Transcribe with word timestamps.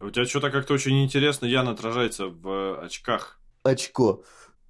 У 0.00 0.10
тебя 0.10 0.24
что-то 0.26 0.50
как-то 0.50 0.74
очень 0.74 1.02
интересно, 1.02 1.46
Ян 1.46 1.68
отражается 1.68 2.26
в 2.28 2.80
очках. 2.80 3.38
Очко. 3.64 4.22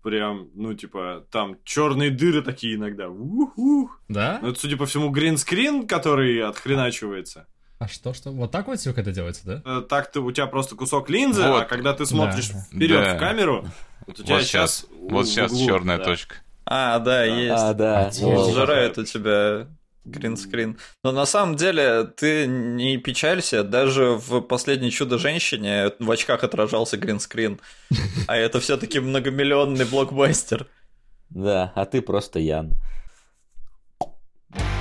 Прям, 0.03 0.49
ну, 0.55 0.73
типа, 0.75 1.27
там 1.31 1.57
черные 1.65 2.11
дыры 2.11 2.41
такие 2.43 2.77
иногда. 2.77 3.09
У-ху. 3.11 3.91
Да? 4.09 4.39
Ну, 4.41 4.51
это, 4.51 4.59
судя 4.61 4.77
по 4.77 4.87
всему, 4.87 5.11
гринскрин, 5.11 5.87
который 5.87 6.43
отхреначивается. 6.43 7.47
А 7.79 7.89
что, 7.89 8.13
что? 8.15 8.31
Вот 8.31 8.51
так 8.51 8.67
вот 8.69 8.79
все 8.81 8.91
это 8.91 9.13
делается, 9.13 9.43
да? 9.45 9.63
Э, 9.65 9.83
Так 9.89 10.11
ты, 10.11 10.21
у 10.21 10.33
тебя 10.33 10.47
просто 10.47 10.75
кусок 10.77 11.11
линзы, 11.11 11.47
Вот. 11.47 11.63
а 11.63 11.65
когда 11.65 11.93
ты 11.95 12.07
смотришь 12.07 12.49
Да. 12.51 12.61
вперед 12.73 13.05
Да. 13.05 13.15
в 13.17 13.19
камеру, 13.19 13.67
вот 14.07 14.19
у 14.19 14.23
тебя 14.23 14.37
Вот 14.37 14.45
сейчас, 14.45 14.87
у- 14.99 15.11
вот 15.11 15.27
сейчас 15.29 15.53
углу, 15.53 15.67
черная 15.67 15.99
да. 15.99 16.05
точка. 16.05 16.37
А, 16.65 16.99
да, 16.99 17.25
есть. 17.25 17.55
А, 17.63 17.75
да. 17.75 18.11
Вот. 18.21 18.37
Вот. 18.37 18.53
Сжирает 18.55 18.99
у 18.99 19.05
тебя 19.05 19.69
гринскрин. 20.09 20.79
Но 21.05 21.13
на 21.13 21.27
самом 21.27 21.57
деле 21.57 22.05
ты 22.05 22.47
не 22.47 22.97
печалься, 22.97 23.63
даже 23.63 24.13
в 24.13 24.41
последней 24.41 24.91
чудо-женщине 24.91 25.93
в 25.99 26.11
очках 26.11 26.45
отражался 26.45 26.97
гринскрин. 26.97 27.61
А 28.27 28.37
это 28.37 28.61
все-таки 28.61 29.01
многомиллионный 29.01 29.85
блокбастер. 29.85 30.67
Да, 31.31 31.73
а 31.75 31.85
ты 31.85 32.01
просто 32.03 32.39
Ян. 32.41 32.75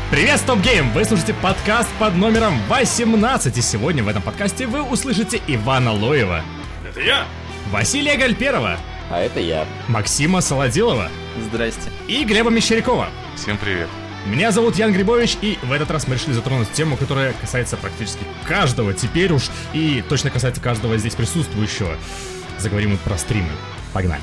Привет, 0.10 0.40
Стоп 0.40 0.60
Гейм! 0.60 0.90
Вы 0.94 1.04
слушаете 1.04 1.34
подкаст 1.44 1.90
под 2.00 2.16
номером 2.16 2.54
18, 2.70 3.58
и 3.58 3.62
сегодня 3.62 4.04
в 4.04 4.08
этом 4.08 4.22
подкасте 4.22 4.66
вы 4.66 4.82
услышите 4.82 5.42
Ивана 5.48 5.92
Лоева, 5.92 6.42
Это 6.90 7.02
я! 7.02 7.26
Василия 7.72 8.16
Гальперова, 8.16 8.78
А 9.12 9.20
это 9.20 9.42
я. 9.42 9.66
Максима 9.90 10.40
Солодилова 10.40 11.10
Здрасте. 11.50 11.92
и 12.08 12.24
Глеба 12.24 12.50
Мещерякова. 12.50 13.10
Всем 13.36 13.58
привет. 13.58 13.90
Меня 14.30 14.52
зовут 14.52 14.76
Ян 14.76 14.92
Грибович, 14.92 15.38
и 15.42 15.58
в 15.64 15.72
этот 15.72 15.90
раз 15.90 16.06
мы 16.06 16.16
решили 16.16 16.34
затронуть 16.34 16.70
тему, 16.74 16.98
которая 16.98 17.32
касается 17.32 17.78
практически 17.78 18.26
каждого 18.46 18.94
теперь 18.94 19.32
уж, 19.32 19.50
и 19.74 20.04
точно 20.10 20.32
касается 20.32 20.62
каждого 20.62 20.98
здесь 20.98 21.16
присутствующего. 21.16 21.96
Заговорим 22.60 22.92
мы 22.92 22.98
про 22.98 23.18
стримы. 23.18 23.48
Погнали. 23.94 24.22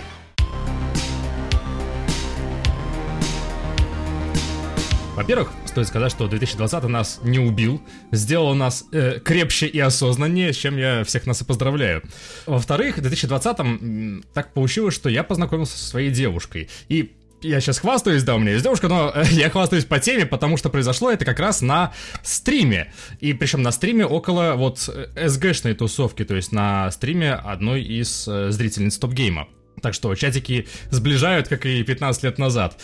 Во-первых, 5.17 5.53
стоит 5.65 5.89
сказать, 5.89 6.13
что 6.13 6.29
2020 6.29 6.85
нас 6.85 7.21
не 7.23 7.39
убил, 7.39 7.81
сделал 8.13 8.55
нас 8.55 8.85
э, 8.93 9.21
крепче 9.21 9.67
и 9.67 9.79
осознаннее, 9.79 10.53
с 10.53 10.57
чем 10.57 10.77
я 10.77 11.03
всех 11.05 11.27
нас 11.27 11.41
и 11.41 11.45
поздравляю. 11.47 12.03
Во-вторых, 12.45 12.99
в 12.99 13.01
2020 13.01 13.59
м, 13.61 14.25
так 14.35 14.53
получилось, 14.53 14.95
что 14.95 15.09
я 15.09 15.23
познакомился 15.23 15.79
со 15.79 15.85
своей 15.87 16.11
девушкой. 16.11 16.69
И 16.89 17.15
я 17.45 17.61
сейчас 17.61 17.79
хвастаюсь, 17.79 18.23
да, 18.23 18.35
у 18.35 18.39
меня 18.39 18.53
есть 18.53 18.65
девушка, 18.65 18.89
но 18.89 19.13
э, 19.15 19.25
я 19.31 19.51
хвастаюсь 19.51 19.85
по 19.85 19.99
теме, 19.99 20.27
потому 20.27 20.57
что 20.57 20.71
произошло 20.71 21.11
это 21.11 21.25
как 21.25 21.39
раз 21.39 21.61
на 21.61 21.93
стриме. 22.23 22.93
И 23.21 23.33
причем 23.33 23.63
на 23.63 23.71
стриме 23.71 24.07
около 24.07 24.55
вот 24.57 24.89
э, 24.89 25.29
СГшной 25.29 25.75
тусовки, 25.75 26.25
то 26.25 26.35
есть 26.35 26.53
на 26.53 26.91
стриме 26.91 27.35
одной 27.35 27.83
из 27.83 28.27
э, 28.27 28.51
зрительниц 28.51 28.99
топ-гейма. 28.99 29.49
Так 29.83 29.95
что 29.95 30.15
чатики 30.15 30.67
сближают, 30.91 31.49
как 31.49 31.67
и 31.67 31.83
15 31.83 32.23
лет 32.23 32.39
назад. 32.39 32.79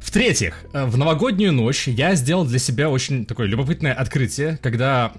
В-третьих, 0.00 0.64
э, 0.72 0.84
в 0.84 0.98
новогоднюю 0.98 1.52
ночь 1.52 1.88
я 1.88 2.14
сделал 2.14 2.44
для 2.44 2.58
себя 2.58 2.90
очень 2.90 3.24
такое 3.24 3.46
любопытное 3.46 3.94
открытие, 3.94 4.58
когда 4.62 5.12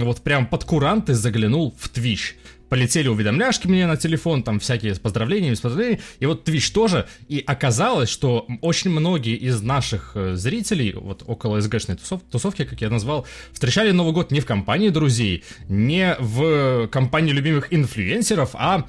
вот 0.00 0.22
прям 0.22 0.46
под 0.46 0.64
куранты 0.64 1.14
заглянул 1.14 1.74
в 1.78 1.90
Twitch. 1.90 2.34
Полетели 2.68 3.08
уведомляшки 3.08 3.66
мне 3.66 3.86
на 3.86 3.96
телефон, 3.96 4.42
там 4.42 4.58
всякие 4.58 4.94
с 4.94 4.98
поздравлениями, 4.98 5.54
с 5.54 5.60
поздравлениями, 5.60 6.02
и 6.18 6.26
вот 6.26 6.48
Twitch 6.48 6.72
тоже. 6.72 7.06
И 7.28 7.42
оказалось, 7.46 8.08
что 8.08 8.46
очень 8.60 8.90
многие 8.90 9.36
из 9.36 9.62
наших 9.62 10.12
э, 10.14 10.34
зрителей, 10.34 10.92
вот 10.92 11.22
около 11.26 11.60
СГшной 11.60 11.96
тусов- 11.96 12.22
тусовки, 12.30 12.64
как 12.64 12.80
я 12.80 12.90
назвал, 12.90 13.26
встречали 13.52 13.92
Новый 13.92 14.12
год 14.12 14.30
не 14.30 14.40
в 14.40 14.46
компании 14.46 14.88
друзей, 14.88 15.44
не 15.68 16.16
в 16.18 16.88
компании 16.88 17.32
любимых 17.32 17.72
инфлюенсеров, 17.72 18.50
а 18.54 18.86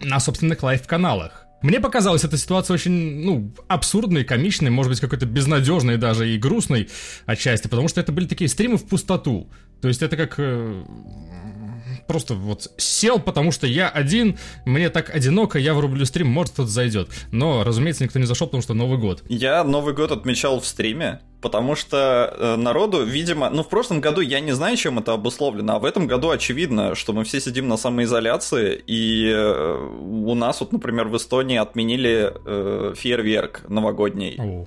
на 0.00 0.20
собственных 0.20 0.62
лайв-каналах. 0.62 1.46
Мне 1.62 1.78
показалась 1.78 2.24
эта 2.24 2.38
ситуация 2.38 2.74
очень, 2.74 3.22
ну, 3.22 3.52
абсурдной, 3.68 4.24
комичной, 4.24 4.70
может 4.70 4.90
быть, 4.90 5.00
какой-то 5.00 5.26
безнадежной 5.26 5.98
даже 5.98 6.30
и 6.30 6.38
грустной 6.38 6.88
отчасти, 7.26 7.68
потому 7.68 7.88
что 7.88 8.00
это 8.00 8.12
были 8.12 8.26
такие 8.26 8.48
стримы 8.48 8.78
в 8.78 8.86
пустоту. 8.86 9.50
То 9.82 9.88
есть 9.88 10.00
это 10.00 10.16
как 10.16 10.34
э, 10.38 10.82
просто 12.10 12.34
вот 12.34 12.72
сел, 12.76 13.20
потому 13.20 13.52
что 13.52 13.68
я 13.68 13.88
один, 13.88 14.36
мне 14.64 14.90
так 14.90 15.14
одиноко, 15.14 15.60
я 15.60 15.74
врублю 15.74 16.04
стрим, 16.04 16.26
может 16.26 16.54
кто-то 16.54 16.68
зайдет. 16.68 17.08
Но, 17.30 17.62
разумеется, 17.62 18.02
никто 18.02 18.18
не 18.18 18.26
зашел, 18.26 18.48
потому 18.48 18.64
что 18.64 18.74
Новый 18.74 18.98
год. 18.98 19.22
Я 19.28 19.62
Новый 19.62 19.94
год 19.94 20.10
отмечал 20.10 20.58
в 20.58 20.66
стриме, 20.66 21.20
потому 21.40 21.76
что 21.76 22.34
э, 22.36 22.56
народу, 22.56 23.04
видимо, 23.04 23.48
ну 23.50 23.62
в 23.62 23.68
прошлом 23.68 24.00
году 24.00 24.22
я 24.22 24.40
не 24.40 24.50
знаю, 24.50 24.76
чем 24.76 24.98
это 24.98 25.12
обусловлено, 25.12 25.76
а 25.76 25.78
в 25.78 25.84
этом 25.84 26.08
году 26.08 26.30
очевидно, 26.30 26.96
что 26.96 27.12
мы 27.12 27.22
все 27.22 27.40
сидим 27.40 27.68
на 27.68 27.76
самоизоляции, 27.76 28.82
и 28.88 29.30
э, 29.32 29.88
у 30.00 30.34
нас 30.34 30.58
вот, 30.58 30.72
например, 30.72 31.06
в 31.06 31.16
Эстонии 31.16 31.58
отменили 31.58 32.32
э, 32.44 32.94
фейерверк 32.96 33.68
новогодний. 33.68 34.34
О. 34.36 34.66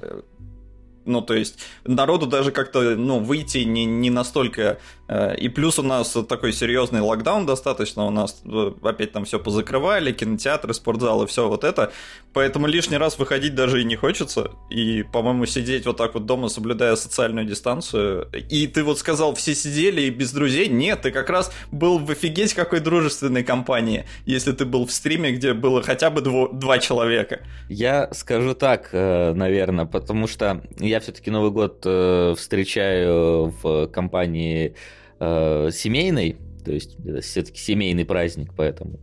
Э, 1.06 1.10
Ну, 1.12 1.22
то 1.22 1.34
есть, 1.34 1.60
народу 1.86 2.26
даже 2.28 2.52
как-то, 2.52 2.96
ну, 2.96 3.20
выйти 3.20 3.60
не, 3.60 3.86
не 3.86 4.10
настолько... 4.10 4.78
э, 5.08 5.36
И 5.38 5.50
плюс 5.50 5.80
у 5.80 5.84
нас 5.84 6.18
такой 6.28 6.54
серьезный 6.54 7.02
локдаун 7.02 7.46
достаточно, 7.46 8.06
у 8.06 8.10
нас 8.10 8.42
э, 8.46 8.72
опять 8.84 9.12
там 9.12 9.26
все 9.26 9.40
позакрывали, 9.40 10.12
кинотеатры, 10.12 10.74
спортзалы, 10.74 11.28
все 11.28 11.48
вот 11.48 11.64
это. 11.64 11.92
Поэтому 12.34 12.68
лишний 12.68 12.98
раз 12.98 13.20
выходить 13.20 13.54
даже 13.56 13.82
и 13.82 13.86
не 13.86 13.96
хочется. 13.96 14.52
И, 14.72 15.04
по-моему, 15.04 15.46
сидеть 15.46 15.86
вот 15.86 15.98
так 15.98 16.14
вот 16.14 16.26
дома, 16.26 16.50
соблюдая 16.50 16.96
социальную 16.96 17.46
дистанцию. 17.46 18.28
И 18.50 18.68
ты 18.68 18.84
вот 18.84 18.98
сказал, 19.00 19.36
все 19.36 19.54
сидели 19.56 20.02
и 20.02 20.10
без 20.10 20.32
друзей. 20.32 20.68
Нет, 20.70 21.02
ты 21.02 21.12
как 21.12 21.30
раз 21.30 21.52
был 21.72 22.00
в 22.00 22.10
офигеть 22.12 22.54
какой 22.54 22.80
дружественной 22.80 23.44
компании, 23.44 24.06
если 24.26 24.52
ты 24.52 24.66
был 24.66 24.86
в 24.86 24.92
стриме, 24.92 25.32
где 25.32 25.54
было 25.54 25.82
хотя 25.84 26.10
бы 26.10 26.22
дво- 26.22 26.54
два 26.54 26.80
человека. 26.80 27.42
Я 27.70 28.10
скажу 28.14 28.54
так, 28.56 28.90
наверное, 28.94 29.86
потому 29.86 30.28
что 30.28 30.62
я 30.80 30.93
все-таки 31.00 31.32
Новый 31.32 31.52
год 31.52 31.82
э, 31.86 32.36
встречаю 32.38 33.54
в 33.62 33.88
компании 33.88 34.76
э, 35.20 35.70
семейной, 35.72 36.38
то 36.64 36.72
есть 36.72 36.98
это 37.06 37.22
все-таки 37.22 37.60
семейный 37.60 38.06
праздник, 38.06 38.52
поэтому. 38.56 39.00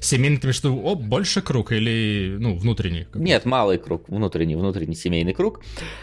Семейный, 0.00 0.38
ты 0.38 0.48
виду, 0.48 0.80
о, 0.84 0.94
больше 0.94 1.42
круг 1.42 1.72
или, 1.72 2.36
ну, 2.38 2.56
внутренний? 2.56 3.06
Нет, 3.14 3.44
малый 3.44 3.78
круг, 3.78 4.08
внутренний, 4.08 4.54
внутренний 4.56 4.94
семейный 4.94 5.32
круг. 5.34 5.60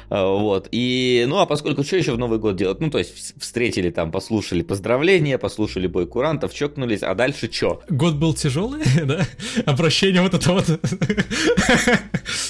А, 0.10 0.28
Вот. 0.28 0.68
И, 0.72 1.26
ну, 1.28 1.38
а 1.40 1.46
поскольку 1.46 1.84
что 1.84 1.98
еще 1.98 2.14
в 2.14 2.18
Новый 2.18 2.40
год 2.40 2.56
делать? 2.56 2.80
Ну, 2.80 2.90
то 2.90 2.98
есть 2.98 3.16
вс- 3.16 3.40
встретили 3.40 3.90
там, 3.90 4.12
послушали 4.12 4.62
поздравления, 4.62 5.38
послушали 5.38 5.88
бой 5.88 6.08
курантов, 6.08 6.54
чокнулись, 6.54 7.04
а 7.04 7.14
дальше 7.16 7.52
что? 7.52 7.82
Год 7.90 8.16
был 8.16 8.34
тяжелый, 8.34 8.84
да? 9.06 9.26
Обращение 9.66 10.22
вот 10.22 10.34
это 10.34 10.52
вот. 10.54 10.66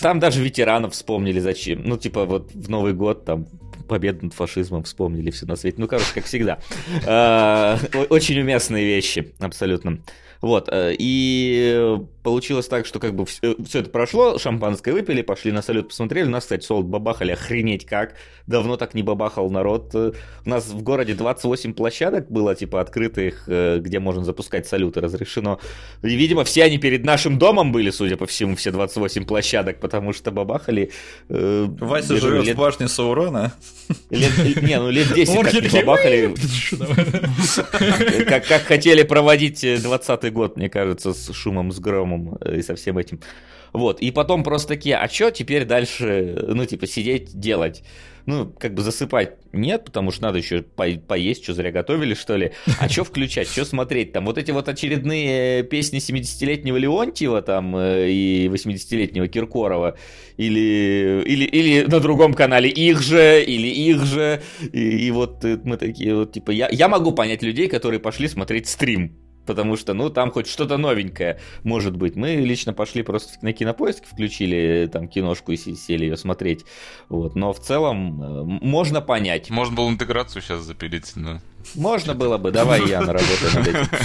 Там 0.01 0.19
даже 0.19 0.41
ветеранов 0.43 0.93
вспомнили 0.93 1.39
зачем. 1.39 1.81
Ну, 1.83 1.97
типа, 1.97 2.25
вот 2.25 2.51
в 2.53 2.69
Новый 2.69 2.93
год 2.93 3.25
там 3.25 3.47
победу 3.87 4.25
над 4.25 4.33
фашизмом 4.33 4.83
вспомнили 4.83 5.29
все 5.31 5.45
на 5.45 5.55
свете. 5.55 5.77
Ну, 5.79 5.87
короче, 5.87 6.07
как 6.13 6.25
всегда. 6.25 6.59
А, 7.05 7.77
Очень 8.09 8.39
уместные 8.39 8.85
вещи, 8.85 9.33
абсолютно. 9.39 9.99
Вот, 10.45 10.69
э, 10.71 10.95
и 10.99 11.97
получилось 12.21 12.67
так, 12.67 12.85
что 12.85 12.99
как 12.99 13.15
бы 13.15 13.25
все, 13.25 13.55
это 13.73 13.89
прошло, 13.89 14.37
шампанское 14.37 14.93
выпили, 14.93 15.23
пошли 15.23 15.51
на 15.51 15.63
салют, 15.63 15.87
посмотрели. 15.87 16.27
У 16.27 16.29
нас, 16.29 16.43
кстати, 16.43 16.63
солод 16.63 16.85
бабахали 16.85 17.31
охренеть 17.31 17.85
как. 17.87 18.13
Давно 18.45 18.77
так 18.77 18.93
не 18.93 19.01
бабахал 19.01 19.49
народ. 19.49 19.89
Э, 19.95 20.11
У 20.45 20.49
нас 20.49 20.67
в 20.67 20.83
городе 20.83 21.15
28 21.15 21.73
площадок 21.73 22.29
было, 22.29 22.53
типа, 22.53 22.79
открытых, 22.79 23.45
э, 23.47 23.79
где 23.79 23.97
можно 23.99 24.23
запускать 24.23 24.67
салюты, 24.67 25.01
разрешено. 25.01 25.59
И, 26.03 26.09
видимо, 26.15 26.43
все 26.43 26.63
они 26.65 26.77
перед 26.77 27.03
нашим 27.05 27.39
домом 27.39 27.71
были, 27.71 27.89
судя 27.89 28.15
по 28.15 28.27
всему, 28.27 28.55
все 28.55 28.69
28 28.69 29.25
площадок, 29.25 29.79
потому 29.79 30.13
что 30.13 30.29
бабахали... 30.29 30.91
э, 31.27 31.65
Вася 31.79 32.17
живет 32.17 32.45
лет- 32.45 32.55
в 32.55 32.59
башне 32.59 32.87
Саурона. 32.87 33.51
лет- 34.11 34.61
не, 34.61 34.77
ну 34.79 34.91
лет 34.91 35.11
10 35.11 35.35
Орки 35.37 35.59
так 35.61 35.73
не 35.73 35.79
бабахали. 35.79 36.35
Как, 38.27 38.45
как 38.45 38.61
хотели 38.63 39.01
проводить 39.01 39.61
20 39.81 40.34
год, 40.35 40.57
мне 40.57 40.69
кажется, 40.69 41.13
с 41.13 41.33
шумом, 41.33 41.71
с 41.71 41.79
громом 41.79 42.37
э, 42.41 42.57
и 42.57 42.61
со 42.61 42.75
всем 42.75 42.99
этим. 42.99 43.19
Вот, 43.73 43.99
и 43.99 44.11
потом 44.11 44.43
просто 44.43 44.69
такие, 44.69 44.95
а 44.95 45.09
что 45.09 45.31
теперь 45.31 45.65
дальше, 45.65 46.45
ну, 46.47 46.65
типа, 46.65 46.87
сидеть, 46.87 47.37
делать? 47.37 47.83
Ну, 48.25 48.47
как 48.47 48.73
бы 48.73 48.81
засыпать 48.81 49.37
нет, 49.53 49.85
потому 49.85 50.11
что 50.11 50.23
надо 50.23 50.39
еще 50.39 50.63
по- 50.63 50.99
поесть, 51.07 51.43
что 51.43 51.53
зря 51.53 51.71
готовили, 51.71 52.15
что 52.15 52.37
ли. 52.37 52.53
А 52.79 52.89
что 52.89 53.03
включать, 53.03 53.47
что 53.47 53.65
смотреть 53.65 54.13
там? 54.13 54.25
Вот 54.25 54.37
эти 54.37 54.51
вот 54.51 54.67
очередные 54.67 55.63
песни 55.63 55.99
70-летнего 55.99 56.77
Леонтьева 56.77 57.41
там 57.41 57.75
э, 57.75 58.09
и 58.09 58.47
80-летнего 58.47 59.27
Киркорова 59.27 59.97
или, 60.37 61.21
или, 61.25 61.43
или 61.43 61.85
на 61.85 61.99
другом 61.99 62.33
канале 62.33 62.69
их 62.69 63.01
же, 63.01 63.43
или 63.43 63.67
их 63.67 64.03
же. 64.05 64.41
И, 64.73 65.07
и 65.07 65.11
вот 65.11 65.45
э, 65.45 65.59
мы 65.63 65.77
такие 65.77 66.15
вот, 66.15 66.31
типа, 66.31 66.51
я, 66.51 66.67
я 66.71 66.87
могу 66.87 67.11
понять 67.11 67.43
людей, 67.43 67.67
которые 67.67 67.99
пошли 67.99 68.27
смотреть 68.27 68.67
стрим. 68.67 69.17
Потому 69.45 69.77
что, 69.77 69.93
ну, 69.93 70.09
там 70.09 70.31
хоть 70.31 70.47
что-то 70.47 70.77
новенькое 70.77 71.39
может 71.63 71.95
быть. 71.95 72.15
Мы 72.15 72.35
лично 72.35 72.73
пошли 72.73 73.03
просто 73.03 73.33
на 73.41 73.53
кинопоиск, 73.53 74.05
включили 74.05 74.89
там 74.91 75.07
киношку 75.07 75.51
и 75.51 75.57
сели 75.57 76.05
ее 76.05 76.17
смотреть. 76.17 76.65
Вот. 77.09 77.35
Но 77.35 77.53
в 77.53 77.59
целом 77.59 78.21
э, 78.21 78.43
можно 78.43 79.01
понять. 79.01 79.49
Можно 79.49 79.75
было 79.75 79.89
интеграцию 79.89 80.41
сейчас 80.41 80.61
запилить, 80.61 81.15
но... 81.15 81.41
Можно 81.73 82.13
было 82.13 82.37
бы, 82.37 82.51
давай 82.51 82.87
я 82.87 83.01
наработаю 83.01 83.53
над 83.55 83.67
этим. 83.67 83.89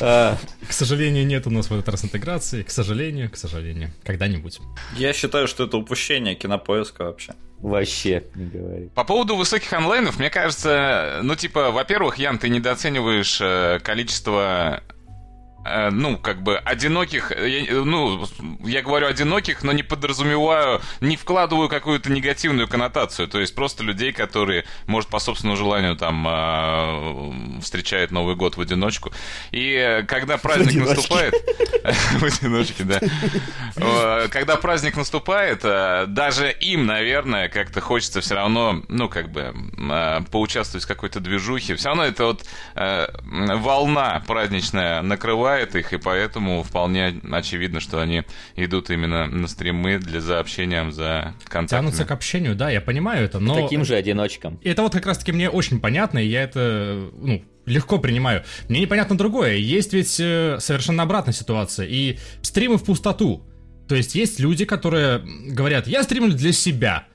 А, 0.00 0.36
К 0.66 0.72
сожалению, 0.72 1.26
нет 1.26 1.46
у 1.46 1.50
нас 1.50 1.68
в 1.68 1.72
этот 1.72 1.88
раз 1.88 2.04
интеграции. 2.04 2.62
К 2.62 2.70
сожалению, 2.70 3.30
к 3.30 3.36
сожалению. 3.36 3.92
Когда-нибудь. 4.02 4.60
Я 4.96 5.12
считаю, 5.12 5.46
что 5.46 5.64
это 5.64 5.76
упущение 5.76 6.34
кинопоиска 6.34 7.04
вообще. 7.04 7.34
Вообще, 7.62 8.24
не 8.34 8.46
говори. 8.46 8.88
По 8.88 9.04
поводу 9.04 9.36
высоких 9.36 9.72
онлайнов, 9.72 10.18
мне 10.18 10.30
кажется, 10.30 11.20
ну, 11.22 11.36
типа, 11.36 11.70
во-первых, 11.70 12.18
Ян, 12.18 12.38
ты 12.38 12.48
недооцениваешь 12.48 13.40
э, 13.40 13.78
количество 13.84 14.82
ну, 15.64 16.18
как 16.18 16.42
бы, 16.42 16.56
одиноких, 16.58 17.30
э, 17.32 17.48
я- 17.48 17.84
ну, 17.84 18.26
я 18.64 18.82
говорю 18.82 19.06
одиноких, 19.06 19.62
но 19.62 19.72
не 19.72 19.82
подразумеваю, 19.82 20.80
не 21.00 21.16
вкладываю 21.16 21.68
какую-то 21.68 22.10
негативную 22.10 22.66
коннотацию, 22.68 23.28
то 23.28 23.38
есть 23.40 23.54
просто 23.54 23.84
людей, 23.84 24.12
которые, 24.12 24.64
может, 24.86 25.08
по 25.10 25.18
собственному 25.20 25.56
желанию 25.56 25.96
там 25.96 26.26
э, 26.28 27.60
встречают 27.60 28.10
Новый 28.10 28.34
год 28.34 28.56
в 28.56 28.60
одиночку. 28.60 29.12
И 29.52 29.72
э, 29.74 30.02
когда 30.02 30.36
праздник 30.38 30.84
наступает... 30.86 31.34
В 31.82 32.22
одиночке, 32.24 32.84
да. 32.84 33.00
Э, 33.76 34.28
Когда 34.30 34.56
праздник 34.56 34.96
наступает, 34.96 35.60
э, 35.64 36.04
даже 36.06 36.50
им, 36.52 36.86
наверное, 36.86 37.48
как-то 37.48 37.80
хочется 37.80 38.20
все 38.20 38.34
равно, 38.36 38.82
ну, 38.88 39.08
как 39.08 39.30
бы, 39.32 39.52
э, 39.78 40.20
поучаствовать 40.30 40.84
в 40.84 40.88
какой-то 40.88 41.18
движухе. 41.20 41.74
Все 41.74 41.88
равно 41.88 42.04
это 42.04 42.26
вот 42.26 42.44
э, 42.76 43.06
волна 43.24 44.22
праздничная 44.26 45.02
накрывает 45.02 45.51
их, 45.60 45.92
и 45.92 45.98
поэтому 45.98 46.62
вполне 46.62 47.20
очевидно, 47.30 47.80
что 47.80 48.00
они 48.00 48.22
идут 48.56 48.90
именно 48.90 49.26
на 49.26 49.48
стримы 49.48 49.98
для 49.98 50.20
за 50.20 50.40
общением, 50.40 50.92
за 50.92 51.34
контактами. 51.44 51.80
Тянутся 51.80 52.04
к 52.04 52.10
общению, 52.10 52.54
да, 52.54 52.70
я 52.70 52.80
понимаю 52.80 53.24
это, 53.24 53.38
но... 53.38 53.54
Таким 53.54 53.84
же 53.84 53.94
одиночкам. 53.94 54.60
Это 54.62 54.82
вот 54.82 54.92
как 54.92 55.06
раз-таки 55.06 55.32
мне 55.32 55.50
очень 55.50 55.80
понятно, 55.80 56.18
и 56.18 56.26
я 56.26 56.42
это, 56.42 57.10
ну, 57.14 57.44
легко 57.66 57.98
принимаю. 57.98 58.44
Мне 58.68 58.80
непонятно 58.80 59.16
другое. 59.16 59.54
Есть 59.54 59.92
ведь 59.92 60.18
э, 60.20 60.58
совершенно 60.60 61.02
обратная 61.02 61.34
ситуация. 61.34 61.86
И 61.86 62.18
стримы 62.42 62.76
в 62.76 62.84
пустоту. 62.84 63.44
То 63.88 63.94
есть 63.94 64.14
есть 64.14 64.40
люди, 64.40 64.64
которые 64.64 65.22
говорят, 65.48 65.86
я 65.86 66.02
стримлю 66.02 66.32
для 66.32 66.52
себя. 66.52 67.06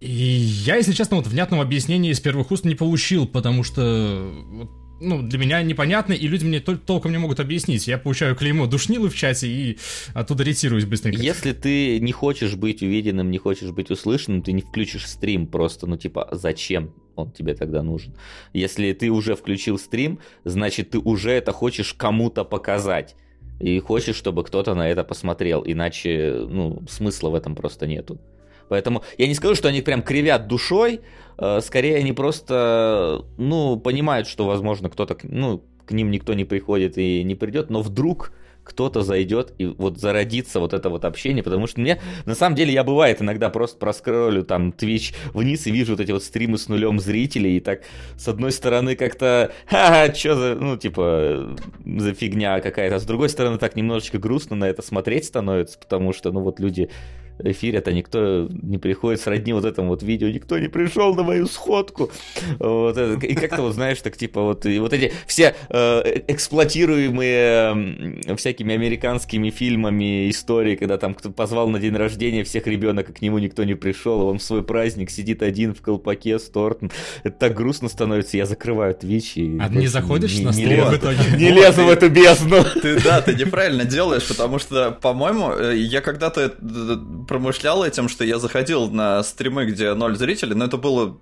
И 0.00 0.12
я, 0.12 0.76
если 0.76 0.92
честно, 0.92 1.16
вот 1.16 1.26
внятного 1.26 1.62
объяснения 1.62 2.10
из 2.10 2.20
первых 2.20 2.50
уст 2.52 2.64
не 2.64 2.76
получил, 2.76 3.26
потому 3.26 3.64
что 3.64 4.30
вот, 4.52 4.70
ну, 5.00 5.22
для 5.22 5.38
меня 5.38 5.62
непонятно, 5.62 6.12
и 6.12 6.26
люди 6.26 6.44
мне 6.44 6.58
тол- 6.58 6.78
толком 6.78 7.12
не 7.12 7.18
могут 7.18 7.40
объяснить. 7.40 7.86
Я 7.86 7.98
получаю 7.98 8.34
клеймо 8.34 8.66
душнилы 8.66 9.08
в 9.08 9.16
чате 9.16 9.48
и 9.48 9.78
оттуда 10.14 10.44
ретируюсь 10.44 10.84
быстренько. 10.84 11.20
Если 11.20 11.52
ты 11.52 12.00
не 12.00 12.12
хочешь 12.12 12.54
быть 12.54 12.82
увиденным, 12.82 13.30
не 13.30 13.38
хочешь 13.38 13.70
быть 13.70 13.90
услышанным, 13.90 14.42
ты 14.42 14.52
не 14.52 14.62
включишь 14.62 15.06
стрим 15.06 15.46
просто, 15.46 15.86
ну 15.86 15.96
типа, 15.96 16.28
зачем 16.32 16.94
он 17.16 17.30
тебе 17.30 17.54
тогда 17.54 17.82
нужен? 17.82 18.14
Если 18.52 18.92
ты 18.92 19.10
уже 19.10 19.34
включил 19.34 19.78
стрим, 19.78 20.18
значит 20.44 20.90
ты 20.90 20.98
уже 20.98 21.30
это 21.30 21.52
хочешь 21.52 21.94
кому-то 21.94 22.44
показать. 22.44 23.16
И 23.60 23.80
хочешь, 23.80 24.14
чтобы 24.14 24.44
кто-то 24.44 24.74
на 24.74 24.88
это 24.88 25.02
посмотрел, 25.02 25.64
иначе, 25.66 26.46
ну, 26.48 26.84
смысла 26.88 27.30
в 27.30 27.34
этом 27.34 27.56
просто 27.56 27.88
нету. 27.88 28.20
Поэтому 28.68 29.02
я 29.16 29.26
не 29.26 29.34
скажу, 29.34 29.54
что 29.54 29.68
они 29.68 29.82
прям 29.82 30.02
кривят 30.02 30.46
душой, 30.46 31.00
э, 31.38 31.60
скорее 31.62 31.96
они 31.96 32.12
просто, 32.12 33.24
ну, 33.36 33.78
понимают, 33.78 34.28
что, 34.28 34.46
возможно, 34.46 34.88
кто-то, 34.90 35.16
ну, 35.22 35.62
к 35.86 35.92
ним 35.92 36.10
никто 36.10 36.34
не 36.34 36.44
приходит 36.44 36.98
и 36.98 37.22
не 37.24 37.34
придет, 37.34 37.70
но 37.70 37.80
вдруг 37.82 38.32
кто-то 38.68 39.00
зайдет 39.00 39.54
и 39.56 39.64
вот 39.64 39.98
зародится 39.98 40.60
вот 40.60 40.74
это 40.74 40.90
вот 40.90 41.06
общение, 41.06 41.42
потому 41.42 41.66
что 41.66 41.80
мне, 41.80 42.00
на 42.26 42.34
самом 42.34 42.54
деле, 42.54 42.72
я 42.72 42.84
бывает 42.84 43.22
иногда 43.22 43.48
просто 43.48 43.78
проскроллю 43.78 44.44
там 44.44 44.74
Twitch 44.76 45.14
вниз 45.32 45.66
и 45.66 45.70
вижу 45.70 45.92
вот 45.92 46.00
эти 46.00 46.12
вот 46.12 46.22
стримы 46.22 46.58
с 46.58 46.68
нулем 46.68 47.00
зрителей, 47.00 47.56
и 47.56 47.60
так, 47.60 47.80
с 48.18 48.28
одной 48.28 48.52
стороны, 48.52 48.94
как-то, 48.94 49.52
ха 49.66 50.12
что 50.14 50.36
за, 50.36 50.54
ну, 50.54 50.76
типа, 50.76 51.56
за 51.86 52.12
фигня 52.12 52.60
какая-то, 52.60 52.96
а 52.96 53.00
с 53.00 53.04
другой 53.04 53.30
стороны, 53.30 53.56
так 53.56 53.74
немножечко 53.74 54.18
грустно 54.18 54.54
на 54.54 54.68
это 54.68 54.82
смотреть 54.82 55.24
становится, 55.24 55.78
потому 55.78 56.12
что, 56.12 56.30
ну, 56.30 56.40
вот 56.40 56.60
люди 56.60 56.90
эфирят, 57.38 57.88
а 57.88 57.92
никто 57.92 58.48
не 58.50 58.78
приходит 58.78 59.20
сродни 59.20 59.52
вот 59.52 59.64
этому 59.64 59.88
вот 59.88 60.02
видео, 60.02 60.28
никто 60.28 60.58
не 60.58 60.68
пришел 60.68 61.14
на 61.14 61.22
мою 61.22 61.46
сходку. 61.46 62.10
Вот 62.58 62.96
это, 62.96 63.26
и 63.26 63.34
как-то 63.34 63.62
вот, 63.62 63.74
знаешь, 63.74 64.00
так 64.00 64.16
типа 64.16 64.42
вот, 64.42 64.66
и 64.66 64.78
вот 64.78 64.92
эти 64.92 65.12
все 65.26 65.54
э, 65.68 66.20
эксплуатируемые 66.28 68.36
всякими 68.36 68.74
американскими 68.74 69.50
фильмами 69.50 70.30
истории, 70.30 70.76
когда 70.76 70.98
там 70.98 71.14
кто 71.14 71.30
позвал 71.30 71.68
на 71.68 71.78
день 71.78 71.96
рождения 71.96 72.44
всех 72.44 72.66
ребенок, 72.66 73.10
а 73.10 73.12
к 73.12 73.22
нему 73.22 73.38
никто 73.38 73.64
не 73.64 73.74
пришел, 73.74 74.20
а 74.20 74.24
он 74.24 74.38
в 74.38 74.42
свой 74.42 74.62
праздник 74.62 75.10
сидит 75.10 75.42
один 75.42 75.74
в 75.74 75.80
колпаке 75.80 76.38
с 76.38 76.44
тортом. 76.44 76.90
Это 77.22 77.36
так 77.38 77.54
грустно 77.54 77.88
становится, 77.88 78.36
я 78.36 78.46
закрываю 78.46 78.94
Twitch 78.94 79.34
и... 79.36 79.58
А 79.58 79.68
не 79.68 79.74
больше 79.74 79.88
заходишь 79.88 80.38
не- 80.38 80.44
на 80.44 80.50
не 80.50 80.66
в 80.66 80.96
итоге? 80.96 81.18
Не 81.36 81.50
лезу 81.50 81.84
в 81.84 81.88
эту 81.88 82.08
бездну. 82.08 82.64
Ты, 82.80 83.00
да, 83.02 83.20
ты 83.20 83.34
неправильно 83.34 83.84
делаешь, 83.84 84.26
потому 84.26 84.58
что, 84.58 84.90
по-моему, 84.90 85.52
э, 85.52 85.76
я 85.76 86.00
когда-то 86.00 86.54
э, 86.58 86.96
промышлял 87.28 87.84
этим, 87.84 88.08
что 88.08 88.24
я 88.24 88.38
заходил 88.38 88.90
на 88.90 89.22
стримы, 89.22 89.66
где 89.66 89.94
ноль 89.94 90.16
зрителей, 90.16 90.54
но 90.54 90.64
это 90.64 90.78
было... 90.78 91.18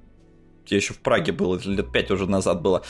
Я 0.69 0.79
еще 0.79 0.95
в 0.95 0.99
Праге 0.99 1.33
был, 1.33 1.57
лет 1.59 1.93
пять 1.93 2.11
уже 2.11 2.27
назад 2.27 2.63
было. 2.63 2.83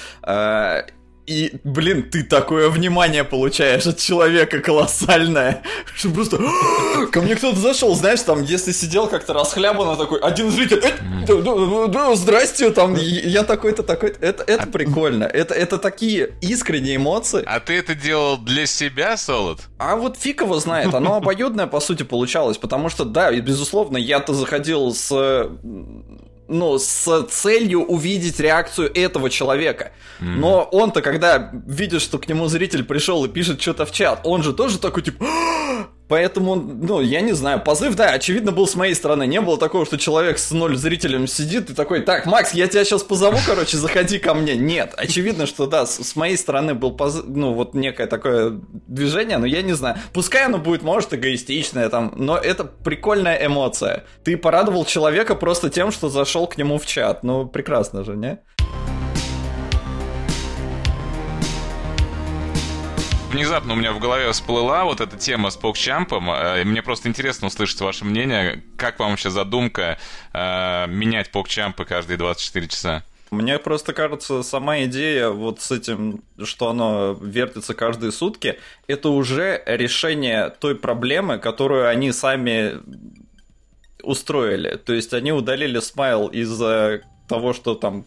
А, 1.26 1.32
И, 1.32 1.52
блин, 1.64 2.04
ты 2.10 2.22
такое 2.22 2.68
внимание 2.70 3.24
получаешь 3.24 3.86
от 3.86 3.98
человека 3.98 4.60
колоссальное, 4.60 5.62
что 5.94 6.10
просто 6.10 6.38
«А, 6.38 7.06
ко 7.06 7.20
мне 7.20 7.34
кто-то 7.34 7.58
зашел, 7.58 7.94
знаешь, 7.94 8.20
там, 8.20 8.42
если 8.42 8.72
сидел 8.72 9.08
как-то 9.08 9.32
расхлябанно 9.32 9.96
такой, 9.96 10.20
один 10.20 10.50
зритель, 10.50 10.82
«Э, 11.28 12.14
здрасте, 12.16 12.70
там, 12.70 12.94
я 12.96 13.42
такой-то, 13.42 13.82
такой-то, 13.82 14.24
это, 14.24 14.44
это 14.44 14.66
прикольно, 14.66 15.24
это, 15.24 15.54
это 15.54 15.78
такие 15.78 16.34
искренние 16.40 16.96
эмоции. 16.96 17.42
А 17.46 17.60
ты 17.60 17.74
это 17.78 17.94
делал 17.94 18.38
для 18.38 18.66
себя, 18.66 19.16
Солод? 19.16 19.60
А 19.78 19.96
вот 19.96 20.16
фиг 20.16 20.42
его 20.42 20.58
знает, 20.58 20.94
оно 20.94 21.16
обоюдное, 21.16 21.66
по 21.66 21.80
сути, 21.80 22.02
получалось, 22.02 22.58
потому 22.58 22.88
что, 22.88 23.04
да, 23.04 23.30
и, 23.30 23.40
безусловно, 23.40 23.96
я-то 23.96 24.32
заходил 24.34 24.94
с 24.94 25.10
ну, 26.48 26.78
с 26.78 27.26
целью 27.30 27.84
увидеть 27.84 28.40
реакцию 28.40 28.90
этого 28.94 29.30
человека. 29.30 29.92
Но 30.20 30.62
он-то, 30.64 31.02
когда 31.02 31.50
видит, 31.66 32.02
что 32.02 32.18
к 32.18 32.28
нему 32.28 32.48
зритель 32.48 32.84
пришел 32.84 33.24
и 33.24 33.28
пишет 33.28 33.60
что-то 33.60 33.86
в 33.86 33.92
чат, 33.92 34.20
он 34.24 34.42
же 34.42 34.52
тоже 34.52 34.78
такой, 34.78 35.02
типа, 35.02 35.24
«А!» 35.26 35.88
Поэтому, 36.08 36.54
ну, 36.54 37.00
я 37.00 37.20
не 37.20 37.32
знаю, 37.32 37.60
позыв, 37.60 37.96
да, 37.96 38.10
очевидно, 38.10 38.52
был 38.52 38.66
с 38.66 38.76
моей 38.76 38.94
стороны. 38.94 39.26
Не 39.26 39.40
было 39.40 39.58
такого, 39.58 39.84
что 39.84 39.98
человек 39.98 40.38
с 40.38 40.52
ноль 40.52 40.76
зрителем 40.76 41.26
сидит 41.26 41.70
и 41.70 41.74
такой, 41.74 42.02
так, 42.02 42.26
Макс, 42.26 42.54
я 42.54 42.68
тебя 42.68 42.84
сейчас 42.84 43.02
позову, 43.02 43.38
короче, 43.46 43.76
заходи 43.76 44.18
ко 44.18 44.34
мне. 44.34 44.56
Нет, 44.56 44.94
очевидно, 44.96 45.46
что, 45.46 45.66
да, 45.66 45.84
с, 45.84 45.96
с 45.96 46.14
моей 46.14 46.36
стороны 46.36 46.74
был, 46.74 46.92
позыв, 46.92 47.24
ну, 47.26 47.54
вот 47.54 47.74
некое 47.74 48.06
такое 48.06 48.60
движение, 48.86 49.38
но 49.38 49.46
я 49.46 49.62
не 49.62 49.72
знаю. 49.72 49.96
Пускай 50.12 50.44
оно 50.44 50.58
будет, 50.58 50.82
может, 50.82 51.12
эгоистичное 51.12 51.88
там, 51.88 52.12
но 52.16 52.36
это 52.36 52.64
прикольная 52.64 53.44
эмоция. 53.44 54.04
Ты 54.24 54.36
порадовал 54.36 54.84
человека 54.84 55.34
просто 55.34 55.70
тем, 55.70 55.90
что 55.90 56.08
зашел 56.08 56.46
к 56.46 56.56
нему 56.56 56.78
в 56.78 56.86
чат. 56.86 57.24
Ну, 57.24 57.46
прекрасно 57.46 58.04
же, 58.04 58.16
не? 58.16 58.38
Внезапно 63.36 63.74
у 63.74 63.76
меня 63.76 63.92
в 63.92 63.98
голове 63.98 64.32
всплыла 64.32 64.84
вот 64.84 65.02
эта 65.02 65.18
тема 65.18 65.50
с 65.50 65.56
покчампом. 65.56 66.30
э, 66.30 66.64
Мне 66.64 66.80
просто 66.80 67.10
интересно 67.10 67.48
услышать 67.48 67.78
ваше 67.82 68.06
мнение. 68.06 68.62
Как 68.78 68.98
вам 68.98 69.10
вообще 69.10 69.28
задумка 69.28 69.98
э, 70.32 70.86
менять 70.88 71.30
покчампы 71.30 71.84
каждые 71.84 72.16
24 72.16 72.66
часа? 72.68 73.04
Мне 73.30 73.58
просто 73.58 73.92
кажется, 73.92 74.42
сама 74.42 74.84
идея 74.84 75.28
вот 75.28 75.60
с 75.60 75.70
этим, 75.70 76.22
что 76.42 76.70
оно 76.70 77.12
вертится 77.20 77.74
каждые 77.74 78.10
сутки, 78.10 78.58
это 78.86 79.10
уже 79.10 79.62
решение 79.66 80.48
той 80.48 80.74
проблемы, 80.74 81.36
которую 81.36 81.88
они 81.88 82.12
сами 82.12 82.76
устроили. 84.02 84.76
То 84.76 84.94
есть 84.94 85.12
они 85.12 85.32
удалили 85.32 85.80
смайл 85.80 86.28
из-за 86.28 87.02
того, 87.28 87.52
что 87.52 87.74
там 87.74 88.06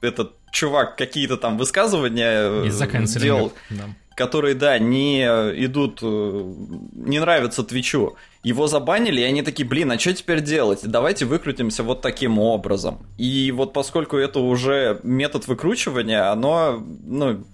этот 0.00 0.32
чувак 0.50 0.96
какие-то 0.96 1.36
там 1.36 1.56
высказывания 1.56 2.64
Из-за 2.64 2.86
э, 2.86 3.20
делал, 3.20 3.52
Да. 3.70 3.84
Которые, 4.16 4.54
да, 4.54 4.78
не 4.78 5.20
идут, 5.22 6.00
э, 6.02 6.54
не 6.94 7.20
нравятся 7.20 7.62
Твичу. 7.62 8.16
Его 8.42 8.66
забанили, 8.66 9.20
и 9.20 9.24
они 9.24 9.42
такие, 9.42 9.68
блин, 9.68 9.92
а 9.92 9.98
что 9.98 10.14
теперь 10.14 10.40
делать? 10.40 10.80
Давайте 10.84 11.26
выкрутимся 11.26 11.82
вот 11.82 12.00
таким 12.00 12.38
образом. 12.38 12.98
И 13.18 13.52
вот 13.52 13.72
поскольку 13.74 14.16
это 14.16 14.40
уже 14.40 15.00
метод 15.02 15.46
выкручивания, 15.46 16.32
оно, 16.32 16.82
ну, 17.04 17.44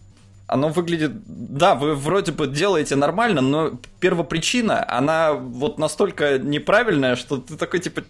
оно 0.47 0.69
выглядит... 0.69 1.12
Да, 1.26 1.75
вы 1.75 1.97
вроде 1.97 2.31
бы 2.31 2.47
делаете 2.47 2.95
нормально, 2.95 3.40
но 3.40 3.73
первопричина, 3.99 4.88
она 4.88 5.33
вот 5.33 5.78
настолько 5.78 6.38
неправильная, 6.38 7.16
что 7.16 7.38
ты 7.38 7.57
такой, 7.57 7.81
типа, 7.81 8.02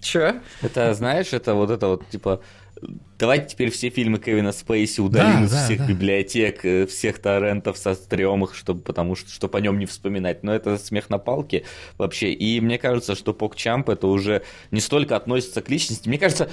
чё? 0.00 0.34
Это, 0.62 0.94
знаешь, 0.94 1.32
это 1.32 1.54
вот 1.54 1.70
это 1.70 1.88
вот, 1.88 2.08
типа, 2.10 2.40
давайте 3.18 3.48
теперь 3.48 3.70
все 3.70 3.90
фильмы 3.90 4.18
Кевина 4.18 4.52
Спейси 4.52 5.00
удалим 5.00 5.40
Да, 5.40 5.44
из 5.44 5.50
да, 5.50 5.64
всех 5.64 5.78
да. 5.78 5.86
библиотек, 5.86 6.64
э, 6.64 6.86
всех 6.86 7.18
торрентов 7.18 7.78
со 7.78 7.94
стремых, 7.94 8.54
чтобы, 8.54 8.80
потому 8.82 9.14
что, 9.14 9.30
чтобы 9.30 9.58
о 9.58 9.60
нем 9.60 9.78
не 9.78 9.86
вспоминать. 9.86 10.42
Но 10.42 10.54
это 10.54 10.78
смех 10.78 11.10
на 11.10 11.18
палке 11.18 11.64
вообще. 11.96 12.32
И 12.32 12.60
мне 12.60 12.78
кажется, 12.78 13.14
что 13.14 13.32
Покчамп 13.34 13.88
это 13.88 14.06
уже 14.06 14.42
не 14.70 14.80
столько 14.80 15.16
относится 15.16 15.62
к 15.62 15.68
личности. 15.68 16.08
Мне 16.08 16.18
кажется, 16.18 16.50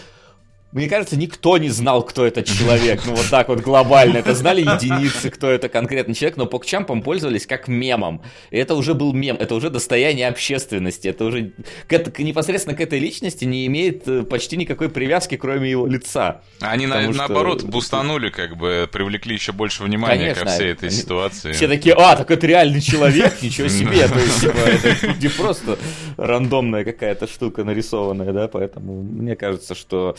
мне 0.76 0.90
кажется, 0.90 1.16
никто 1.16 1.58
не 1.58 1.70
знал, 1.70 2.04
кто 2.04 2.26
этот 2.26 2.46
человек. 2.46 3.02
Ну, 3.06 3.16
вот 3.16 3.28
так 3.30 3.48
вот 3.48 3.62
глобально. 3.62 4.18
Это 4.18 4.36
знали 4.36 4.60
единицы, 4.60 5.30
кто 5.30 5.50
это 5.50 5.70
конкретный 5.70 6.14
человек, 6.14 6.36
но 6.36 6.46
покчампом 6.48 7.02
пользовались 7.02 7.48
как 7.48 7.70
мемом. 7.70 8.22
И 8.52 8.58
это 8.58 8.76
уже 8.76 8.94
был 8.94 9.14
мем, 9.14 9.38
это 9.40 9.56
уже 9.56 9.70
достояние 9.70 10.28
общественности. 10.28 11.08
Это 11.08 11.24
уже 11.24 11.54
к 11.88 12.20
непосредственно 12.20 12.76
к 12.76 12.82
этой 12.82 13.00
личности 13.00 13.46
не 13.46 13.66
имеет 13.68 14.06
э, 14.06 14.24
почти 14.24 14.58
никакой 14.58 14.90
привязки, 14.90 15.38
кроме 15.38 15.70
его 15.72 15.88
лица. 15.88 16.42
Они, 16.60 16.88
на- 16.88 17.02
что- 17.04 17.14
наоборот, 17.20 17.64
бустанули, 17.64 18.30
как 18.30 18.58
бы, 18.58 18.90
привлекли 18.92 19.36
еще 19.36 19.54
больше 19.54 19.82
внимания 19.82 20.34
ко 20.34 20.42
Конечно, 20.42 20.56
всей 20.58 20.72
этой 20.74 20.90
они- 20.90 20.98
ситуации. 20.98 21.54
Все 21.54 21.70
такие, 21.70 21.96
а, 21.96 22.18
так 22.18 22.30
это 22.30 22.46
реальный 22.46 22.82
человек, 22.82 23.42
ничего 23.42 23.70
себе. 23.70 24.08
То 24.10 24.20
есть, 24.20 24.42
типа, 24.42 24.58
это 24.58 25.08
не 25.22 25.30
просто 25.30 25.80
рандомная 26.18 26.84
какая-то 26.84 27.28
штука 27.28 27.64
нарисованная, 27.64 28.34
да, 28.34 28.50
поэтому 28.50 29.02
мне 29.04 29.38
кажется, 29.38 29.74
что 29.74 30.18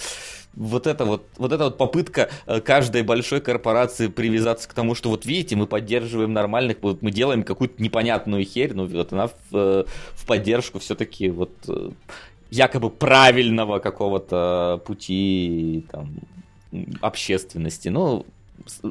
вот 0.57 0.87
это 0.87 1.05
вот, 1.05 1.27
вот 1.37 1.53
эта 1.53 1.65
вот 1.65 1.79
попытка 1.79 2.31
э, 2.47 2.61
каждой 2.61 3.03
большой 3.03 3.41
корпорации 3.41 4.09
привязаться 4.09 4.69
к 4.69 4.75
тому, 4.75 4.95
что 4.95 5.11
вот 5.11 5.27
видите, 5.27 5.55
мы 5.55 5.67
поддерживаем 5.67 6.33
нормальных, 6.33 6.79
вот 6.81 7.03
мы 7.03 7.11
делаем 7.11 7.43
какую-то 7.43 7.83
непонятную 7.83 8.45
херь, 8.45 8.73
ну 8.75 8.87
вот 8.87 9.13
она 9.13 9.29
в, 9.29 9.35
э, 9.53 9.85
в 10.15 10.27
поддержку 10.27 10.79
все-таки 10.79 11.29
вот 11.29 11.53
э, 11.69 11.91
якобы 12.51 12.91
правильного 12.91 13.79
какого-то 13.79 14.81
пути 14.87 15.85
там 15.91 16.09
общественности. 17.01 17.89
Ну, 17.89 18.25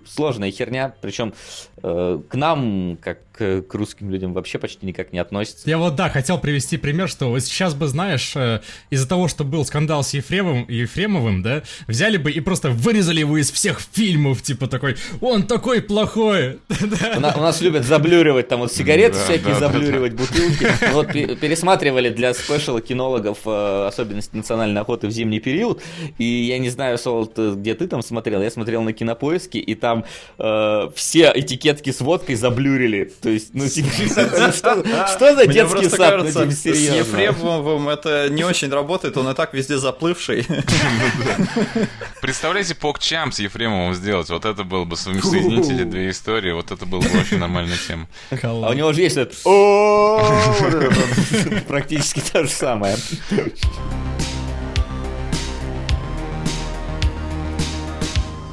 сложная 0.06 0.52
херня, 0.52 0.94
причем 1.02 1.34
к 1.82 2.34
нам, 2.34 2.98
как 3.02 3.20
к, 3.36 3.62
к 3.64 3.74
русским 3.74 4.10
людям, 4.10 4.34
вообще 4.34 4.58
почти 4.60 4.86
никак 4.86 5.12
не 5.12 5.20
относится. 5.20 5.70
Я 5.70 5.78
вот, 5.78 5.96
да, 5.96 6.10
хотел 6.10 6.38
привести 6.40 6.78
пример, 6.78 7.10
что 7.10 7.30
вот 7.30 7.42
сейчас 7.42 7.74
бы, 7.74 7.88
знаешь, 7.88 8.32
э, 8.36 8.62
из-за 8.90 9.08
того, 9.08 9.28
что 9.28 9.44
был 9.44 9.66
скандал 9.66 10.04
с 10.04 10.14
Ефремовым, 10.14 10.66
Ефремовым, 10.70 11.44
да, 11.44 11.64
взяли 11.88 12.18
бы 12.18 12.32
и 12.32 12.40
просто 12.40 12.70
вырезали 12.70 13.20
его 13.20 13.38
из 13.38 13.52
всех 13.52 13.82
фильмов, 13.82 14.42
типа 14.42 14.68
такой, 14.68 14.96
он 15.22 15.44
такой 15.44 15.82
плохой. 15.82 16.60
У, 17.16 17.20
на- 17.20 17.36
у 17.36 17.42
нас 17.42 17.62
любят 17.62 17.84
заблюривать 17.86 18.48
там 18.48 18.60
вот 18.62 18.72
сигареты 18.72 19.18
всякие, 19.18 19.56
заблюривать 19.56 20.14
бутылки. 20.14 20.68
Вот 20.94 21.12
пе- 21.12 21.36
пересматривали 21.36 22.10
для 22.10 22.34
спешала 22.34 22.80
кинологов 22.82 23.40
э, 23.46 23.88
особенности 23.88 24.36
национальной 24.36 24.82
охоты 24.82 25.08
в 25.08 25.12
зимний 25.12 25.40
период. 25.40 25.82
И 26.18 26.24
я 26.24 26.58
не 26.60 26.70
знаю, 26.70 26.98
Солод, 26.98 27.34
э, 27.38 27.54
где 27.56 27.76
ты 27.76 27.88
там 27.88 28.02
смотрел, 28.02 28.42
я 28.42 28.50
смотрел 28.50 28.82
на 28.84 28.94
кинопоиске, 28.94 29.60
и 29.60 29.76
там 29.76 30.06
все 30.38 31.32
этикетки 31.36 31.92
с 31.92 32.00
водкой 32.02 32.36
заблюрили. 32.36 33.12
То 33.26 33.32
есть, 33.32 33.56
ну, 33.56 33.68
типа, 33.68 33.90
ну, 33.98 34.52
что, 35.08 35.36
за 35.36 35.46
Мне 35.46 35.54
детский 35.56 35.72
просто 35.72 35.90
сад, 35.90 36.12
кажется, 36.12 36.42
типа, 36.42 36.54
с. 36.54 36.66
Ефремовым 36.66 37.90
это 37.90 38.30
не 38.30 38.44
очень 38.44 38.70
работает, 38.70 39.18
он 39.18 39.28
и 39.28 39.34
так 39.34 39.56
везде 39.56 39.80
заплывший. 39.80 40.46
Представляете, 42.22 42.76
Покчамп 42.76 43.34
с 43.34 43.40
Ефремовым 43.40 43.96
сделать, 43.96 44.30
вот 44.30 44.46
это 44.46 44.64
было 44.64 44.86
бы 44.86 44.96
соединить 44.96 45.68
эти 45.68 45.86
две 45.86 46.12
истории, 46.12 46.52
вот 46.52 46.70
это 46.70 46.86
было 46.86 47.02
бы 47.02 47.20
очень 47.20 47.40
нормальная 47.40 47.78
тема. 47.88 48.08
А 48.30 48.70
у 48.70 48.74
него 48.74 48.94
же 48.94 49.02
есть 49.02 49.18
этот 49.18 49.42
практически 51.68 52.22
то 52.32 52.44
же 52.44 52.50
самое. 52.52 52.96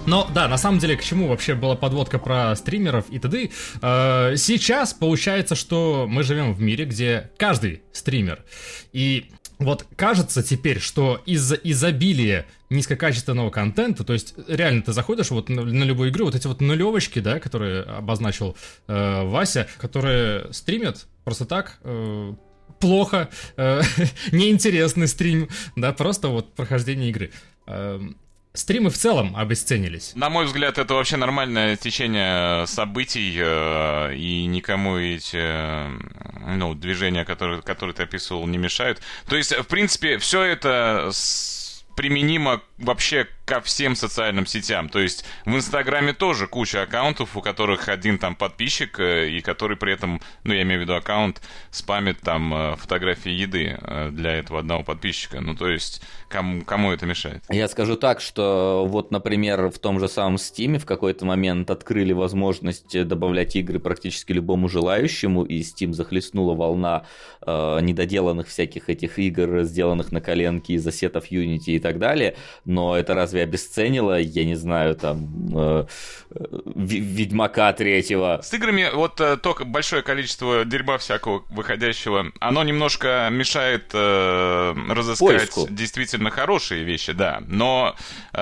Но 0.06 0.28
да, 0.34 0.48
на 0.48 0.58
самом 0.58 0.78
деле, 0.78 0.96
к 0.96 1.02
чему 1.02 1.28
вообще 1.28 1.54
была 1.54 1.76
подводка 1.76 2.18
про 2.18 2.54
стримеров 2.56 3.08
и 3.08 3.18
т.д. 3.18 3.50
Э, 3.80 4.34
сейчас 4.36 4.94
получается, 4.94 5.54
что 5.54 6.06
мы 6.08 6.24
живем 6.24 6.54
в 6.54 6.60
мире, 6.60 6.84
где 6.86 7.30
каждый 7.38 7.82
стример. 7.92 8.44
И 8.92 9.30
вот 9.58 9.86
кажется 9.94 10.42
теперь, 10.42 10.80
что 10.80 11.22
из-за 11.24 11.54
изобилия 11.54 12.46
низкокачественного 12.68 13.50
контента, 13.50 14.02
то 14.02 14.12
есть 14.12 14.34
реально 14.48 14.82
ты 14.82 14.92
заходишь 14.92 15.30
вот 15.30 15.48
на, 15.48 15.62
на 15.62 15.84
любую 15.84 16.10
игру, 16.10 16.24
вот 16.24 16.34
эти 16.34 16.48
вот 16.48 16.60
нулевочки, 16.60 17.20
да, 17.20 17.38
которые 17.38 17.82
обозначил 17.82 18.56
э, 18.88 19.22
Вася, 19.24 19.68
которые 19.78 20.52
стримят 20.52 21.06
просто 21.22 21.44
так, 21.44 21.78
э, 21.84 22.34
плохо, 22.80 23.28
э, 23.56 23.82
неинтересный 24.32 25.06
стрим, 25.06 25.48
да, 25.76 25.92
просто 25.92 26.28
вот 26.28 26.54
прохождение 26.54 27.10
игры. 27.10 27.30
Эм, 27.66 28.16
Стримы 28.54 28.90
в 28.90 28.98
целом 28.98 29.34
обесценились. 29.34 30.12
На 30.14 30.28
мой 30.28 30.44
взгляд, 30.44 30.76
это 30.76 30.92
вообще 30.92 31.16
нормальное 31.16 31.76
течение 31.76 32.66
событий, 32.66 33.34
э, 33.38 34.14
и 34.14 34.44
никому 34.44 34.98
эти 34.98 35.38
э, 35.38 35.88
ну, 36.56 36.74
движения, 36.74 37.24
которые, 37.24 37.62
которые 37.62 37.94
ты 37.94 38.02
описывал, 38.02 38.46
не 38.46 38.58
мешают. 38.58 39.00
То 39.26 39.36
есть, 39.36 39.56
в 39.56 39.64
принципе, 39.64 40.18
все 40.18 40.42
это 40.42 41.10
применимо 41.96 42.60
вообще 42.82 43.26
ко 43.44 43.60
всем 43.60 43.96
социальным 43.96 44.46
сетям. 44.46 44.88
То 44.88 44.98
есть 44.98 45.24
в 45.44 45.54
Инстаграме 45.54 46.12
тоже 46.12 46.46
куча 46.46 46.82
аккаунтов, 46.82 47.36
у 47.36 47.40
которых 47.40 47.88
один 47.88 48.18
там 48.18 48.34
подписчик, 48.34 48.98
э, 49.00 49.30
и 49.30 49.40
который 49.40 49.76
при 49.76 49.92
этом, 49.92 50.20
ну 50.44 50.52
я 50.52 50.62
имею 50.62 50.80
в 50.80 50.82
виду 50.82 50.94
аккаунт, 50.94 51.40
спамит 51.70 52.20
там 52.20 52.52
э, 52.54 52.76
фотографии 52.76 53.30
еды 53.30 53.78
э, 53.80 54.10
для 54.10 54.32
этого 54.32 54.60
одного 54.60 54.82
подписчика. 54.82 55.40
Ну 55.40 55.54
то 55.54 55.68
есть 55.68 56.02
кому, 56.28 56.62
кому 56.64 56.92
это 56.92 57.06
мешает? 57.06 57.42
Я 57.48 57.68
скажу 57.68 57.96
так, 57.96 58.20
что 58.20 58.84
вот, 58.86 59.10
например, 59.10 59.70
в 59.70 59.78
том 59.78 60.00
же 60.00 60.08
самом 60.08 60.36
Steam 60.36 60.78
в 60.78 60.86
какой-то 60.86 61.24
момент 61.24 61.70
открыли 61.70 62.12
возможность 62.12 63.06
добавлять 63.06 63.56
игры 63.56 63.78
практически 63.78 64.32
любому 64.32 64.68
желающему, 64.68 65.44
и 65.44 65.60
Steam 65.60 65.92
захлестнула 65.92 66.54
волна 66.54 67.04
э, 67.44 67.80
недоделанных 67.80 68.48
всяких 68.48 68.88
этих 68.88 69.18
игр, 69.18 69.62
сделанных 69.62 70.12
на 70.12 70.20
коленке 70.20 70.74
из 70.74 70.86
ассетов 70.86 71.30
Unity 71.30 71.76
и 71.76 71.78
так 71.78 71.98
далее, 71.98 72.36
но 72.72 72.96
это 72.96 73.14
разве 73.14 73.42
обесценило, 73.42 74.18
я 74.18 74.44
не 74.44 74.54
знаю, 74.54 74.94
там, 74.96 75.28
э, 75.54 75.86
э, 76.30 76.44
Ведьмака 76.76 77.72
третьего? 77.72 78.40
С 78.42 78.52
играми 78.54 78.88
вот 78.92 79.20
э, 79.20 79.36
только 79.36 79.64
большое 79.64 80.02
количество 80.02 80.64
дерьма 80.64 80.98
всякого 80.98 81.44
выходящего, 81.50 82.26
оно 82.40 82.62
немножко 82.64 83.28
мешает 83.30 83.90
э, 83.92 84.74
разыскать 84.88 85.50
Поиску. 85.54 85.66
действительно 85.70 86.30
хорошие 86.30 86.84
вещи, 86.84 87.12
да. 87.12 87.42
Но 87.46 87.94
э, 88.32 88.38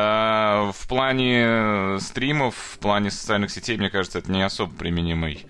в 0.75 0.89
плане 0.89 1.99
стримов, 2.01 2.55
в 2.57 2.79
плане 2.79 3.11
социальных 3.11 3.51
сетей, 3.51 3.77
мне 3.77 3.91
кажется, 3.91 4.19
это 4.19 4.31
не 4.31 4.43
особо 4.43 4.73
применимый 4.75 5.47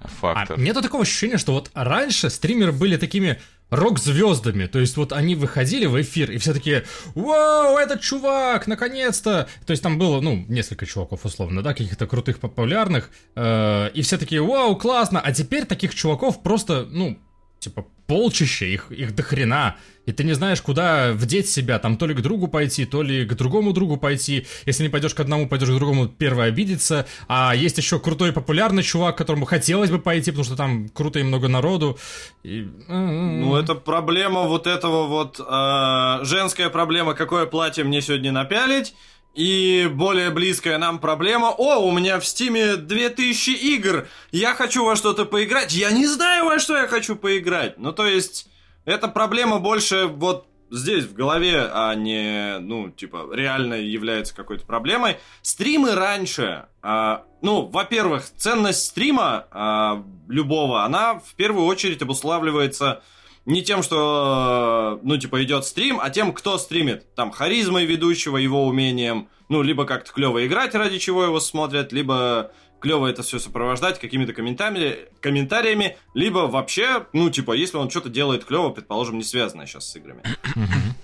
А 0.00 0.08
фактор. 0.08 0.58
нету 0.58 0.82
такого 0.82 1.02
ощущения, 1.02 1.38
что 1.38 1.52
вот 1.52 1.70
раньше 1.74 2.30
стримеры 2.30 2.72
были 2.72 2.96
такими 2.96 3.40
рок-звездами, 3.72 4.66
то 4.66 4.78
есть 4.78 4.98
вот 4.98 5.14
они 5.14 5.34
выходили 5.34 5.86
в 5.86 5.98
эфир, 6.00 6.30
и 6.30 6.36
все 6.36 6.52
такие, 6.52 6.84
вау, 7.14 7.78
этот 7.78 8.02
чувак, 8.02 8.66
наконец-то! 8.66 9.48
То 9.66 9.70
есть 9.70 9.82
там 9.82 9.98
было, 9.98 10.20
ну, 10.20 10.44
несколько 10.46 10.84
чуваков, 10.84 11.24
условно, 11.24 11.62
да, 11.62 11.72
каких-то 11.72 12.06
крутых, 12.06 12.38
популярных, 12.38 13.08
э, 13.34 13.88
и 13.94 14.02
все 14.02 14.18
такие, 14.18 14.42
вау, 14.42 14.76
классно, 14.76 15.20
а 15.20 15.32
теперь 15.32 15.64
таких 15.64 15.94
чуваков 15.94 16.42
просто, 16.42 16.86
ну, 16.90 17.18
типа, 17.62 17.86
полчища, 18.08 18.66
их, 18.66 18.90
их 18.90 19.14
до 19.14 19.22
хрена, 19.22 19.76
и 20.04 20.12
ты 20.12 20.24
не 20.24 20.32
знаешь, 20.32 20.60
куда 20.60 21.12
вдеть 21.12 21.48
себя, 21.48 21.78
там, 21.78 21.96
то 21.96 22.06
ли 22.06 22.14
к 22.14 22.20
другу 22.20 22.48
пойти, 22.48 22.84
то 22.84 23.02
ли 23.02 23.24
к 23.24 23.34
другому 23.34 23.72
другу 23.72 23.96
пойти, 23.96 24.46
если 24.66 24.82
не 24.82 24.88
пойдешь 24.88 25.14
к 25.14 25.20
одному, 25.20 25.48
пойдешь 25.48 25.68
к 25.68 25.74
другому, 25.74 26.08
первый 26.08 26.48
обидится, 26.48 27.06
а 27.28 27.54
есть 27.54 27.78
еще 27.78 28.00
крутой 28.00 28.32
популярный 28.32 28.82
чувак, 28.82 29.16
которому 29.16 29.44
хотелось 29.44 29.90
бы 29.90 30.00
пойти, 30.00 30.32
потому 30.32 30.44
что 30.44 30.56
там 30.56 30.88
круто 30.88 31.20
и 31.20 31.22
много 31.22 31.46
народу, 31.46 31.98
и... 32.42 32.68
Ну, 32.88 33.54
это 33.54 33.74
проблема 33.76 34.42
вот 34.42 34.66
этого 34.66 35.06
вот... 35.06 35.38
э, 35.38 36.24
женская 36.24 36.68
проблема, 36.68 37.14
какое 37.14 37.46
платье 37.46 37.84
мне 37.84 38.02
сегодня 38.02 38.32
напялить. 38.32 38.94
И 39.34 39.88
более 39.90 40.30
близкая 40.30 40.76
нам 40.76 40.98
проблема, 40.98 41.48
о, 41.48 41.78
у 41.78 41.90
меня 41.90 42.20
в 42.20 42.26
стиме 42.26 42.76
2000 42.76 43.50
игр, 43.50 44.06
я 44.30 44.54
хочу 44.54 44.84
во 44.84 44.94
что-то 44.94 45.24
поиграть, 45.24 45.72
я 45.72 45.90
не 45.90 46.06
знаю, 46.06 46.44
во 46.44 46.58
что 46.58 46.76
я 46.76 46.86
хочу 46.86 47.16
поиграть. 47.16 47.78
Ну, 47.78 47.92
то 47.92 48.06
есть, 48.06 48.48
эта 48.84 49.08
проблема 49.08 49.58
больше 49.58 50.06
вот 50.06 50.46
здесь, 50.70 51.04
в 51.04 51.14
голове, 51.14 51.68
а 51.72 51.94
не, 51.94 52.58
ну, 52.58 52.90
типа, 52.90 53.28
реально 53.32 53.74
является 53.74 54.34
какой-то 54.34 54.66
проблемой. 54.66 55.18
Стримы 55.42 55.94
раньше, 55.94 56.66
а, 56.82 57.24
ну, 57.40 57.66
во-первых, 57.66 58.24
ценность 58.36 58.84
стрима 58.84 59.46
а, 59.50 60.04
любого, 60.28 60.84
она 60.84 61.20
в 61.20 61.34
первую 61.36 61.66
очередь 61.66 62.02
обуславливается 62.02 63.02
не 63.44 63.62
тем, 63.62 63.82
что, 63.82 65.00
ну, 65.02 65.16
типа, 65.16 65.42
идет 65.42 65.64
стрим, 65.64 65.98
а 66.00 66.10
тем, 66.10 66.32
кто 66.32 66.58
стримит. 66.58 67.12
Там, 67.14 67.30
харизмой 67.30 67.86
ведущего, 67.86 68.36
его 68.36 68.66
умением, 68.66 69.28
ну, 69.48 69.62
либо 69.62 69.84
как-то 69.84 70.12
клево 70.12 70.46
играть, 70.46 70.74
ради 70.74 70.98
чего 70.98 71.24
его 71.24 71.40
смотрят, 71.40 71.92
либо 71.92 72.52
клево 72.82 73.06
это 73.06 73.22
все 73.22 73.38
сопровождать 73.38 74.00
какими-то 74.00 74.32
комментариями, 74.32 74.96
комментариями, 75.20 75.96
либо 76.14 76.40
вообще, 76.40 77.06
ну, 77.12 77.30
типа, 77.30 77.52
если 77.52 77.76
он 77.76 77.88
что-то 77.90 78.08
делает 78.10 78.44
клево, 78.44 78.70
предположим, 78.70 79.18
не 79.18 79.24
связанное 79.24 79.66
сейчас 79.66 79.90
с 79.90 79.96
играми. 79.96 80.22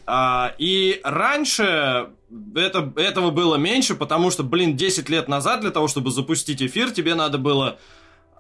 а, 0.07 0.55
и 0.59 1.01
раньше 1.05 2.11
это, 2.55 2.93
этого 2.97 3.31
было 3.31 3.57
меньше, 3.57 3.95
потому 3.95 4.31
что, 4.31 4.43
блин, 4.43 4.77
10 4.77 5.09
лет 5.09 5.29
назад 5.29 5.61
для 5.61 5.71
того, 5.71 5.89
чтобы 5.89 6.11
запустить 6.11 6.63
эфир, 6.63 6.91
тебе 6.91 7.15
надо 7.15 7.39
было 7.39 7.79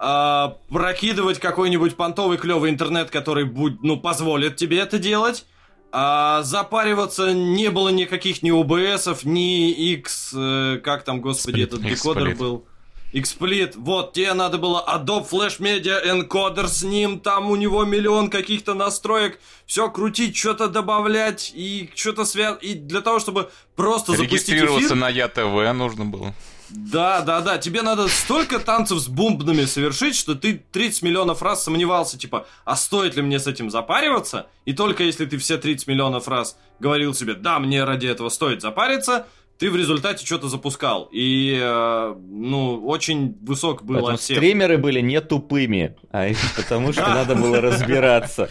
а, 0.01 0.57
прокидывать 0.69 1.41
какой-нибудь 1.41 1.97
понтовый 1.97 2.39
клевый 2.39 2.71
интернет, 2.71 3.11
который 3.11 3.45
будь, 3.45 3.83
ну, 3.83 3.99
позволит 3.99 4.57
тебе 4.57 4.79
это 4.79 4.99
делать. 4.99 5.45
А 5.91 6.43
запариваться 6.43 7.33
не 7.33 7.71
было 7.71 7.89
никаких 7.89 8.43
ни 8.43 8.51
ОБСов, 8.51 9.25
ни 9.25 9.71
X, 9.71 10.35
э, 10.37 10.81
как 10.85 11.03
там, 11.03 11.23
господи, 11.23 11.61
Split. 11.61 11.65
этот 11.65 11.83
декодер 11.83 12.37
был. 12.37 12.67
XSplit, 13.15 13.73
вот, 13.77 14.13
тебе 14.13 14.35
надо 14.35 14.59
было 14.59 14.85
Adobe 14.87 15.27
Flash 15.29 15.61
Media 15.61 15.99
Encoder 16.05 16.69
с 16.69 16.83
ним, 16.83 17.21
там 17.21 17.51
у 17.51 17.57
него 17.57 17.85
миллион 17.85 18.29
каких-то 18.29 18.75
настроек, 18.75 19.41
все 19.65 19.91
крутить, 19.91 20.37
что-то 20.37 20.69
добавлять 20.69 21.51
и 21.55 21.89
что-то 21.95 22.27
связать, 22.27 22.63
и 22.63 22.75
для 22.75 23.01
того, 23.01 23.19
чтобы 23.19 23.51
просто 23.75 24.13
запустить 24.13 24.63
эфир... 24.63 24.95
на 24.95 25.09
ЯТВ 25.09 25.73
нужно 25.75 26.05
было. 26.05 26.35
Да, 26.71 27.23
да, 27.23 27.41
да, 27.41 27.59
тебе 27.59 27.83
надо 27.83 28.09
столько 28.09 28.59
танцев 28.59 28.99
с 28.99 29.09
бумбнами 29.09 29.65
совершить, 29.65 30.15
что 30.15 30.35
ты 30.35 30.63
30 30.71 31.03
миллионов 31.03 31.43
раз 31.43 31.65
сомневался, 31.65 32.19
типа, 32.19 32.47
а 32.65 32.77
стоит 32.77 33.17
ли 33.17 33.23
мне 33.23 33.39
с 33.39 33.47
этим 33.47 33.71
запариваться? 33.71 34.47
И 34.67 34.75
только 34.75 35.03
если 35.03 35.25
ты 35.25 35.39
все 35.39 35.57
30 35.57 35.87
миллионов 35.89 36.29
раз 36.29 36.59
говорил 36.79 37.15
себе, 37.15 37.35
да, 37.35 37.59
мне 37.59 37.85
ради 37.85 38.07
этого 38.07 38.29
стоит 38.29 38.61
запариться, 38.61 39.27
ты 39.59 39.71
в 39.71 39.77
результате 39.77 40.25
что-то 40.25 40.49
запускал. 40.49 41.09
И, 41.11 41.59
э, 41.61 42.15
ну, 42.29 42.87
очень 42.87 43.37
высок 43.43 43.83
был 43.83 43.97
Поэтому 43.97 44.15
отсев. 44.15 44.37
стримеры 44.37 44.79
были 44.79 45.01
не 45.01 45.21
тупыми, 45.21 45.97
а 46.13 46.29
потому 46.57 46.93
что 46.93 47.03
надо 47.09 47.35
было 47.35 47.61
разбираться. 47.61 48.49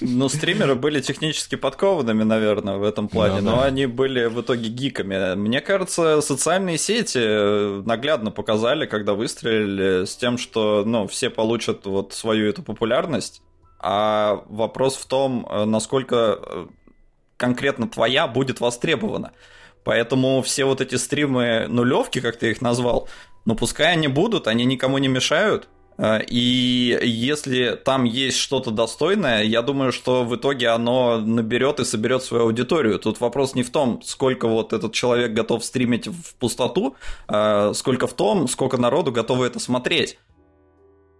Ну, 0.00 0.28
стримеры 0.28 0.76
были 0.76 1.00
технически 1.00 1.56
подкованными, 1.56 2.22
наверное, 2.22 2.76
в 2.76 2.84
этом 2.84 3.08
плане, 3.08 3.40
но 3.40 3.62
они 3.62 3.86
были 3.86 4.26
в 4.26 4.40
итоге 4.40 4.68
гиками. 4.68 5.34
Мне 5.34 5.60
кажется, 5.60 6.20
социальные 6.20 6.78
сети 6.78 7.18
э, 7.20 7.82
наглядно 7.84 8.30
показали, 8.30 8.86
когда 8.86 9.14
выстрелили 9.14 10.04
с 10.04 10.16
тем, 10.16 10.38
что, 10.38 10.84
ну, 10.86 11.08
все 11.08 11.30
получат 11.30 11.84
вот 11.86 12.12
свою 12.12 12.48
эту 12.48 12.62
популярность, 12.62 13.42
а 13.80 14.44
вопрос 14.48 14.96
в 14.96 15.06
том, 15.06 15.46
э, 15.50 15.64
насколько 15.64 16.68
конкретно 17.36 17.88
твоя 17.88 18.28
будет 18.28 18.60
востребована. 18.60 19.32
Поэтому 19.84 20.42
все 20.42 20.64
вот 20.64 20.80
эти 20.80 20.96
стримы 20.96 21.66
нулевки, 21.68 22.20
как 22.20 22.36
ты 22.36 22.50
их 22.50 22.60
назвал, 22.60 23.08
ну 23.44 23.54
пускай 23.54 23.92
они 23.92 24.08
будут, 24.08 24.46
они 24.46 24.64
никому 24.64 24.98
не 24.98 25.08
мешают. 25.08 25.68
А, 26.00 26.18
и 26.18 26.98
если 27.02 27.74
там 27.74 28.04
есть 28.04 28.38
что-то 28.38 28.70
достойное, 28.70 29.42
я 29.42 29.62
думаю, 29.62 29.90
что 29.90 30.22
в 30.22 30.36
итоге 30.36 30.68
оно 30.68 31.18
наберет 31.18 31.80
и 31.80 31.84
соберет 31.84 32.22
свою 32.22 32.44
аудиторию. 32.44 32.98
Тут 33.00 33.20
вопрос 33.20 33.56
не 33.56 33.64
в 33.64 33.70
том, 33.70 34.00
сколько 34.04 34.46
вот 34.46 34.72
этот 34.72 34.92
человек 34.92 35.32
готов 35.32 35.64
стримить 35.64 36.06
в 36.06 36.34
пустоту, 36.36 36.94
а 37.26 37.72
сколько 37.74 38.06
в 38.06 38.12
том, 38.12 38.46
сколько 38.46 38.76
народу 38.76 39.10
готово 39.10 39.46
это 39.46 39.58
смотреть. 39.58 40.18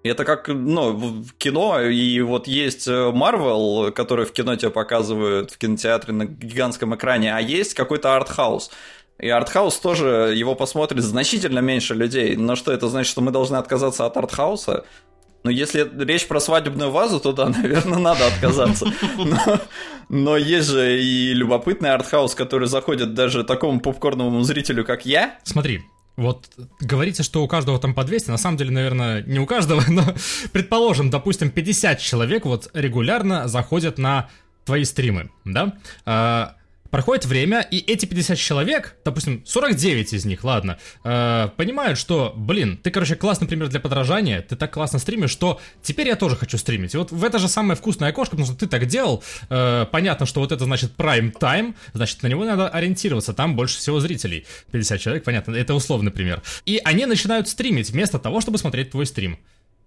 Это 0.09 0.25
как, 0.25 0.49
ну, 0.49 1.25
кино, 1.38 1.81
и 1.81 2.21
вот 2.21 2.47
есть 2.47 2.88
Марвел, 2.88 3.93
который 3.93 4.27
в 4.27 4.33
кино 4.33 4.57
тебе 4.57 4.71
показывают 4.71 5.50
в 5.50 5.59
кинотеатре 5.59 6.12
на 6.12 6.25
гигантском 6.27 6.95
экране, 6.95 7.35
а 7.35 7.41
есть 7.41 7.75
какой-то 7.75 8.17
артхаус. 8.17 8.71
И 9.19 9.29
артхаус 9.29 9.77
тоже, 9.79 10.33
его 10.37 10.55
посмотрит 10.55 11.03
значительно 11.03 11.59
меньше 11.59 11.95
людей. 11.95 12.37
Но 12.37 12.55
что 12.55 12.73
это 12.73 12.88
значит, 12.88 13.11
что 13.11 13.21
мы 13.21 13.33
должны 13.33 13.57
отказаться 13.57 14.07
от 14.07 14.17
артхауса? 14.17 14.85
Ну, 15.45 15.50
если 15.50 15.88
речь 16.05 16.27
про 16.27 16.41
свадебную 16.41 16.91
вазу, 16.91 17.21
то 17.21 17.33
да, 17.33 17.49
наверное, 17.62 17.99
надо 17.99 18.27
отказаться. 18.27 18.87
Но, 19.17 19.61
но 20.09 20.37
есть 20.37 20.69
же 20.69 21.00
и 21.00 21.33
любопытный 21.33 21.91
артхаус, 21.91 22.35
который 22.35 22.69
заходит 22.69 23.15
даже 23.15 23.45
такому 23.45 23.81
попкорновому 23.81 24.43
зрителю, 24.43 24.85
как 24.85 25.05
я. 25.05 25.38
Смотри, 25.45 25.83
вот 26.19 26.51
говорится, 26.81 27.23
что 27.23 27.45
у 27.45 27.49
каждого 27.49 27.79
там 27.79 27.95
по 27.95 28.03
200, 28.03 28.31
на 28.31 28.39
самом 28.39 28.57
деле, 28.57 28.73
наверное, 28.73 29.23
не 29.23 29.39
у 29.39 29.47
каждого, 29.47 29.83
но 29.89 30.03
предположим, 30.53 31.11
допустим, 31.11 31.51
50 31.51 32.01
человек 32.01 32.45
вот 32.45 32.69
регулярно 32.75 33.47
заходят 33.47 33.99
на 33.99 34.29
твои 34.65 34.85
стримы, 34.85 35.31
да? 35.45 36.57
Проходит 36.90 37.26
время, 37.26 37.61
и 37.61 37.78
эти 37.78 38.07
50 38.07 38.38
человек, 38.38 38.97
допустим, 39.04 39.42
49 39.45 40.14
из 40.14 40.25
них, 40.25 40.42
ладно, 40.42 40.78
э, 41.04 41.49
понимают, 41.57 41.99
что, 41.99 42.33
блин, 42.35 42.78
ты, 42.83 42.90
короче, 42.90 43.14
классный 43.14 43.47
пример 43.47 43.68
для 43.68 43.78
подражания, 43.78 44.40
ты 44.40 44.57
так 44.57 44.73
классно 44.73 44.99
стримишь, 44.99 45.30
что 45.30 45.61
теперь 45.83 46.09
я 46.09 46.16
тоже 46.16 46.37
хочу 46.37 46.57
стримить. 46.57 46.95
И 46.95 46.97
вот 46.97 47.12
в 47.12 47.25
это 47.25 47.38
же 47.38 47.49
самое 47.49 47.76
вкусное 47.76 48.09
окошко, 48.09 48.37
потому 48.37 48.47
что 48.47 48.56
ты 48.56 48.67
так 48.67 48.86
делал, 48.86 49.23
э, 49.50 49.86
понятно, 49.91 50.25
что 50.25 50.41
вот 50.41 50.50
это 50.50 50.65
значит 50.65 50.93
prime 50.97 51.32
time, 51.39 51.75
значит, 51.93 52.23
на 52.23 52.28
него 52.28 52.45
надо 52.45 52.69
ориентироваться, 52.69 53.34
там 53.34 53.54
больше 53.54 53.78
всего 53.78 54.00
зрителей. 54.00 54.47
50 54.71 55.00
человек, 55.00 55.25
понятно, 55.25 55.54
это 55.54 55.75
условный 55.75 56.10
пример. 56.10 56.43
И 56.65 56.80
они 56.84 57.04
начинают 57.04 57.49
стримить 57.49 57.91
вместо 57.91 58.19
того, 58.19 58.41
чтобы 58.41 58.56
смотреть 58.56 58.93
твой 58.93 59.04
стрим. 59.04 59.39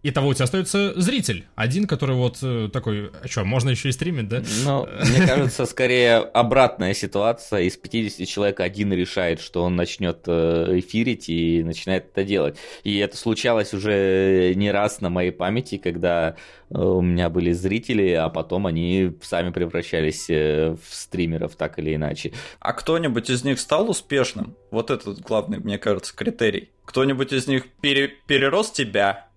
И 0.04 0.10
того 0.10 0.30
у 0.30 0.34
тебя 0.34 0.46
остается 0.46 1.00
зритель. 1.00 1.46
Один, 1.56 1.86
который 1.86 2.16
вот 2.16 2.40
э, 2.42 2.70
такой, 2.74 3.12
а 3.22 3.28
что, 3.28 3.44
можно 3.44 3.70
еще 3.70 3.90
и 3.90 3.92
стримить, 3.92 4.28
да? 4.28 4.42
Ну, 4.66 4.88
мне 4.88 5.28
кажется, 5.28 5.66
скорее 5.68 6.18
обратная 6.18 6.96
ситуация. 6.96 7.62
Из 7.62 7.78
50 7.78 8.28
человек 8.28 8.60
один 8.62 8.92
решает, 8.94 9.40
что 9.40 9.64
он 9.64 9.76
начнет 9.76 10.24
э, 10.26 10.80
эфирить 10.80 11.30
и 11.30 11.64
начинает 11.64 12.08
это 12.12 12.24
делать. 12.24 12.58
И 12.84 12.98
это 12.98 13.16
случалось 13.16 13.76
уже 13.76 14.54
не 14.56 14.72
раз 14.72 15.02
на 15.02 15.12
моей 15.12 15.32
памяти, 15.32 15.78
когда 15.78 16.36
э, 16.72 16.78
у 16.78 17.02
меня 17.02 17.30
были 17.30 17.52
зрители, 17.52 18.10
а 18.14 18.30
потом 18.30 18.66
они 18.66 19.16
сами 19.22 19.52
превращались 19.52 20.28
в 20.28 20.80
стримеров 20.90 21.56
так 21.56 21.78
или 21.78 21.94
иначе. 21.94 22.34
А 22.60 22.74
кто-нибудь 22.74 23.30
из 23.30 23.44
них 23.44 23.60
стал 23.60 23.88
успешным? 23.88 24.56
Вот 24.72 24.90
этот 24.90 25.20
главный, 25.20 25.60
мне 25.60 25.78
кажется, 25.78 26.16
критерий. 26.16 26.72
Кто-нибудь 26.86 27.32
из 27.32 27.48
них 27.48 27.72
пере 27.82 28.08
перерос 28.28 28.72
тебя, 28.72 29.28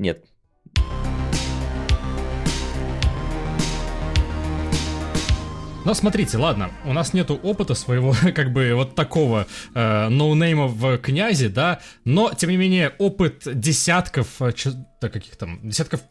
нет. 0.00 0.24
Но 5.84 5.94
смотрите, 5.94 6.36
ладно, 6.36 6.70
у 6.84 6.92
нас 6.92 7.14
нету 7.14 7.34
опыта 7.42 7.74
своего, 7.74 8.14
как 8.34 8.52
бы, 8.52 8.74
вот 8.74 8.94
такого 8.94 9.46
э, 9.74 10.08
ноунейма 10.08 10.66
в 10.66 10.98
князе, 10.98 11.48
да, 11.48 11.80
но, 12.04 12.32
тем 12.34 12.50
не 12.50 12.56
менее, 12.56 12.94
опыт 12.98 13.42
десятков, 13.46 14.40
э, 14.40 14.52
ч... 14.52 14.72
да 15.00 15.08
каких 15.08 15.36
там, 15.36 15.58
десятков 15.62 16.02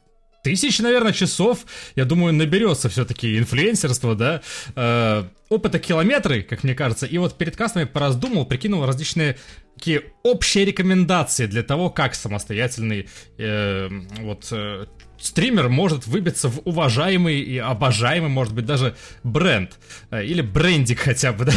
тысяч, 0.43 0.79
наверное, 0.79 1.13
часов, 1.13 1.65
я 1.95 2.05
думаю, 2.05 2.33
наберется 2.33 2.89
все-таки 2.89 3.37
инфлюенсерство, 3.37 4.15
да, 4.15 4.41
э, 4.75 5.23
опыта 5.49 5.79
километры, 5.79 6.43
как 6.43 6.63
мне 6.63 6.75
кажется, 6.75 7.05
и 7.05 7.17
вот 7.17 7.37
перед 7.37 7.55
кастами 7.55 7.85
пораздумал, 7.85 8.45
прикинул 8.45 8.85
различные 8.85 9.37
такие 9.75 10.03
общие 10.23 10.65
рекомендации 10.65 11.47
для 11.47 11.63
того, 11.63 11.89
как 11.89 12.13
самостоятельный 12.13 13.07
э, 13.37 13.89
вот 14.19 14.47
э, 14.51 14.85
стример 15.19 15.69
может 15.69 16.07
выбиться 16.07 16.49
в 16.49 16.61
уважаемый 16.65 17.39
и 17.39 17.57
обожаемый, 17.57 18.29
может 18.29 18.53
быть, 18.53 18.65
даже 18.65 18.95
бренд. 19.23 19.77
Э, 20.11 20.23
или 20.23 20.41
брендик 20.41 20.99
хотя 20.99 21.31
бы, 21.33 21.45
да. 21.45 21.53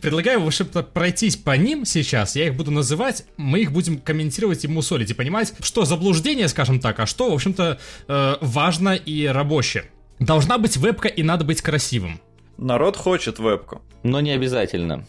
Предлагаю, 0.00 0.40
в 0.40 0.46
общем-то, 0.46 0.82
пройтись 0.82 1.36
по 1.36 1.56
ним 1.56 1.84
сейчас. 1.84 2.36
Я 2.36 2.46
их 2.46 2.54
буду 2.54 2.70
называть, 2.70 3.24
мы 3.36 3.60
их 3.60 3.72
будем 3.72 3.98
комментировать 3.98 4.64
и 4.64 4.68
мусолить, 4.68 5.10
и 5.10 5.14
понимать, 5.14 5.52
что 5.60 5.84
заблуждение, 5.84 6.48
скажем 6.48 6.80
так, 6.80 6.98
а 7.00 7.06
что, 7.06 7.30
в 7.30 7.34
общем-то, 7.34 7.78
э, 8.08 8.36
важно 8.40 8.94
и 8.94 9.26
рабочее. 9.26 9.84
Должна 10.18 10.56
быть 10.56 10.76
вебка 10.76 11.08
и 11.08 11.22
надо 11.22 11.44
быть 11.44 11.60
красивым. 11.60 12.20
Народ 12.58 12.96
хочет 12.96 13.38
вебку. 13.38 13.82
Но 14.02 14.20
не 14.20 14.30
обязательно. 14.30 15.04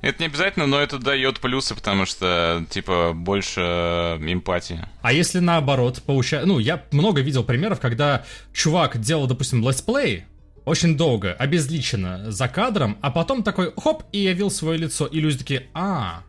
Это 0.00 0.20
не 0.20 0.26
обязательно, 0.26 0.66
но 0.66 0.80
это 0.80 0.98
дает 0.98 1.40
плюсы, 1.40 1.74
потому 1.74 2.04
что, 2.04 2.66
типа, 2.68 3.12
больше 3.14 3.60
э, 3.62 4.18
эмпатии. 4.20 4.84
А 5.00 5.14
если 5.14 5.38
наоборот, 5.38 6.02
получается... 6.04 6.46
Ну, 6.46 6.58
я 6.58 6.84
много 6.90 7.22
видел 7.22 7.42
примеров, 7.42 7.80
когда 7.80 8.24
чувак 8.52 9.00
делал, 9.00 9.26
допустим, 9.26 9.66
летсплей, 9.66 10.24
очень 10.66 10.98
долго, 10.98 11.32
обезличенно, 11.32 12.30
за 12.30 12.48
кадром, 12.48 12.98
а 13.00 13.10
потом 13.10 13.42
такой, 13.42 13.72
хоп, 13.76 14.02
и 14.12 14.18
явил 14.18 14.50
свое 14.50 14.78
лицо, 14.78 15.06
и 15.06 15.20
люди 15.20 15.38
такие, 15.38 15.68
а, 15.72 16.22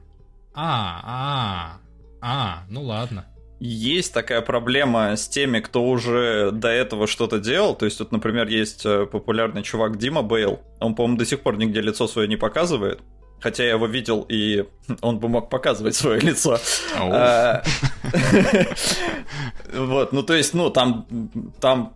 а, 0.53 1.01
а, 1.03 1.77
а, 2.21 2.63
ну 2.69 2.83
ладно. 2.83 3.25
Есть 3.59 4.13
такая 4.13 4.41
проблема 4.41 5.15
с 5.15 5.27
теми, 5.27 5.59
кто 5.59 5.83
уже 5.85 6.51
до 6.51 6.67
этого 6.67 7.07
что-то 7.07 7.39
делал. 7.39 7.73
То 7.75 7.85
есть, 7.85 7.99
вот, 7.99 8.11
например, 8.11 8.47
есть 8.47 8.85
э, 8.85 9.05
популярный 9.05 9.63
чувак 9.63 9.97
Дима 9.97 10.23
Бейл. 10.23 10.59
Он, 10.79 10.93
по-моему, 10.93 11.17
до 11.17 11.25
сих 11.25 11.39
пор 11.39 11.57
нигде 11.57 11.79
лицо 11.81 12.07
свое 12.07 12.27
не 12.27 12.35
показывает. 12.35 12.99
Хотя 13.39 13.63
я 13.63 13.71
его 13.71 13.85
видел, 13.85 14.25
и 14.27 14.65
он 15.01 15.19
бы 15.19 15.29
мог 15.29 15.49
показывать 15.49 15.95
свое 15.95 16.19
лицо. 16.19 16.57
А, 16.97 17.63
вот, 19.73 20.11
ну 20.11 20.23
то 20.23 20.33
есть, 20.33 20.53
ну 20.53 20.69
там, 20.69 21.07
там 21.61 21.95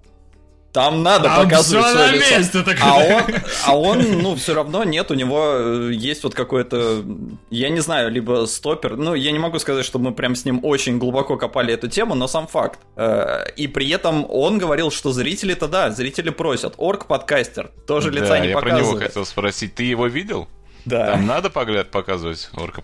Там 0.72 1.02
надо 1.02 1.24
Там 1.26 1.44
показывать 1.46 1.88
свое 1.88 2.08
на 2.08 2.12
лицо. 2.14 2.38
месте 2.38 2.60
такое. 2.62 2.78
А 2.84 2.98
он, 3.00 3.34
а 3.66 3.78
он, 3.78 4.22
ну, 4.22 4.36
все 4.36 4.54
равно 4.54 4.84
нет, 4.84 5.10
у 5.10 5.16
него 5.16 5.54
э, 5.56 5.92
есть 5.94 6.24
вот 6.24 6.36
какой-то, 6.36 7.04
я 7.50 7.70
не 7.70 7.80
знаю, 7.80 8.12
либо 8.12 8.46
стопер. 8.46 8.96
Ну, 8.96 9.16
я 9.16 9.32
не 9.32 9.40
могу 9.40 9.58
сказать, 9.58 9.84
что 9.84 9.98
мы 9.98 10.12
прям 10.14 10.36
с 10.36 10.46
ним 10.46 10.60
очень 10.64 11.00
глубоко 11.00 11.38
копали 11.38 11.74
эту 11.74 11.88
тему, 11.88 12.14
но 12.14 12.28
сам 12.28 12.46
факт. 12.46 12.80
Э, 12.96 13.46
И 13.56 13.68
при 13.68 13.90
этом 13.90 14.26
он 14.30 14.60
говорил, 14.60 14.92
что 14.92 15.12
зрители-то 15.12 15.68
да, 15.68 15.90
зрители 15.90 16.30
просят. 16.30 16.76
Орк-подкастер, 16.78 17.72
тоже 17.88 18.12
лица 18.12 18.30
Да, 18.30 18.40
не 18.40 18.50
я 18.50 18.58
про 18.60 18.68
него 18.70 18.78
показывает. 18.80 19.08
хотел 19.08 19.26
спросить. 19.26 19.74
Ты 19.74 19.84
его 19.84 20.06
видел? 20.08 20.48
Да. 20.86 21.12
Там 21.14 21.26
надо 21.28 21.50
погляд 21.50 21.92
показывать 21.92 22.50
орка? 22.56 22.82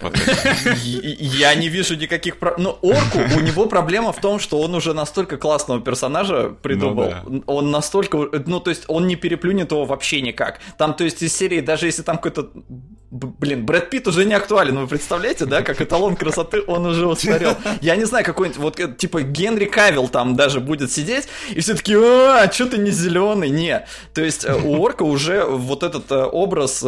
И- 0.83 1.25
Я 1.25 1.55
не 1.55 1.69
вижу 1.69 1.95
никаких 1.95 2.37
проблем. 2.37 2.63
Но 2.63 2.79
Орку, 2.81 3.19
у 3.37 3.39
него 3.39 3.65
проблема 3.65 4.11
в 4.11 4.21
том, 4.21 4.39
что 4.39 4.59
он 4.61 4.75
уже 4.75 4.93
настолько 4.93 5.37
классного 5.37 5.81
персонажа 5.81 6.49
придумал. 6.61 7.13
Ну 7.25 7.43
Он 7.47 7.71
настолько... 7.71 8.17
Ну, 8.45 8.59
то 8.59 8.69
есть, 8.69 8.83
он 8.87 9.07
не 9.07 9.15
переплюнет 9.15 9.71
его 9.71 9.85
вообще 9.85 10.21
никак. 10.21 10.59
Там, 10.77 10.93
то 10.93 11.03
есть, 11.03 11.21
из 11.21 11.35
серии, 11.35 11.61
даже 11.61 11.85
если 11.85 12.01
там 12.03 12.17
какой-то... 12.17 12.49
Блин, 13.11 13.65
Брэд 13.65 13.89
Питт 13.91 14.07
уже 14.07 14.25
не 14.25 14.33
актуален, 14.33 14.77
вы 14.77 14.87
представляете, 14.87 15.45
да, 15.45 15.61
как 15.61 15.79
эталон 15.79 16.15
красоты 16.17 16.61
он 16.67 16.85
уже 16.85 17.07
устарел. 17.07 17.55
Я 17.79 17.95
не 17.95 18.03
знаю, 18.03 18.25
какой-нибудь, 18.25 18.59
вот, 18.59 18.79
э, 18.79 18.93
типа, 18.93 19.21
Генри 19.21 19.65
Кавилл 19.65 20.09
там 20.09 20.35
даже 20.35 20.59
будет 20.59 20.91
сидеть, 20.91 21.27
и 21.51 21.61
все 21.61 21.75
таки 21.75 21.95
а, 21.95 22.51
что 22.51 22.65
ты 22.65 22.77
не 22.77 22.91
зеленый? 22.91 23.49
Не. 23.49 23.85
То 24.13 24.21
есть, 24.21 24.43
э, 24.43 24.53
у 24.53 24.81
Орка 24.83 25.03
уже 25.03 25.45
вот 25.45 25.83
этот 25.83 26.11
э, 26.11 26.23
образ, 26.25 26.83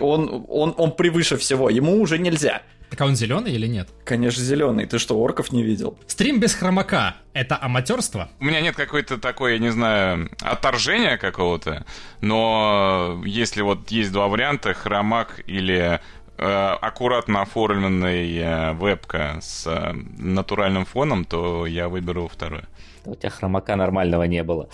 он, 0.00 0.44
он, 0.48 0.74
он 0.76 0.92
превыше 0.92 1.36
всего, 1.36 1.70
ему 1.70 2.00
уже 2.00 2.18
нельзя. 2.18 2.62
Так 2.90 3.02
а 3.02 3.06
он 3.06 3.16
зеленый 3.16 3.52
или 3.52 3.66
нет? 3.66 3.88
Конечно, 4.04 4.42
зеленый. 4.42 4.86
Ты 4.86 4.98
что, 4.98 5.18
орков 5.18 5.52
не 5.52 5.62
видел? 5.62 5.98
Стрим 6.06 6.40
без 6.40 6.54
хромака— 6.54 7.16
это 7.34 7.58
аматерство? 7.60 8.30
У 8.40 8.44
меня 8.44 8.60
нет 8.60 8.76
какой-то 8.76 9.18
такой, 9.18 9.54
я 9.54 9.58
не 9.58 9.70
знаю, 9.70 10.30
отторжения 10.40 11.18
какого-то, 11.18 11.84
но 12.20 13.22
если 13.24 13.62
вот 13.62 13.90
есть 13.90 14.10
два 14.12 14.28
варианта, 14.28 14.72
хромак 14.72 15.40
или 15.46 16.00
э, 16.38 16.44
аккуратно 16.80 17.42
оформленная 17.42 18.72
вебка 18.72 19.38
с 19.42 19.66
э, 19.66 19.92
натуральным 19.92 20.86
фоном, 20.86 21.24
то 21.24 21.66
я 21.66 21.88
выберу 21.88 22.28
второе. 22.32 22.64
У 23.04 23.14
тебя 23.14 23.30
хромака 23.30 23.76
нормального 23.76 24.24
не 24.24 24.42
было. 24.42 24.68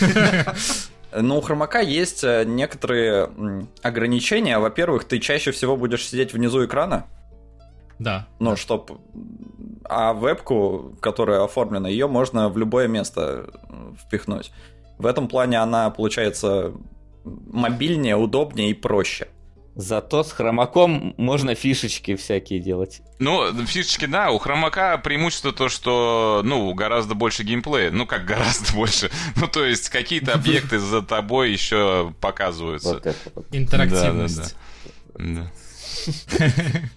Но 1.12 1.38
у 1.38 1.40
хромака 1.40 1.80
есть 1.80 2.22
э, 2.24 2.44
некоторые 2.44 3.30
ограничения. 3.82 4.58
Во-первых, 4.58 5.04
ты 5.04 5.18
чаще 5.18 5.50
всего 5.50 5.76
будешь 5.76 6.06
сидеть 6.06 6.32
внизу 6.32 6.64
экрана, 6.64 7.06
Да. 7.98 8.26
ну, 8.38 8.56
чтоб... 8.56 8.90
А 9.84 10.12
вебку, 10.12 10.96
которая 11.00 11.42
оформлена, 11.42 11.88
ее 11.88 12.06
можно 12.06 12.48
в 12.48 12.56
любое 12.56 12.86
место 12.86 13.50
э, 13.68 13.92
впихнуть. 14.06 14.52
В 14.98 15.06
этом 15.06 15.26
плане 15.26 15.58
она 15.58 15.90
получается 15.90 16.72
мобильнее, 17.24 18.16
удобнее 18.16 18.70
и 18.70 18.74
проще. 18.74 19.28
Зато 19.76 20.24
с 20.24 20.32
хромаком 20.32 21.14
можно 21.16 21.54
фишечки 21.54 22.16
всякие 22.16 22.58
делать. 22.58 23.02
Ну, 23.18 23.52
фишечки, 23.66 24.06
да, 24.06 24.30
у 24.30 24.38
хромака 24.38 24.98
преимущество 24.98 25.52
то, 25.52 25.68
что, 25.68 26.42
ну, 26.44 26.72
гораздо 26.74 27.14
больше 27.14 27.44
геймплея. 27.44 27.90
Ну, 27.90 28.06
как 28.06 28.24
гораздо 28.24 28.72
больше. 28.74 29.10
Ну, 29.36 29.46
то 29.46 29.64
есть, 29.64 29.88
какие-то 29.88 30.34
объекты 30.34 30.78
за 30.78 31.02
тобой 31.02 31.52
еще 31.52 32.12
показываются. 32.20 32.94
Вот 32.94 33.06
это 33.06 33.18
вот. 33.34 33.46
Интерактивность. 33.52 34.56
Да. 35.16 35.50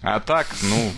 А 0.02 0.20
так, 0.20 0.46
ну, 0.62 0.92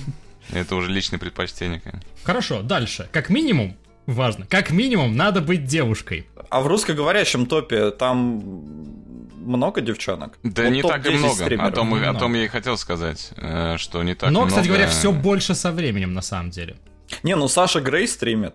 это 0.53 0.77
уже 0.77 0.91
личное 0.91 1.19
предпочтение, 1.19 1.81
конечно. 1.81 2.09
Хорошо, 2.25 2.63
дальше. 2.63 3.09
Как 3.13 3.31
минимум, 3.31 3.77
важно, 4.07 4.47
как 4.47 4.71
минимум 4.71 5.17
надо 5.17 5.41
быть 5.41 5.65
девушкой. 5.67 6.27
А 6.49 6.61
в 6.61 6.67
русскоговорящем 6.69 7.47
топе 7.47 7.91
там 7.91 9.06
много 9.47 9.81
девчонок? 9.81 10.39
Да 10.43 10.65
Вот 10.65 10.71
не 10.71 10.83
так 10.83 11.01
и 11.07 11.11
топ-10 11.11 11.19
много. 11.19 11.33
О 11.33 11.35
стримеров. 11.45 11.75
том, 11.75 11.95
о 11.95 11.97
Много. 11.97 12.19
том 12.19 12.35
я 12.35 12.45
и 12.45 12.49
хотел 12.49 12.77
сказать, 12.77 13.31
э, 13.37 13.77
что 13.79 14.03
не 14.03 14.15
так 14.15 14.31
Но, 14.31 14.41
много. 14.41 14.49
кстати 14.51 14.69
говоря, 14.69 14.89
все 14.89 15.13
больше 15.13 15.55
со 15.55 15.73
временем, 15.73 16.13
на 16.15 16.23
самом 16.23 16.51
деле. 16.51 16.77
Не, 17.23 17.37
ну 17.37 17.49
Саша 17.49 17.81
Грей 17.81 18.07
стримит. 18.09 18.55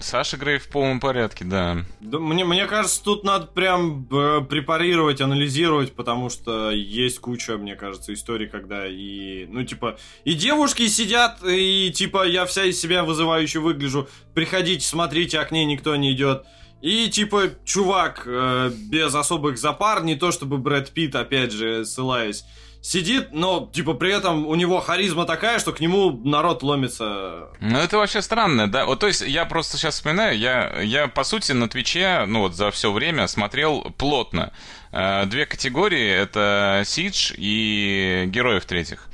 Саша 0.00 0.36
Грей 0.36 0.58
в 0.58 0.68
полном 0.68 1.00
порядке, 1.00 1.44
да. 1.44 1.78
Да, 1.98 2.20
мне, 2.20 2.44
мне 2.44 2.66
кажется, 2.66 3.02
тут 3.02 3.24
надо 3.24 3.46
прям 3.48 4.06
э, 4.12 4.42
препарировать, 4.48 5.20
анализировать, 5.20 5.92
потому 5.92 6.30
что 6.30 6.70
есть 6.70 7.18
куча, 7.18 7.56
мне 7.58 7.74
кажется, 7.74 8.14
историй, 8.14 8.46
когда 8.46 8.86
и, 8.86 9.46
ну, 9.46 9.64
типа, 9.64 9.98
и 10.24 10.34
девушки 10.34 10.86
сидят, 10.86 11.40
и, 11.44 11.90
типа, 11.92 12.28
я 12.28 12.46
вся 12.46 12.62
из 12.66 12.80
себя 12.80 13.02
вызывающе 13.02 13.58
выгляжу, 13.58 14.08
приходите, 14.34 14.86
смотрите, 14.86 15.40
а 15.40 15.44
к 15.44 15.50
ней 15.50 15.64
никто 15.64 15.96
не 15.96 16.12
идет. 16.12 16.44
И, 16.80 17.08
типа, 17.08 17.50
чувак 17.64 18.22
э, 18.26 18.70
без 18.90 19.14
особых 19.14 19.58
запар, 19.58 20.04
не 20.04 20.14
то 20.14 20.30
чтобы 20.30 20.58
Брэд 20.58 20.90
Питт, 20.92 21.16
опять 21.16 21.50
же, 21.52 21.84
ссылаясь, 21.84 22.44
сидит, 22.80 23.32
но, 23.32 23.68
типа, 23.74 23.94
при 23.94 24.12
этом 24.12 24.46
у 24.46 24.54
него 24.54 24.78
харизма 24.78 25.24
такая, 25.24 25.58
что 25.58 25.72
к 25.72 25.80
нему 25.80 26.12
народ 26.24 26.62
ломится. 26.62 27.48
Ну, 27.60 27.78
это 27.78 27.96
вообще 27.98 28.22
странно, 28.22 28.70
да. 28.70 28.86
Вот, 28.86 29.00
то 29.00 29.08
есть, 29.08 29.22
я 29.22 29.44
просто 29.44 29.76
сейчас 29.76 29.94
вспоминаю, 29.94 30.38
я, 30.38 30.80
я 30.80 31.08
по 31.08 31.24
сути, 31.24 31.50
на 31.50 31.68
Твиче, 31.68 32.24
ну, 32.28 32.42
вот 32.42 32.54
за 32.54 32.70
все 32.70 32.92
время 32.92 33.26
смотрел 33.26 33.82
плотно. 33.98 34.52
Э, 34.92 35.26
Две 35.26 35.46
категории, 35.46 36.08
это 36.08 36.82
Сидж 36.86 37.32
и 37.36 38.26
Героев 38.28 38.64
третьих. 38.66 39.08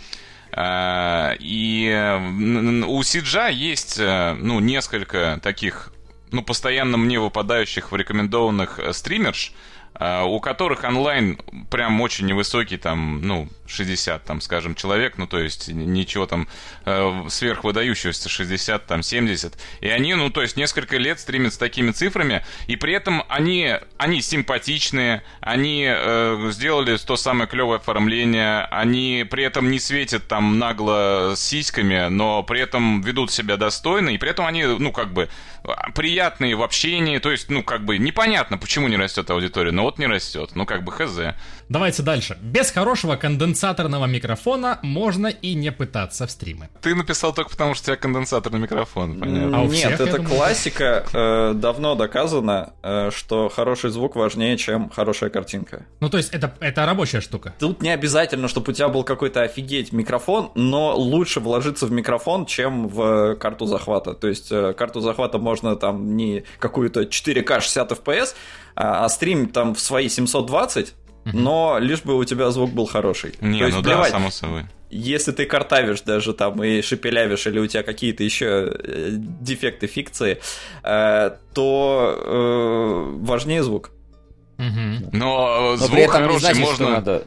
Э, 0.52 1.34
И 1.40 1.88
э, 1.88 2.84
у 2.84 3.02
Сиджа 3.02 3.48
есть, 3.48 3.98
ну, 3.98 4.60
несколько 4.60 5.40
таких, 5.42 5.93
ну, 6.34 6.42
постоянно 6.42 6.96
мне 6.96 7.20
выпадающих 7.20 7.92
в 7.92 7.96
рекомендованных 7.96 8.78
э, 8.78 8.92
стримерш, 8.92 9.52
э, 9.94 10.22
у 10.24 10.40
которых 10.40 10.84
онлайн 10.84 11.38
прям 11.70 12.00
очень 12.00 12.26
невысокий, 12.26 12.76
там, 12.76 13.20
ну, 13.22 13.48
60, 13.66 14.24
там, 14.24 14.40
скажем, 14.40 14.74
человек, 14.74 15.18
ну, 15.18 15.26
то 15.26 15.38
есть 15.38 15.68
ничего 15.68 16.26
там 16.26 16.48
э, 16.84 17.24
сверхвыдающегося, 17.28 18.28
60, 18.28 18.86
там, 18.86 19.02
70. 19.02 19.58
И 19.80 19.88
они, 19.88 20.14
ну, 20.14 20.30
то 20.30 20.42
есть 20.42 20.56
несколько 20.56 20.96
лет 20.96 21.20
стримят 21.20 21.54
с 21.54 21.58
такими 21.58 21.90
цифрами, 21.90 22.44
и 22.66 22.76
при 22.76 22.94
этом 22.94 23.24
они, 23.28 23.74
они 23.96 24.20
симпатичные, 24.20 25.22
они 25.40 25.86
э, 25.88 26.50
сделали 26.50 26.96
то 26.96 27.16
самое 27.16 27.48
клевое 27.48 27.78
оформление, 27.78 28.64
они 28.70 29.26
при 29.28 29.44
этом 29.44 29.70
не 29.70 29.78
светят 29.78 30.28
там 30.28 30.58
нагло 30.58 31.34
сиськами, 31.36 32.08
но 32.08 32.42
при 32.42 32.60
этом 32.60 33.00
ведут 33.00 33.32
себя 33.32 33.56
достойно, 33.56 34.10
и 34.10 34.18
при 34.18 34.30
этом 34.30 34.46
они, 34.46 34.64
ну, 34.64 34.92
как 34.92 35.12
бы, 35.12 35.28
приятные 35.94 36.54
в 36.56 36.62
общении, 36.62 37.18
то 37.18 37.30
есть, 37.30 37.48
ну, 37.48 37.62
как 37.62 37.84
бы, 37.84 37.96
непонятно, 37.98 38.58
почему 38.58 38.88
не 38.88 38.96
растет 38.96 39.30
аудитория, 39.30 39.70
но 39.70 39.84
вот 39.84 39.98
не 39.98 40.06
растет, 40.06 40.50
ну, 40.54 40.66
как 40.66 40.84
бы, 40.84 40.92
хз. 40.92 41.18
Давайте 41.68 42.02
дальше. 42.02 42.36
Без 42.42 42.70
хорошего 42.70 43.16
конденсаторного 43.16 44.06
микрофона 44.06 44.78
можно 44.82 45.28
и 45.28 45.54
не 45.54 45.72
пытаться 45.72 46.26
в 46.26 46.30
стримы. 46.30 46.68
Ты 46.82 46.94
написал 46.94 47.32
только 47.32 47.50
потому, 47.50 47.74
что 47.74 47.84
у 47.84 47.86
тебя 47.86 47.96
конденсаторный 47.96 48.58
микрофон, 48.60 49.18
понятно. 49.18 49.58
А 49.58 49.60
у 49.62 49.66
Нет, 49.66 49.74
всех, 49.74 50.00
это 50.00 50.16
думаю. 50.16 50.28
классика. 50.28 51.04
э, 51.12 51.52
давно 51.54 51.94
доказано, 51.94 52.72
э, 52.82 53.10
что 53.14 53.48
хороший 53.48 53.90
звук 53.90 54.16
важнее, 54.16 54.56
чем 54.56 54.90
хорошая 54.90 55.30
картинка. 55.30 55.86
Ну, 56.00 56.08
то 56.10 56.16
есть 56.18 56.32
это, 56.32 56.54
это 56.60 56.84
рабочая 56.86 57.20
штука. 57.20 57.54
Тут 57.58 57.82
не 57.82 57.90
обязательно, 57.90 58.48
чтобы 58.48 58.70
у 58.70 58.74
тебя 58.74 58.88
был 58.88 59.04
какой-то 59.04 59.42
офигеть 59.42 59.92
микрофон, 59.92 60.50
но 60.54 60.94
лучше 60.96 61.40
вложиться 61.40 61.86
в 61.86 61.92
микрофон, 61.92 62.46
чем 62.46 62.88
в 62.88 63.36
карту 63.36 63.66
захвата. 63.66 64.14
То 64.14 64.28
есть 64.28 64.52
э, 64.52 64.74
карту 64.74 65.00
захвата 65.00 65.38
можно 65.38 65.76
там 65.76 66.16
не 66.16 66.44
какую-то 66.58 67.02
4К 67.02 67.60
60 67.60 67.92
FPS, 67.92 68.34
а, 68.76 69.04
а 69.04 69.08
стрим 69.08 69.48
там 69.48 69.74
в 69.74 69.80
свои 69.80 70.08
720, 70.08 70.94
но 71.24 71.78
лишь 71.80 72.02
бы 72.02 72.16
у 72.16 72.24
тебя 72.24 72.50
звук 72.50 72.70
был 72.72 72.86
хороший. 72.86 73.34
Не, 73.40 73.58
То 73.60 73.64
есть 73.66 73.76
ну 73.76 73.82
да, 73.82 73.90
плевать, 73.90 74.10
само 74.10 74.30
собой. 74.30 74.64
если 74.90 75.32
ты 75.32 75.46
картавишь 75.46 76.02
даже 76.02 76.34
там 76.34 76.62
и 76.62 76.82
шепелявишь, 76.82 77.46
или 77.46 77.58
у 77.58 77.66
тебя 77.66 77.82
какие-то 77.82 78.22
еще 78.24 78.72
э, 78.78 79.08
дефекты 79.12 79.86
фикции, 79.86 80.40
э, 80.82 81.30
то 81.54 82.14
э, 82.16 83.16
важнее 83.24 83.62
звук. 83.62 83.90
Но 84.58 85.00
Но 85.12 85.76
звук 85.76 86.10
хороший 86.10 86.40
значит, 86.40 86.60
можно... 86.60 86.88
надо... 86.90 87.26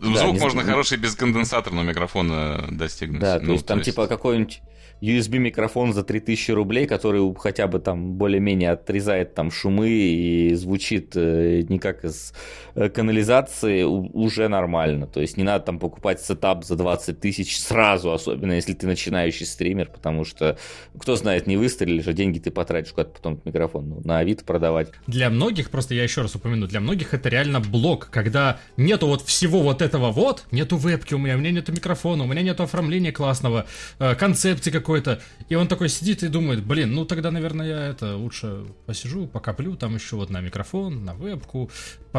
Звук 0.00 0.14
Да, 0.14 0.26
можно 0.40 0.60
не- 0.60 0.66
хороший 0.66 0.98
без 0.98 1.16
конденсаторного 1.16 1.84
микрофона 1.84 2.66
достигнуть. 2.70 3.20
Да, 3.20 3.38
то 3.38 3.46
Ну, 3.46 3.52
есть 3.54 3.66
там 3.66 3.80
типа 3.80 4.06
какой-нибудь 4.06 4.60
USB 5.00 5.38
микрофон 5.38 5.92
за 5.92 6.02
3000 6.02 6.50
рублей, 6.52 6.86
который 6.86 7.34
хотя 7.38 7.66
бы 7.66 7.78
там 7.78 8.14
более-менее 8.14 8.70
отрезает 8.70 9.34
там 9.34 9.50
шумы 9.50 9.88
и 9.88 10.54
звучит 10.54 11.12
э, 11.14 11.62
не 11.68 11.78
как 11.78 12.04
из 12.04 12.34
э, 12.74 12.88
канализации, 12.88 13.82
уже 13.82 14.48
нормально. 14.48 15.06
То 15.06 15.20
есть 15.20 15.36
не 15.36 15.44
надо 15.44 15.64
там 15.64 15.78
покупать 15.78 16.20
сетап 16.20 16.64
за 16.64 16.76
20 16.76 17.18
тысяч 17.18 17.58
сразу, 17.58 18.12
особенно 18.12 18.52
если 18.52 18.74
ты 18.74 18.86
начинающий 18.86 19.46
стример, 19.46 19.90
потому 19.90 20.24
что, 20.24 20.58
кто 20.98 21.16
знает, 21.16 21.46
не 21.46 21.56
выстрелишь, 21.56 22.06
а 22.06 22.12
деньги 22.12 22.38
ты 22.38 22.50
потратишь 22.50 22.92
куда-то 22.92 23.10
потом 23.10 23.40
микрофон 23.44 23.88
ну, 23.88 24.00
на 24.04 24.18
Авито 24.18 24.44
продавать. 24.44 24.88
Для 25.06 25.30
многих, 25.30 25.70
просто 25.70 25.94
я 25.94 26.02
еще 26.02 26.22
раз 26.22 26.34
упомяну, 26.34 26.66
для 26.66 26.80
многих 26.80 27.14
это 27.14 27.28
реально 27.28 27.60
блок, 27.60 28.08
когда 28.10 28.58
нету 28.76 29.06
вот 29.06 29.22
всего 29.22 29.60
вот 29.60 29.82
этого 29.82 30.10
вот, 30.10 30.44
нету 30.50 30.76
вебки 30.76 31.14
у 31.14 31.18
меня, 31.18 31.36
у 31.36 31.38
меня 31.38 31.52
нету 31.52 31.72
микрофона, 31.72 32.24
у 32.24 32.26
меня 32.26 32.42
нету 32.42 32.62
оформления 32.64 33.12
классного, 33.12 33.66
э, 33.98 34.14
концепции 34.14 34.70
какой 34.70 34.89
какой-то, 34.90 35.22
и 35.48 35.54
он 35.54 35.68
такой 35.68 35.88
сидит 35.88 36.24
и 36.24 36.28
думает, 36.28 36.64
блин, 36.64 36.92
ну 36.92 37.04
тогда, 37.04 37.30
наверное, 37.30 37.66
я 37.66 37.86
это 37.86 38.16
лучше 38.16 38.64
посижу, 38.86 39.28
покоплю 39.28 39.76
там 39.76 39.94
еще 39.94 40.16
вот 40.16 40.30
на 40.30 40.40
микрофон, 40.40 41.04
на 41.04 41.14
вебку, 41.14 41.70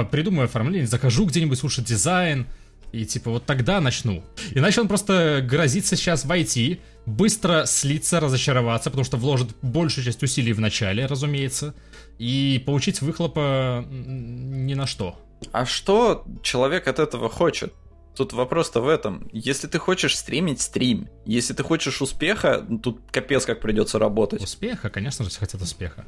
придумаю 0.09 0.45
оформление, 0.45 0.87
закажу 0.87 1.25
где-нибудь 1.25 1.61
лучше 1.63 1.81
дизайн, 1.81 2.47
и 2.93 3.05
типа 3.05 3.29
вот 3.29 3.45
тогда 3.45 3.81
начну. 3.81 4.23
Иначе 4.51 4.79
он 4.79 4.87
просто 4.87 5.45
грозится 5.45 5.97
сейчас 5.97 6.23
войти, 6.23 6.79
быстро 7.05 7.65
слиться, 7.65 8.21
разочароваться, 8.21 8.89
потому 8.89 9.03
что 9.03 9.17
вложит 9.17 9.49
большую 9.61 10.05
часть 10.05 10.23
усилий 10.23 10.53
в 10.53 10.61
начале, 10.61 11.05
разумеется, 11.05 11.73
и 12.19 12.63
получить 12.65 13.01
выхлопа 13.01 13.85
ни 13.89 14.75
на 14.75 14.87
что. 14.87 15.19
А 15.51 15.65
что 15.65 16.23
человек 16.41 16.87
от 16.87 16.99
этого 16.99 17.27
хочет? 17.27 17.73
Тут 18.15 18.33
вопрос-то 18.33 18.81
в 18.81 18.89
этом. 18.89 19.29
Если 19.31 19.67
ты 19.67 19.79
хочешь 19.79 20.17
стримить, 20.17 20.59
стрим. 20.59 21.07
Если 21.25 21.53
ты 21.53 21.63
хочешь 21.63 22.01
успеха, 22.01 22.65
ну, 22.67 22.77
тут 22.79 22.99
капец 23.09 23.45
как 23.45 23.61
придется 23.61 23.99
работать. 23.99 24.43
Успеха, 24.43 24.89
конечно 24.89 25.23
же, 25.23 25.31
все 25.31 25.39
хотят 25.39 25.61
успеха. 25.61 26.05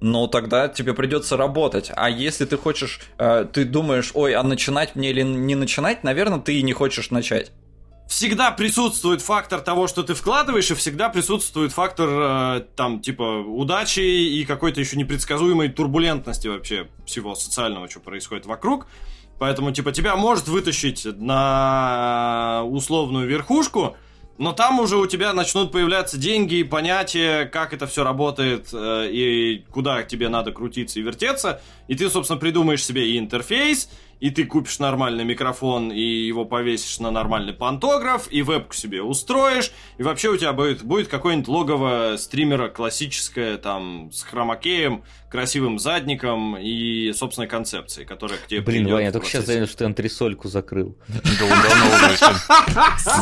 Ну, 0.00 0.28
тогда 0.28 0.68
тебе 0.68 0.94
придется 0.94 1.36
работать. 1.36 1.90
А 1.94 2.08
если 2.08 2.44
ты 2.44 2.56
хочешь, 2.56 3.00
э, 3.18 3.46
ты 3.52 3.64
думаешь, 3.64 4.12
ой, 4.14 4.34
а 4.34 4.42
начинать 4.42 4.94
мне 4.94 5.10
или 5.10 5.22
не 5.22 5.54
начинать, 5.54 6.04
наверное, 6.04 6.38
ты 6.38 6.58
и 6.58 6.62
не 6.62 6.72
хочешь 6.72 7.10
начать. 7.10 7.50
Всегда 8.08 8.50
присутствует 8.52 9.20
фактор 9.20 9.60
того, 9.60 9.86
что 9.86 10.02
ты 10.02 10.14
вкладываешь, 10.14 10.70
и 10.70 10.74
всегда 10.74 11.08
присутствует 11.08 11.72
фактор, 11.72 12.08
э, 12.10 12.60
там, 12.76 13.00
типа, 13.00 13.40
удачи 13.40 14.00
и 14.00 14.44
какой-то 14.44 14.80
еще 14.80 14.96
непредсказуемой 14.96 15.68
турбулентности 15.68 16.46
вообще 16.46 16.88
всего 17.04 17.34
социального, 17.34 17.88
что 17.88 18.00
происходит 18.00 18.46
вокруг. 18.46 18.86
Поэтому, 19.38 19.70
типа, 19.70 19.92
тебя 19.92 20.16
может 20.16 20.48
вытащить 20.48 21.04
на 21.04 22.62
условную 22.64 23.28
верхушку, 23.28 23.96
но 24.38 24.52
там 24.52 24.78
уже 24.78 24.96
у 24.96 25.06
тебя 25.06 25.32
начнут 25.32 25.72
появляться 25.72 26.16
деньги 26.16 26.56
и 26.56 26.64
понятия, 26.64 27.44
как 27.44 27.72
это 27.72 27.86
все 27.88 28.04
работает 28.04 28.68
э, 28.72 29.08
и 29.10 29.64
куда 29.70 30.04
тебе 30.04 30.28
надо 30.28 30.52
крутиться 30.52 31.00
и 31.00 31.02
вертеться. 31.02 31.60
И 31.88 31.96
ты, 31.96 32.08
собственно, 32.08 32.38
придумаешь 32.38 32.84
себе 32.84 33.10
и 33.10 33.18
интерфейс, 33.18 33.90
и 34.20 34.30
ты 34.30 34.44
купишь 34.44 34.78
нормальный 34.78 35.24
микрофон 35.24 35.92
и 35.92 36.00
его 36.00 36.44
повесишь 36.44 36.98
на 36.98 37.10
нормальный 37.10 37.52
пантограф, 37.52 38.28
и 38.30 38.42
вебку 38.42 38.74
себе 38.74 39.02
устроишь, 39.02 39.70
и 39.96 40.02
вообще 40.02 40.28
у 40.28 40.36
тебя 40.36 40.52
будет, 40.52 40.82
будет 40.82 41.08
какое-нибудь 41.08 41.48
логово 41.48 42.16
стримера 42.18 42.68
классическое, 42.68 43.58
там, 43.58 44.10
с 44.12 44.22
хромакеем, 44.22 45.04
красивым 45.30 45.78
задником 45.78 46.56
и 46.56 47.12
собственной 47.12 47.48
концепцией, 47.48 48.06
которая 48.06 48.38
к 48.38 48.46
тебе 48.46 48.60
Блин, 48.60 48.88
Ваня, 48.88 49.06
я 49.06 49.12
только 49.12 49.26
сейчас 49.26 49.46
заметил, 49.46 49.66
что 49.66 49.78
ты 49.78 49.84
антресольку 49.84 50.48
закрыл. 50.48 50.96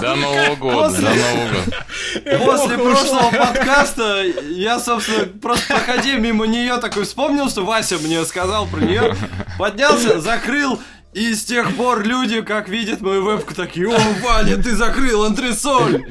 До 0.00 0.14
Нового 0.14 0.56
года, 0.56 1.00
до 1.00 1.14
Нового 1.14 1.48
года. 1.52 1.86
После 2.46 2.78
прошлого 2.78 3.30
подкаста 3.30 4.22
я, 4.50 4.78
собственно, 4.78 5.26
просто 5.40 5.74
проходя 5.74 6.16
мимо 6.16 6.46
нее 6.46 6.76
такой 6.78 7.04
вспомнил, 7.04 7.48
что 7.48 7.64
Вася 7.64 7.98
мне 7.98 8.24
сказал 8.24 8.66
про 8.66 8.80
нее, 8.80 9.16
поднялся, 9.58 10.20
закрыл, 10.20 10.80
и 11.16 11.34
с 11.34 11.44
тех 11.44 11.74
пор 11.76 12.04
люди, 12.04 12.42
как 12.42 12.68
видят 12.68 13.00
мою 13.00 13.24
вебку, 13.24 13.54
такие, 13.54 13.88
о, 13.88 13.98
Ваня, 14.22 14.62
ты 14.62 14.76
закрыл 14.76 15.24
антресоль! 15.24 16.04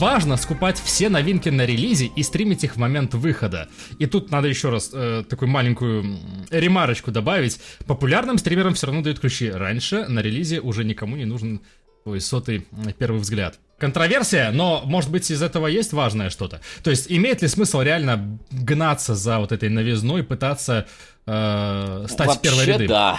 важно 0.00 0.38
скупать 0.38 0.80
все 0.82 1.10
новинки 1.10 1.50
на 1.50 1.66
релизе 1.66 2.06
и 2.06 2.22
стримить 2.22 2.64
их 2.64 2.76
в 2.76 2.76
момент 2.78 3.12
выхода. 3.12 3.68
И 3.98 4.06
тут 4.06 4.30
надо 4.30 4.48
еще 4.48 4.70
раз 4.70 4.92
э, 4.94 5.24
такую 5.28 5.50
маленькую 5.50 6.16
ремарочку 6.50 7.10
добавить. 7.10 7.60
Популярным 7.86 8.38
стримерам 8.38 8.72
все 8.72 8.86
равно 8.86 9.02
дают 9.02 9.20
ключи. 9.20 9.50
Раньше 9.50 10.06
на 10.08 10.20
релизе 10.20 10.60
уже 10.60 10.84
никому 10.84 11.16
не 11.16 11.26
нужен 11.26 11.60
твой 12.04 12.22
сотый 12.22 12.66
первый 12.98 13.20
взгляд. 13.20 13.58
Контроверсия, 13.80 14.50
но, 14.52 14.82
может 14.84 15.10
быть, 15.10 15.30
из 15.30 15.42
этого 15.42 15.66
есть 15.66 15.94
важное 15.94 16.28
что-то. 16.28 16.60
То 16.84 16.90
есть, 16.90 17.10
имеет 17.10 17.40
ли 17.40 17.48
смысл 17.48 17.80
реально 17.80 18.38
гнаться 18.50 19.14
за 19.14 19.38
вот 19.38 19.52
этой 19.52 19.70
новизной, 19.70 20.22
пытаться 20.22 20.86
э, 21.26 22.06
стать 22.08 22.28
Вообще, 22.28 22.42
первой 22.42 22.66
ряды? 22.66 22.88
да. 22.88 23.18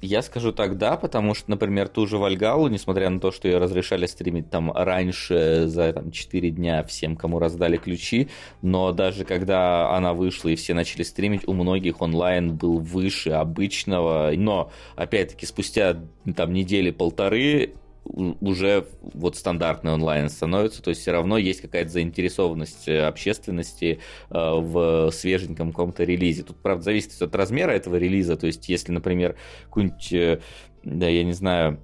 Я 0.00 0.22
скажу 0.22 0.52
так, 0.52 0.78
да, 0.78 0.96
потому 0.96 1.34
что, 1.34 1.50
например, 1.50 1.88
ту 1.88 2.06
же 2.06 2.18
Вальгалу, 2.18 2.68
несмотря 2.68 3.10
на 3.10 3.18
то, 3.18 3.32
что 3.32 3.48
ее 3.48 3.58
разрешали 3.58 4.06
стримить 4.06 4.48
там 4.48 4.70
раньше, 4.70 5.64
за 5.66 5.92
там, 5.92 6.12
4 6.12 6.50
дня 6.50 6.84
всем, 6.84 7.16
кому 7.16 7.40
раздали 7.40 7.78
ключи, 7.78 8.28
но 8.62 8.92
даже 8.92 9.24
когда 9.24 9.96
она 9.96 10.14
вышла 10.14 10.50
и 10.50 10.54
все 10.54 10.74
начали 10.74 11.02
стримить, 11.02 11.48
у 11.48 11.52
многих 11.52 12.00
онлайн 12.00 12.54
был 12.56 12.78
выше 12.78 13.30
обычного, 13.30 14.30
но, 14.36 14.70
опять-таки, 14.94 15.46
спустя 15.46 15.96
там 16.36 16.52
недели-полторы 16.52 17.74
уже 18.08 18.86
вот 19.02 19.36
стандартный 19.36 19.92
онлайн 19.92 20.28
становится, 20.28 20.82
то 20.82 20.90
есть 20.90 21.02
все 21.02 21.12
равно 21.12 21.38
есть 21.38 21.60
какая-то 21.60 21.90
заинтересованность 21.90 22.88
э, 22.88 23.02
общественности 23.02 24.00
э, 24.30 24.34
в 24.34 25.10
свеженьком 25.12 25.70
каком-то 25.70 26.04
релизе. 26.04 26.42
Тут, 26.42 26.56
правда, 26.56 26.84
зависит 26.84 27.20
от 27.20 27.34
размера 27.34 27.72
этого 27.72 27.96
релиза, 27.96 28.36
то 28.36 28.46
есть 28.46 28.68
если, 28.68 28.92
например, 28.92 29.36
какой-нибудь, 29.64 30.12
э, 30.12 30.40
да, 30.84 31.08
я 31.08 31.24
не 31.24 31.32
знаю, 31.32 31.80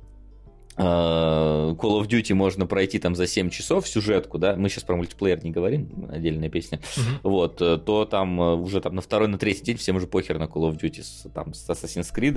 Call 0.77 1.77
of 1.79 2.09
Duty 2.09 2.35
можно 2.35 2.67
пройти 2.67 2.99
там 2.99 3.15
за 3.15 3.27
7 3.27 3.51
часов 3.51 3.87
сюжетку, 3.89 4.39
да, 4.39 4.57
мы 4.57 4.69
сейчас 4.69 4.85
про 4.85 4.97
мультиплеер 4.97 5.45
не 5.45 5.51
говорим, 5.51 6.09
отдельная 6.11 6.49
песня, 6.49 6.79
uh-huh. 6.79 7.21
вот, 7.23 7.57
то 7.59 8.05
там 8.05 8.39
уже 8.41 8.81
там 8.81 8.97
на 8.97 9.01
второй, 9.01 9.29
на 9.29 9.39
третий 9.39 9.63
день 9.63 9.77
всем 9.77 9.97
уже 9.97 10.07
похер 10.07 10.39
на 10.39 10.45
Call 10.45 10.71
of 10.71 10.81
Duty, 10.81 11.03
с, 11.03 11.27
там, 11.33 11.55
с 11.55 11.69
Assassin's 11.69 12.13
Creed, 12.15 12.35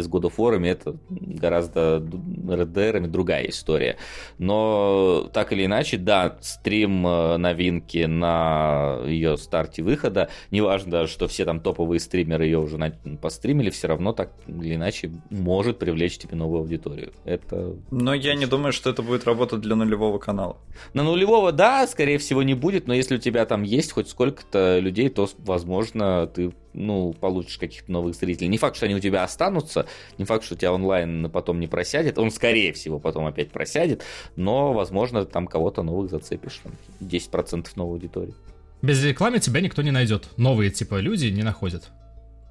с 0.00 0.08
God 0.08 0.22
of 0.22 0.36
War, 0.36 0.58
это 0.66 0.96
гораздо 1.08 1.96
Red 1.98 2.72
Dead 2.72 3.06
другая 3.06 3.46
история, 3.48 3.96
но 4.38 5.30
так 5.32 5.52
или 5.52 5.64
иначе, 5.64 5.96
да, 5.96 6.36
стрим 6.40 7.02
новинки 7.02 8.04
на 8.04 9.00
ее 9.06 9.36
старте 9.38 9.82
выхода, 9.82 10.28
неважно 10.50 10.90
даже, 10.90 11.12
что 11.12 11.26
все 11.26 11.44
там 11.44 11.60
топовые 11.60 12.00
стримеры 12.00 12.44
ее 12.44 12.58
уже 12.58 12.78
постримили, 13.20 13.70
все 13.70 13.88
равно 13.88 14.12
так 14.12 14.32
или 14.46 14.74
иначе 14.74 15.10
может 15.30 15.78
привлечь 15.78 16.18
тебе 16.18 16.36
новую 16.36 16.60
аудиторию, 16.60 17.12
это 17.24 17.77
но 17.90 18.14
я 18.14 18.34
не 18.34 18.46
думаю, 18.46 18.72
что 18.72 18.90
это 18.90 19.02
будет 19.02 19.24
работать 19.24 19.60
для 19.60 19.76
нулевого 19.76 20.18
канала. 20.18 20.56
На 20.94 21.02
нулевого, 21.02 21.52
да, 21.52 21.86
скорее 21.86 22.18
всего, 22.18 22.42
не 22.42 22.54
будет, 22.54 22.86
но 22.86 22.94
если 22.94 23.16
у 23.16 23.18
тебя 23.18 23.44
там 23.46 23.62
есть 23.62 23.92
хоть 23.92 24.08
сколько-то 24.08 24.78
людей, 24.78 25.08
то, 25.08 25.28
возможно, 25.38 26.26
ты 26.26 26.52
ну, 26.74 27.12
получишь 27.12 27.58
каких-то 27.58 27.90
новых 27.90 28.14
зрителей. 28.14 28.48
Не 28.48 28.58
факт, 28.58 28.76
что 28.76 28.86
они 28.86 28.94
у 28.94 29.00
тебя 29.00 29.24
останутся, 29.24 29.86
не 30.16 30.24
факт, 30.24 30.44
что 30.44 30.54
у 30.54 30.58
тебя 30.58 30.72
онлайн 30.72 31.30
потом 31.30 31.60
не 31.60 31.66
просядет. 31.66 32.18
Он, 32.18 32.30
скорее 32.30 32.72
всего, 32.72 32.98
потом 32.98 33.26
опять 33.26 33.50
просядет, 33.50 34.02
но, 34.36 34.72
возможно, 34.72 35.24
там 35.24 35.46
кого-то 35.46 35.82
новых 35.82 36.10
зацепишь. 36.10 36.60
Там, 36.62 36.72
10% 37.00 37.66
новой 37.76 37.94
аудитории. 37.94 38.34
Без 38.80 39.04
рекламы 39.04 39.40
тебя 39.40 39.60
никто 39.60 39.82
не 39.82 39.90
найдет. 39.90 40.28
Новые, 40.36 40.70
типа, 40.70 41.00
люди 41.00 41.26
не 41.26 41.42
находят 41.42 41.90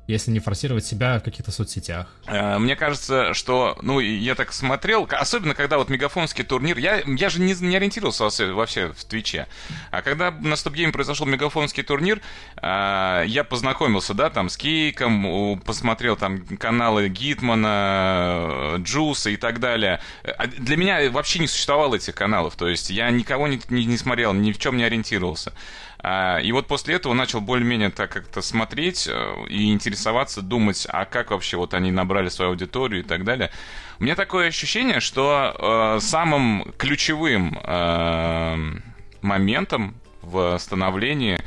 если 0.07 0.31
не 0.31 0.39
форсировать 0.39 0.85
себя 0.85 1.19
в 1.19 1.23
каких-то 1.23 1.51
соцсетях. 1.51 2.07
Э, 2.27 2.57
мне 2.57 2.75
кажется, 2.75 3.33
что, 3.33 3.77
ну, 3.81 3.99
я 3.99 4.35
так 4.35 4.53
смотрел, 4.53 5.07
особенно 5.11 5.53
когда 5.53 5.77
вот 5.77 5.89
мегафонский 5.89 6.45
турнир, 6.45 6.77
я, 6.77 7.03
я 7.05 7.29
же 7.29 7.41
не, 7.41 7.53
не 7.53 7.75
ориентировался 7.75 8.23
вообще, 8.53 8.93
в 8.93 9.03
Твиче, 9.03 9.47
а 9.91 10.01
когда 10.01 10.31
на 10.31 10.55
StopGame 10.55 10.93
произошел 10.93 11.27
мегафонский 11.27 11.83
турнир, 11.83 12.21
э, 12.55 13.23
я 13.27 13.43
познакомился, 13.43 14.13
да, 14.13 14.29
там, 14.29 14.49
с 14.49 14.57
Кейком, 14.57 15.59
посмотрел 15.59 16.15
там 16.15 16.45
каналы 16.57 17.09
Гитмана, 17.09 18.75
Джуса 18.77 19.29
и 19.29 19.37
так 19.37 19.59
далее. 19.59 19.99
А 20.23 20.47
для 20.47 20.77
меня 20.77 21.11
вообще 21.11 21.39
не 21.39 21.47
существовало 21.47 21.95
этих 21.95 22.15
каналов, 22.15 22.55
то 22.55 22.67
есть 22.67 22.89
я 22.89 23.09
никого 23.09 23.47
не, 23.47 23.59
не, 23.69 23.85
не 23.85 23.97
смотрел, 23.97 24.33
ни 24.33 24.53
в 24.53 24.57
чем 24.57 24.77
не 24.77 24.83
ориентировался. 24.83 25.53
А, 25.99 26.37
и 26.39 26.51
вот 26.51 26.67
после 26.67 26.95
этого 26.95 27.13
начал 27.13 27.41
более-менее 27.41 27.89
так 27.89 28.11
как-то 28.11 28.41
смотреть 28.41 29.07
э, 29.07 29.45
и 29.49 29.71
интересоваться, 29.71 30.41
думать, 30.41 30.85
а 30.89 31.05
как 31.05 31.31
вообще 31.31 31.57
вот 31.57 31.73
они 31.73 31.91
набрали 31.91 32.29
свою 32.29 32.51
аудиторию 32.51 33.01
и 33.01 33.03
так 33.03 33.23
далее. 33.23 33.51
У 33.99 34.03
меня 34.03 34.15
такое 34.15 34.47
ощущение, 34.47 34.99
что 34.99 35.97
э, 35.97 35.99
самым 36.01 36.71
ключевым 36.77 37.59
э, 37.63 38.79
моментом 39.21 39.95
в 40.21 40.57
становлении 40.59 41.39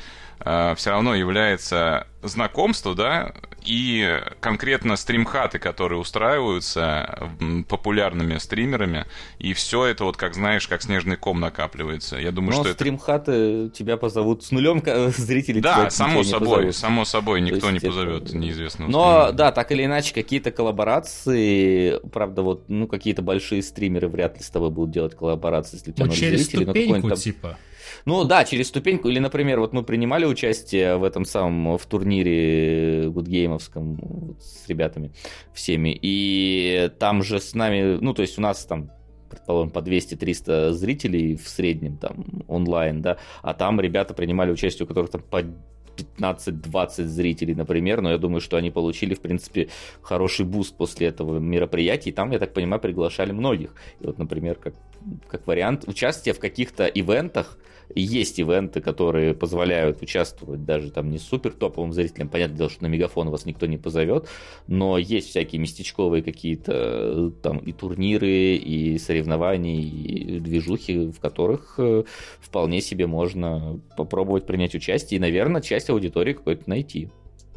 все 0.43 0.91
равно 0.91 1.15
является 1.15 2.07
знакомство, 2.23 2.95
да, 2.95 3.35
и 3.65 4.21
конкретно 4.41 4.97
стримхаты, 4.97 5.59
которые 5.59 5.99
устраиваются 5.99 7.31
популярными 7.69 8.39
стримерами, 8.39 9.07
и 9.39 9.53
все 9.53 9.87
это 9.87 10.05
вот, 10.05 10.17
как 10.17 10.35
знаешь, 10.35 10.67
как 10.69 10.83
снежный 10.83 11.17
ком 11.17 11.41
накапливается. 11.41 12.17
Я 12.17 12.33
думаю, 12.33 12.57
Но 12.57 12.65
что 12.65 12.73
стримхаты 12.73 13.33
это... 13.33 13.71
тебя 13.71 13.97
позовут 13.97 14.45
с 14.45 14.51
нулем 14.51 14.83
зрителей. 15.17 15.61
Да, 15.61 15.91
само 15.91 16.23
собой, 16.23 16.73
само 16.73 17.05
собой, 17.05 17.41
никто 17.41 17.71
не 17.71 17.81
позовет 17.81 18.29
это... 18.29 18.37
неизвестного 18.37 18.91
Но, 18.91 19.13
стримера. 19.13 19.33
да, 19.33 19.53
так 19.53 19.73
или 19.73 19.85
иначе, 19.85 20.15
какие-то 20.15 20.51
коллаборации, 20.51 21.99
правда, 22.11 22.43
вот, 22.43 22.69
ну, 22.69 22.87
какие-то 22.87 23.23
большие 23.23 23.63
стримеры 23.63 24.09
вряд 24.09 24.37
ли 24.37 24.43
с 24.43 24.51
тобой 24.51 24.71
будут 24.71 24.91
делать 24.91 25.15
коллаборации, 25.15 25.77
если 25.77 25.91
у 25.91 25.95
тебя 25.95 26.07
ну, 26.07 26.13
через 26.13 26.41
зрителей, 26.41 26.65
ступеньку, 26.65 27.11
типа. 27.11 27.59
Ну 28.05 28.25
да, 28.25 28.45
через 28.45 28.69
ступеньку. 28.69 29.09
Или, 29.09 29.19
например, 29.19 29.61
вот 29.61 29.73
мы 29.73 29.83
принимали 29.83 30.25
участие 30.25 30.97
в 30.97 31.05
этом 31.05 31.25
самом 31.25 31.79
в 31.79 31.87
турнире 31.87 33.09
гудгеймовском 33.11 33.97
вот, 33.97 34.43
с 34.43 34.69
ребятами 34.69 35.13
всеми. 35.53 35.99
И 36.01 36.91
там 36.99 37.23
же 37.23 37.41
с 37.41 37.55
нами, 37.55 37.99
ну, 38.01 38.15
то 38.15 38.23
есть 38.23 38.39
у 38.39 38.41
нас 38.41 38.65
там 38.65 38.91
предположим, 39.31 39.71
по 39.71 39.79
200-300 39.79 40.73
зрителей 40.73 41.37
в 41.37 41.49
среднем 41.49 41.97
там 41.97 42.25
онлайн, 42.49 43.01
да, 43.01 43.19
а 43.43 43.55
там 43.55 43.81
ребята 43.81 44.13
принимали 44.13 44.51
участие, 44.51 44.85
у 44.85 44.89
которых 44.89 45.11
там 45.11 45.23
по 45.23 45.45
15-20 46.19 47.05
зрителей, 47.05 47.55
например, 47.55 48.01
но 48.01 48.11
я 48.11 48.19
думаю, 48.19 48.41
что 48.41 48.57
они 48.57 48.71
получили, 48.71 49.15
в 49.15 49.21
принципе, 49.21 49.69
хороший 50.03 50.47
буст 50.47 50.77
после 50.77 51.09
этого 51.09 51.39
мероприятия, 51.39 52.11
и 52.11 52.13
там, 52.13 52.31
я 52.31 52.39
так 52.39 52.53
понимаю, 52.53 52.81
приглашали 52.81 53.33
многих. 53.33 53.75
И 54.01 54.07
вот, 54.07 54.19
например, 54.19 54.57
как, 54.57 54.75
как 55.29 55.47
вариант 55.47 55.85
участия 55.87 56.33
в 56.33 56.41
каких-то 56.41 56.87
ивентах, 56.87 57.59
есть 57.95 58.39
ивенты, 58.39 58.81
которые 58.81 59.35
позволяют 59.35 60.03
участвовать 60.03 60.65
даже 60.65 60.91
там 60.91 61.11
не 61.11 61.19
супер 61.19 61.53
топовым 61.53 61.93
зрителям. 61.93 62.29
Понятное 62.29 62.57
дело, 62.57 62.71
что 62.71 62.83
на 62.83 62.89
мегафон 62.89 63.31
вас 63.31 63.47
никто 63.47 63.67
не 63.67 63.79
позовет, 63.79 64.29
но 64.67 64.99
есть 64.99 65.31
всякие 65.31 65.61
местечковые 65.61 66.23
какие-то 66.23 66.73
э, 66.75 67.31
там 67.43 67.59
и 67.59 67.73
турниры, 67.73 68.57
и 68.57 68.99
соревнования, 68.99 69.81
и 69.81 70.41
движухи, 70.41 71.11
в 71.11 71.21
которых 71.21 71.75
э, 71.79 72.05
вполне 72.41 72.81
себе 72.81 73.07
можно 73.07 73.81
попробовать 73.97 74.47
принять 74.47 74.75
участие 74.75 75.19
и, 75.19 75.21
наверное, 75.21 75.63
часть 75.63 75.91
аудитории 75.91 76.33
какой-то 76.33 76.69
найти. 76.69 77.09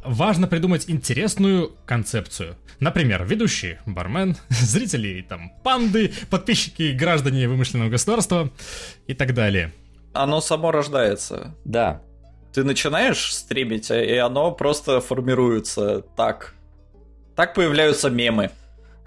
Важно 0.05 0.47
придумать 0.47 0.89
интересную 0.89 1.71
концепцию. 1.85 2.57
Например, 2.79 3.23
ведущий, 3.23 3.77
бармен, 3.85 4.35
зрители, 4.49 5.25
там, 5.27 5.51
панды, 5.63 6.11
подписчики, 6.29 6.91
граждане 6.91 7.47
вымышленного 7.47 7.89
государства 7.89 8.51
и 9.07 9.13
так 9.13 9.33
далее 9.33 9.71
оно 10.13 10.41
само 10.41 10.71
рождается. 10.71 11.55
Да. 11.65 12.01
Ты 12.53 12.63
начинаешь 12.63 13.35
стримить, 13.35 13.89
и 13.89 14.15
оно 14.17 14.51
просто 14.51 15.01
формируется 15.01 16.01
так. 16.15 16.53
Так 17.35 17.55
появляются 17.55 18.09
мемы. 18.09 18.51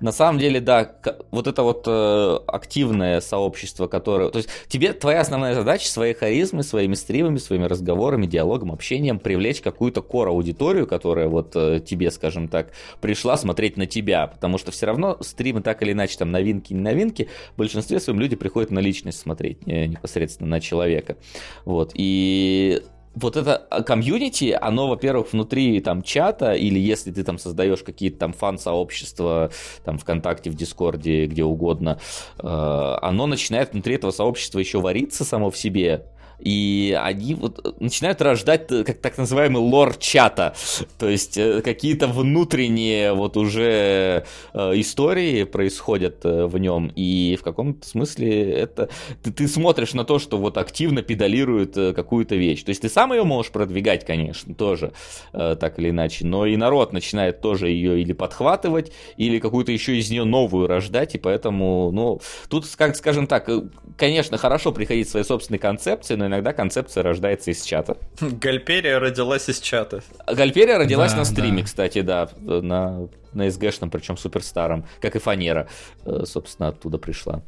На 0.00 0.12
самом 0.12 0.38
деле, 0.38 0.61
да, 0.61 0.92
вот 1.30 1.46
это 1.46 1.62
вот 1.62 1.85
э, 1.87 2.38
активное 2.46 3.20
сообщество, 3.20 3.87
которое... 3.87 4.30
То 4.30 4.38
есть 4.38 4.50
тебе 4.68 4.92
твоя 4.92 5.20
основная 5.20 5.54
задача 5.54 5.88
своей 5.88 6.12
харизмой, 6.12 6.64
своими 6.64 6.94
стримами, 6.94 7.38
своими 7.38 7.64
разговорами, 7.64 8.26
диалогом, 8.26 8.72
общением 8.72 9.18
привлечь 9.18 9.62
какую-то 9.62 10.02
кор-аудиторию, 10.02 10.87
которая 10.87 11.28
вот 11.28 11.52
э, 11.54 11.80
тебе, 11.80 12.11
скажем 12.11 12.48
так, 12.48 12.72
пришла 13.00 13.38
смотреть 13.38 13.76
на 13.78 13.87
тебя, 13.87 14.26
потому 14.26 14.59
что 14.59 14.70
все 14.70 14.87
равно 14.87 15.16
стримы 15.22 15.62
так 15.62 15.82
или 15.82 15.92
иначе, 15.92 16.18
там 16.18 16.30
новинки, 16.30 16.74
не 16.74 16.80
новинки, 16.80 17.28
в 17.54 17.59
большинстве 17.59 17.98
своем 17.98 18.20
люди 18.20 18.37
приходят 18.37 18.70
на 18.70 18.80
личность 18.80 19.18
смотреть, 19.18 19.66
не, 19.66 19.88
непосредственно 19.88 20.50
на 20.50 20.61
человека. 20.61 21.16
Вот, 21.64 21.92
и 21.94 22.82
вот 23.16 23.37
это 23.37 23.57
а, 23.70 23.83
комьюнити, 23.83 24.57
оно, 24.61 24.88
во-первых, 24.88 25.33
внутри 25.33 25.81
там 25.81 26.02
чата, 26.02 26.52
или 26.52 26.79
если 26.79 27.11
ты 27.11 27.24
там 27.24 27.38
создаешь 27.38 27.83
какие-то 27.83 28.18
там 28.18 28.33
фан-сообщества, 28.35 29.50
там 29.85 29.98
ВКонтакте, 29.98 30.50
в 30.50 30.55
Дискорде, 30.55 31.26
где 31.26 31.42
угодно, 31.42 31.98
э, 32.38 32.46
оно 32.46 33.26
начинает 33.26 33.72
внутри 33.72 33.94
этого 33.94 34.11
сообщества 34.11 34.59
еще 34.59 34.81
вариться 34.81 35.24
само 35.24 35.50
в 35.50 35.57
себе, 35.57 36.05
и 36.38 36.99
они 37.01 37.35
вот 37.35 37.81
начинают 37.81 38.20
рождать 38.20 38.70
э, 38.70 38.85
как 38.85 38.99
так 38.99 39.18
называемый 39.18 39.62
лор 39.62 39.96
чата, 39.96 40.55
то 40.99 41.09
есть 41.09 41.38
э, 41.38 41.62
какие-то 41.62 42.07
внутренние 42.09 43.12
вот 43.14 43.37
уже 43.37 44.25
э, 44.53 44.72
истории 44.81 45.44
происходят 45.44 46.20
в 46.22 46.59
нем, 46.59 46.92
и 46.94 47.37
в 47.40 47.42
каком-то 47.42 47.87
смысле 47.87 48.53
это 48.53 48.88
ты, 49.22 49.33
ты 49.33 49.49
смотришь 49.49 49.94
на 49.94 50.05
то, 50.05 50.18
что 50.18 50.38
вот 50.38 50.59
активно 50.59 51.03
педалирует 51.03 51.75
какую-то 51.75 52.37
вещь, 52.37 52.62
то 52.62 52.70
есть 52.70 52.83
ты 52.83 52.88
сам 52.88 53.12
ее 53.12 53.25
можешь 53.25 53.53
продвигать, 53.53 54.05
конечно, 54.05 54.55
тоже 54.55 54.92
так 55.33 55.79
или 55.79 55.90
иначе, 55.90 56.27
но 56.27 56.46
и 56.46 56.57
народ 56.57 56.92
начинает 56.92 57.40
тоже 57.40 57.68
ее 57.68 58.01
или 58.01 58.12
подхватывать, 58.12 58.92
или 59.16 59.38
какую-то 59.38 59.72
еще 59.72 59.96
из 59.96 60.11
нее 60.11 60.25
новую 60.25 60.66
рождать, 60.66 61.14
и 61.14 61.18
поэтому, 61.18 61.90
ну, 61.92 62.20
тут, 62.49 62.66
как 62.77 62.96
скажем 62.96 63.27
так, 63.27 63.49
конечно, 63.96 64.37
хорошо 64.38 64.72
приходить 64.72 65.07
к 65.09 65.11
своей 65.11 65.27
собственной 65.27 65.59
концепции, 65.59 66.14
но 66.14 66.25
иногда 66.26 66.52
концепция 66.52 67.02
рождается 67.02 67.50
из 67.50 67.62
чата. 67.62 67.96
Гальперия 68.20 68.98
родилась 68.98 69.48
из 69.48 69.60
чата. 69.60 70.02
Гальперия 70.26 70.78
родилась 70.78 71.12
да, 71.12 71.18
на 71.18 71.24
стриме, 71.24 71.58
да. 71.58 71.64
кстати, 71.64 72.00
да, 72.02 72.28
на, 72.40 73.08
на 73.32 73.48
SG-шном, 73.48 73.90
причем 73.90 74.16
суперстаром, 74.16 74.86
как 75.00 75.16
и 75.16 75.18
Фанера, 75.18 75.68
э, 76.04 76.24
собственно, 76.24 76.68
оттуда 76.68 76.98
пришла. 76.98 77.42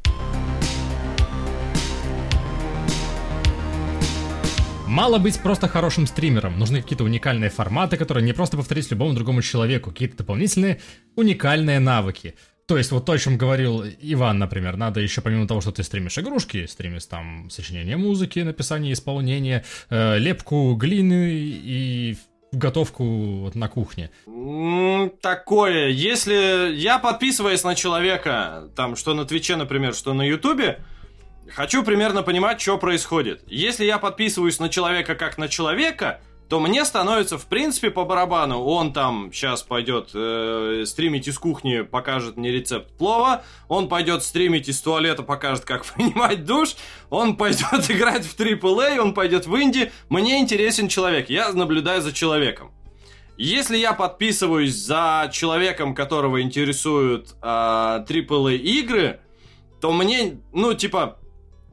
Мало 4.89 5.19
быть 5.19 5.39
просто 5.39 5.67
хорошим 5.67 6.07
стримером, 6.07 6.57
нужны 6.57 6.81
какие-то 6.81 7.03
уникальные 7.03 7.51
форматы, 7.51 7.95
которые 7.95 8.23
не 8.23 8.33
просто 8.33 8.57
повторить 8.57 8.89
любому 8.89 9.13
другому 9.13 9.43
человеку, 9.43 9.91
какие-то 9.91 10.17
дополнительные 10.17 10.81
уникальные 11.15 11.79
навыки. 11.79 12.33
То 12.69 12.77
есть 12.77 12.91
вот 12.91 13.03
то, 13.03 13.13
о 13.13 13.17
чем 13.17 13.35
говорил 13.35 13.83
Иван, 13.99 14.37
например, 14.37 14.77
надо 14.77 14.99
еще 14.99 15.21
помимо 15.21 15.47
того, 15.47 15.59
что 15.59 15.71
ты 15.71 15.81
стримишь 15.81 16.19
игрушки, 16.19 16.67
стримишь 16.67 17.05
там 17.05 17.49
сочинение 17.49 17.97
музыки, 17.97 18.41
написание, 18.41 18.93
исполнение, 18.93 19.65
э, 19.89 20.19
лепку 20.19 20.75
глины 20.75 21.31
и 21.31 22.15
готовку 22.51 23.03
вот 23.03 23.55
на 23.55 23.69
кухне. 23.69 24.11
Такое, 25.19 25.87
если 25.87 26.75
я 26.75 26.99
подписываясь 26.99 27.63
на 27.63 27.73
человека, 27.73 28.69
там, 28.75 28.95
что 28.95 29.15
на 29.15 29.25
Твиче, 29.25 29.55
например, 29.55 29.95
что 29.95 30.13
на 30.13 30.21
Ютубе, 30.21 30.79
хочу 31.47 31.81
примерно 31.81 32.21
понимать, 32.21 32.61
что 32.61 32.77
происходит. 32.77 33.41
Если 33.47 33.85
я 33.85 33.97
подписываюсь 33.97 34.59
на 34.59 34.69
человека 34.69 35.15
как 35.15 35.39
на 35.39 35.47
человека, 35.47 36.21
то 36.49 36.59
мне 36.59 36.83
становится, 36.83 37.37
в 37.37 37.45
принципе, 37.45 37.91
по 37.91 38.05
барабану. 38.05 38.63
Он 38.63 38.91
там 38.91 39.31
сейчас 39.31 39.61
пойдет 39.61 40.09
э, 40.15 40.83
стримить 40.87 41.27
из 41.27 41.37
кухни, 41.37 41.81
покажет 41.81 42.37
мне 42.37 42.51
рецепт 42.51 42.91
плова. 42.97 43.43
Он 43.67 43.87
пойдет 43.87 44.23
стримить 44.23 44.67
из 44.67 44.81
туалета, 44.81 45.21
покажет, 45.21 45.63
как 45.63 45.85
принимать 45.95 46.45
душ. 46.45 46.75
Он 47.11 47.37
пойдет 47.37 47.69
играть 47.91 48.25
в 48.25 48.35
AAA, 48.35 48.97
он 48.97 49.13
пойдет 49.13 49.45
в 49.45 49.55
инди. 49.61 49.91
Мне 50.09 50.39
интересен 50.39 50.87
человек, 50.87 51.29
я 51.29 51.53
наблюдаю 51.53 52.01
за 52.01 52.11
человеком. 52.11 52.71
Если 53.37 53.77
я 53.77 53.93
подписываюсь 53.93 54.73
за 54.73 55.29
человеком, 55.31 55.93
которого 55.93 56.41
интересуют 56.41 57.35
э, 57.43 57.45
AAA 57.45 58.57
игры, 58.57 59.19
то 59.79 59.93
мне, 59.93 60.39
ну, 60.51 60.73
типа, 60.73 61.18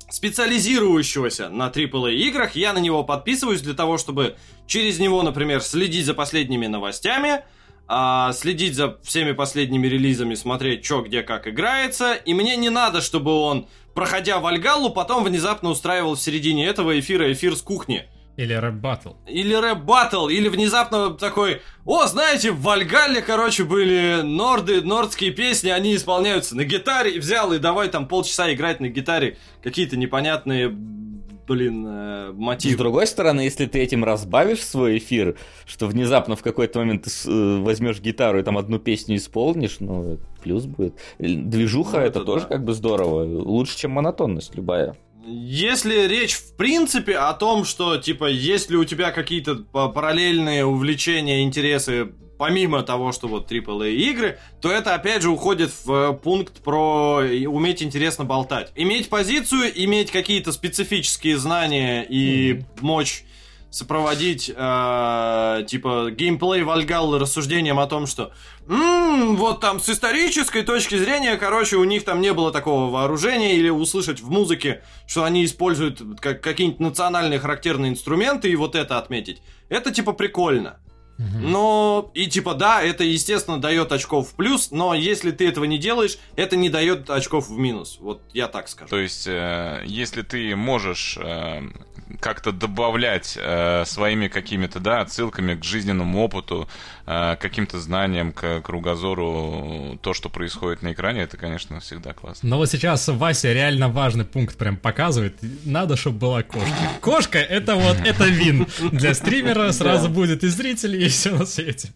специализирующегося 0.08 1.48
на 1.48 1.68
AAA 1.68 2.14
играх, 2.14 2.56
я 2.56 2.72
на 2.72 2.78
него 2.78 3.04
подписываюсь 3.04 3.60
для 3.60 3.74
того, 3.74 3.98
чтобы 3.98 4.36
через 4.66 4.98
него, 4.98 5.22
например, 5.22 5.60
следить 5.60 6.06
за 6.06 6.14
последними 6.14 6.66
новостями, 6.66 7.42
а, 7.88 8.32
следить 8.32 8.74
за 8.74 8.98
всеми 9.02 9.32
последними 9.32 9.86
релизами, 9.86 10.34
смотреть, 10.34 10.84
что 10.84 11.02
где 11.02 11.22
как 11.22 11.46
играется, 11.46 12.14
и 12.14 12.34
мне 12.34 12.56
не 12.56 12.70
надо, 12.70 13.00
чтобы 13.00 13.32
он, 13.32 13.68
проходя 13.94 14.40
Вальгаллу, 14.40 14.90
потом 14.90 15.24
внезапно 15.24 15.70
устраивал 15.70 16.14
в 16.14 16.20
середине 16.20 16.66
этого 16.66 16.98
эфира 16.98 17.32
эфир 17.32 17.56
с 17.56 17.62
кухни. 17.62 18.08
Или 18.36 18.52
рэп-баттл. 18.52 19.14
Или 19.26 19.54
рэп-баттл, 19.54 20.28
или 20.28 20.48
внезапно 20.48 21.10
такой, 21.10 21.62
о, 21.86 22.06
знаете, 22.06 22.52
в 22.52 22.60
Вальгалле, 22.60 23.22
короче, 23.22 23.64
были 23.64 24.20
норды, 24.22 24.82
нордские 24.82 25.30
песни, 25.30 25.70
они 25.70 25.96
исполняются 25.96 26.54
на 26.54 26.64
гитаре, 26.64 27.12
и 27.12 27.18
взял, 27.18 27.52
и 27.54 27.58
давай 27.58 27.88
там 27.88 28.06
полчаса 28.06 28.52
играть 28.52 28.80
на 28.80 28.88
гитаре 28.88 29.38
какие-то 29.62 29.96
непонятные 29.96 30.68
блин, 31.46 31.86
э, 31.86 32.32
мотив. 32.32 32.74
С 32.74 32.76
другой 32.76 33.06
стороны, 33.06 33.42
если 33.42 33.66
ты 33.66 33.78
этим 33.78 34.04
разбавишь 34.04 34.62
свой 34.62 34.98
эфир, 34.98 35.36
что 35.64 35.86
внезапно 35.86 36.36
в 36.36 36.42
какой-то 36.42 36.80
момент 36.80 37.04
ты 37.04 37.10
э, 37.28 37.58
возьмешь 37.60 38.00
гитару 38.00 38.38
и 38.38 38.42
там 38.42 38.58
одну 38.58 38.78
песню 38.78 39.16
исполнишь, 39.16 39.76
ну, 39.80 40.18
плюс 40.42 40.64
будет. 40.64 40.94
Движуха 41.18 41.98
ну, 41.98 42.02
это, 42.02 42.18
это 42.18 42.24
тоже 42.24 42.42
да. 42.44 42.48
как 42.48 42.64
бы 42.64 42.74
здорово. 42.74 43.24
Лучше, 43.24 43.78
чем 43.78 43.92
монотонность 43.92 44.54
любая. 44.54 44.96
Если 45.26 46.06
речь 46.06 46.34
в 46.34 46.54
принципе 46.56 47.16
о 47.16 47.32
том, 47.34 47.64
что 47.64 47.96
типа 47.96 48.26
есть 48.26 48.70
ли 48.70 48.76
у 48.76 48.84
тебя 48.84 49.10
какие-то 49.10 49.56
параллельные 49.56 50.64
увлечения, 50.64 51.42
интересы 51.42 52.12
помимо 52.38 52.82
того, 52.82 53.12
что 53.12 53.28
вот 53.28 53.50
AAA 53.50 53.94
игры, 53.94 54.38
то 54.60 54.70
это 54.70 54.94
опять 54.94 55.22
же 55.22 55.30
уходит 55.30 55.72
в 55.84 55.92
э, 55.92 56.12
пункт 56.12 56.62
про 56.62 57.22
уметь 57.46 57.82
интересно 57.82 58.24
болтать. 58.24 58.72
Иметь 58.74 59.08
позицию, 59.08 59.72
иметь 59.74 60.10
какие-то 60.10 60.52
специфические 60.52 61.38
знания 61.38 62.02
и 62.02 62.52
mm. 62.52 62.64
мочь 62.80 63.24
сопроводить 63.70 64.50
э, 64.54 65.64
типа 65.66 66.10
геймплей 66.10 66.62
Вальгаллы 66.62 67.18
рассуждением 67.18 67.78
о 67.78 67.86
том, 67.86 68.06
что 68.06 68.32
м-м, 68.68 69.36
вот 69.36 69.60
там 69.60 69.80
с 69.80 69.88
исторической 69.88 70.62
точки 70.62 70.96
зрения, 70.96 71.36
короче, 71.36 71.76
у 71.76 71.84
них 71.84 72.04
там 72.04 72.20
не 72.20 72.32
было 72.32 72.52
такого 72.52 72.90
вооружения, 72.90 73.56
или 73.56 73.68
услышать 73.68 74.20
в 74.20 74.30
музыке, 74.30 74.82
что 75.06 75.24
они 75.24 75.44
используют 75.44 76.00
как, 76.20 76.40
какие-нибудь 76.40 76.80
национальные 76.80 77.38
характерные 77.38 77.92
инструменты, 77.92 78.50
и 78.50 78.56
вот 78.56 78.74
это 78.74 78.98
отметить. 78.98 79.42
Это 79.68 79.90
типа 79.90 80.12
прикольно. 80.12 80.78
Но 81.18 82.10
и 82.14 82.26
типа 82.26 82.54
да, 82.54 82.82
это 82.82 83.02
естественно 83.02 83.58
дает 83.58 83.90
очков 83.90 84.30
в 84.30 84.34
плюс, 84.34 84.70
но 84.70 84.94
если 84.94 85.30
ты 85.30 85.48
этого 85.48 85.64
не 85.64 85.78
делаешь, 85.78 86.18
это 86.36 86.56
не 86.56 86.68
дает 86.68 87.08
очков 87.08 87.48
в 87.48 87.56
минус. 87.56 87.96
Вот 88.00 88.20
я 88.34 88.48
так 88.48 88.68
скажу. 88.68 88.90
То 88.90 88.98
есть, 88.98 89.26
э, 89.26 89.82
если 89.86 90.20
ты 90.20 90.54
можешь 90.54 91.16
э, 91.18 91.62
как-то 92.20 92.52
добавлять 92.52 93.36
э, 93.40 93.84
своими 93.86 94.28
какими-то, 94.28 94.80
да, 94.80 95.00
отсылками 95.00 95.54
к 95.54 95.64
жизненному 95.64 96.22
опыту, 96.22 96.68
э, 97.06 97.36
каким-то 97.40 97.80
знаниям, 97.80 98.32
к 98.32 98.60
кругозору 98.60 99.98
то, 100.02 100.14
что 100.14 100.28
происходит 100.28 100.82
на 100.82 100.92
экране, 100.92 101.22
это, 101.22 101.36
конечно, 101.36 101.80
всегда 101.80 102.12
классно. 102.12 102.48
Но 102.48 102.58
вот 102.58 102.70
сейчас 102.70 103.08
Вася 103.08 103.52
реально 103.52 103.88
важный 103.88 104.24
пункт 104.24 104.56
прям 104.56 104.76
показывает. 104.76 105.36
Надо, 105.64 105.96
чтобы 105.96 106.18
была 106.18 106.42
кошка. 106.42 106.68
Кошка— 107.00 107.38
это 107.40 107.74
вот, 107.74 107.98
это 107.98 108.24
вин. 108.24 108.66
Для 108.92 109.14
стримера 109.14 109.72
сразу 109.72 110.08
будет 110.08 110.44
и 110.44 110.48
зрители, 110.48 111.04
и 111.04 111.08
все 111.08 111.30
на 111.30 111.46
свете. 111.46 111.92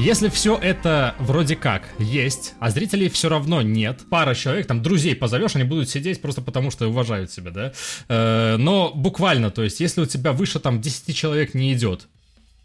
Если 0.00 0.30
все 0.30 0.56
это 0.56 1.14
вроде 1.18 1.56
как 1.56 1.90
есть, 1.98 2.54
а 2.58 2.70
зрителей 2.70 3.10
все 3.10 3.28
равно 3.28 3.60
нет, 3.60 4.00
пара 4.08 4.34
человек, 4.34 4.66
там, 4.66 4.82
друзей 4.82 5.14
позовешь, 5.14 5.56
они 5.56 5.64
будут 5.64 5.90
сидеть 5.90 6.22
просто 6.22 6.40
потому, 6.40 6.70
что 6.70 6.88
уважают 6.88 7.30
себя, 7.30 7.50
да? 7.50 7.72
Э, 8.08 8.56
но 8.56 8.92
буквально, 8.94 9.50
то 9.50 9.62
есть, 9.62 9.78
если 9.78 10.00
у 10.00 10.06
тебя 10.06 10.32
выше 10.32 10.58
там 10.58 10.80
10 10.80 11.14
человек 11.14 11.52
не 11.52 11.74
идет, 11.74 12.08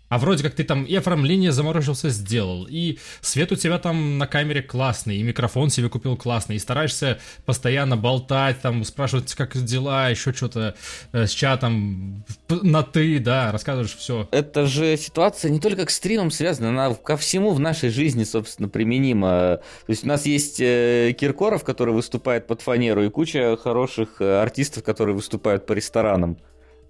а 0.09 0.17
вроде 0.19 0.43
как 0.43 0.53
ты 0.53 0.63
там 0.63 0.83
и 0.83 0.95
оформление 0.95 1.51
заморочился 1.51 2.09
сделал, 2.09 2.67
и 2.69 2.99
свет 3.21 3.51
у 3.51 3.55
тебя 3.55 3.79
там 3.79 4.17
на 4.17 4.27
камере 4.27 4.61
классный, 4.61 5.17
и 5.17 5.23
микрофон 5.23 5.69
себе 5.69 5.89
купил 5.89 6.15
классный, 6.15 6.57
и 6.57 6.59
стараешься 6.59 7.19
постоянно 7.45 7.97
болтать, 7.97 8.61
там 8.61 8.83
спрашивать, 8.83 9.33
как 9.33 9.55
дела, 9.57 10.09
еще 10.09 10.33
что-то 10.33 10.75
э, 11.11 11.25
с 11.25 11.31
чатом, 11.31 12.23
на 12.49 12.83
ты, 12.83 13.19
да, 13.19 13.51
рассказываешь 13.51 13.95
все. 13.95 14.27
Это 14.31 14.67
же 14.67 14.97
ситуация 14.97 15.49
не 15.49 15.59
только 15.59 15.85
к 15.85 15.89
стримам 15.89 16.31
связана, 16.31 16.69
она 16.69 16.93
ко 16.93 17.17
всему 17.17 17.51
в 17.51 17.59
нашей 17.59 17.89
жизни, 17.89 18.23
собственно, 18.23 18.69
применима. 18.69 19.59
То 19.85 19.89
есть 19.89 20.03
у 20.03 20.07
нас 20.07 20.25
есть 20.25 20.59
э, 20.59 21.15
Киркоров, 21.17 21.63
который 21.63 21.93
выступает 21.93 22.47
под 22.47 22.61
фанеру, 22.61 23.03
и 23.03 23.09
куча 23.09 23.57
хороших 23.57 24.21
э, 24.21 24.41
артистов, 24.41 24.83
которые 24.83 25.15
выступают 25.15 25.65
по 25.65 25.73
ресторанам. 25.73 26.37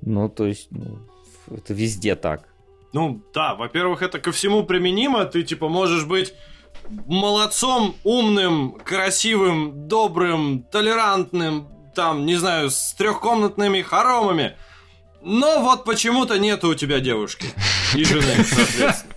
Ну, 0.02 0.30
то 0.30 0.46
есть, 0.46 0.68
ну, 0.72 1.00
это 1.50 1.74
везде 1.74 2.16
так. 2.16 2.55
Ну, 2.96 3.22
да, 3.34 3.56
во-первых, 3.56 4.02
это 4.02 4.20
ко 4.20 4.32
всему 4.32 4.64
применимо. 4.64 5.26
Ты, 5.26 5.44
типа, 5.44 5.68
можешь 5.68 6.06
быть 6.06 6.34
молодцом, 6.88 7.94
умным, 8.06 8.80
красивым, 8.86 9.90
добрым, 9.90 10.64
толерантным, 10.72 11.68
там, 11.94 12.26
не 12.26 12.38
знаю, 12.38 12.70
с 12.70 12.94
трехкомнатными 12.94 13.82
хоромами. 13.82 14.56
Но 15.22 15.60
вот 15.60 15.84
почему-то 15.84 16.40
нету 16.40 16.70
у 16.70 16.74
тебя 16.74 17.02
девушки 17.02 17.48
и 17.94 18.06
жены, 18.06 18.46
соответственно. 18.46 19.15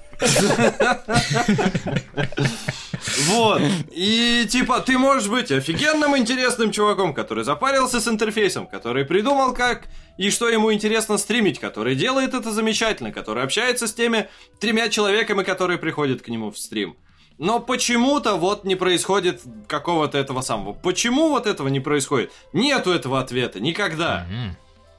Вот. 3.28 3.62
И 3.92 4.46
типа 4.48 4.80
ты 4.80 4.98
можешь 4.98 5.28
быть 5.28 5.50
офигенным 5.50 6.16
интересным 6.16 6.70
чуваком, 6.72 7.14
который 7.14 7.44
запарился 7.44 8.00
с 8.00 8.08
интерфейсом, 8.08 8.66
который 8.66 9.04
придумал 9.04 9.54
как 9.54 9.84
и 10.16 10.30
что 10.30 10.48
ему 10.48 10.72
интересно 10.72 11.18
стримить, 11.18 11.58
который 11.58 11.94
делает 11.94 12.34
это 12.34 12.50
замечательно, 12.50 13.12
который 13.12 13.42
общается 13.42 13.86
с 13.86 13.94
теми 13.94 14.28
тремя 14.60 14.88
человеками, 14.88 15.42
которые 15.42 15.78
приходят 15.78 16.22
к 16.22 16.28
нему 16.28 16.50
в 16.50 16.58
стрим. 16.58 16.96
Но 17.38 17.60
почему-то 17.60 18.34
вот 18.34 18.64
не 18.64 18.74
происходит 18.74 19.42
какого-то 19.68 20.18
этого 20.18 20.40
самого. 20.40 20.72
Почему 20.72 21.28
вот 21.28 21.46
этого 21.46 21.68
не 21.68 21.78
происходит? 21.78 22.32
Нету 22.52 22.90
этого 22.90 23.20
ответа 23.20 23.60
никогда. 23.60 24.26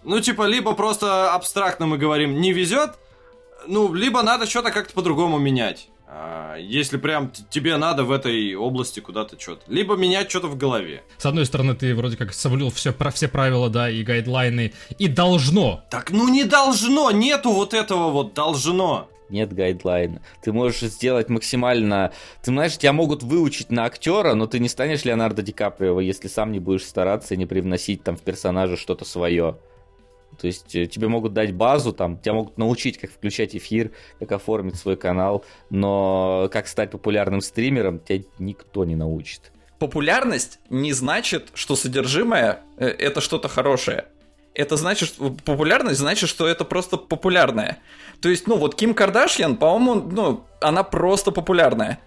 Ну, 0.03 0.21
типа, 0.21 0.43
либо 0.43 0.73
просто 0.73 1.33
абстрактно 1.33 1.85
мы 1.85 1.97
говорим 1.97 2.39
«не 2.39 2.53
везет», 2.53 2.91
ну, 3.67 3.93
либо 3.93 4.21
надо 4.23 4.45
что-то 4.45 4.71
как-то 4.71 4.93
по-другому 4.93 5.37
менять. 5.37 5.89
А, 6.11 6.55
если 6.57 6.97
прям 6.97 7.31
тебе 7.49 7.77
надо 7.77 8.03
в 8.03 8.11
этой 8.11 8.55
области 8.55 8.99
куда-то 8.99 9.39
что-то. 9.39 9.61
Либо 9.67 9.95
менять 9.95 10.29
что-то 10.29 10.47
в 10.47 10.57
голове. 10.57 11.03
С 11.17 11.25
одной 11.25 11.45
стороны, 11.45 11.75
ты 11.75 11.93
вроде 11.93 12.17
как 12.17 12.33
соблюл 12.33 12.71
все, 12.71 12.91
про 12.91 13.11
все 13.11 13.27
правила, 13.27 13.69
да, 13.69 13.91
и 13.91 14.03
гайдлайны, 14.03 14.73
и 14.97 15.07
должно. 15.07 15.83
Так 15.91 16.09
ну 16.09 16.27
не 16.27 16.45
должно, 16.45 17.11
нету 17.11 17.51
вот 17.51 17.75
этого 17.75 18.09
вот 18.09 18.33
должно. 18.33 19.07
Нет 19.29 19.53
гайдлайна. 19.53 20.23
Ты 20.41 20.51
можешь 20.51 20.79
сделать 20.79 21.29
максимально... 21.29 22.11
Ты 22.41 22.49
знаешь, 22.49 22.77
тебя 22.77 22.93
могут 22.93 23.21
выучить 23.21 23.69
на 23.69 23.85
актера, 23.85 24.33
но 24.33 24.47
ты 24.47 24.57
не 24.57 24.67
станешь 24.67 25.05
Леонардо 25.05 25.43
Ди 25.43 25.51
Каприо, 25.51 25.99
если 25.99 26.27
сам 26.27 26.51
не 26.51 26.59
будешь 26.59 26.85
стараться 26.85 27.35
и 27.35 27.37
не 27.37 27.45
привносить 27.45 28.03
там 28.03 28.17
в 28.17 28.21
персонажа 28.21 28.75
что-то 28.75 29.05
свое. 29.05 29.57
То 30.39 30.47
есть 30.47 30.75
э, 30.75 30.85
тебе 30.85 31.07
могут 31.07 31.33
дать 31.33 31.53
базу, 31.53 31.93
там, 31.93 32.17
тебя 32.17 32.33
могут 32.33 32.57
научить, 32.57 32.97
как 32.97 33.11
включать 33.11 33.55
эфир, 33.55 33.91
как 34.19 34.31
оформить 34.31 34.75
свой 34.75 34.95
канал, 34.95 35.43
но 35.69 36.49
как 36.51 36.67
стать 36.67 36.91
популярным 36.91 37.41
стримером, 37.41 37.99
тебя 37.99 38.23
никто 38.37 38.85
не 38.85 38.95
научит. 38.95 39.51
Популярность 39.79 40.59
не 40.69 40.93
значит, 40.93 41.49
что 41.53 41.75
содержимое 41.75 42.61
э, 42.77 42.87
это 42.87 43.21
что-то 43.21 43.47
хорошее. 43.47 44.05
Это 44.53 44.75
значит, 44.77 45.13
популярность 45.45 45.99
значит, 45.99 46.29
что 46.29 46.47
это 46.47 46.65
просто 46.65 46.97
популярное. 46.97 47.79
То 48.19 48.29
есть, 48.29 48.47
ну 48.47 48.57
вот 48.57 48.75
Ким 48.75 48.93
Кардашьян, 48.93 49.55
по-моему, 49.55 50.09
ну, 50.11 50.45
она 50.59 50.83
просто 50.83 51.31
популярная 51.31 51.99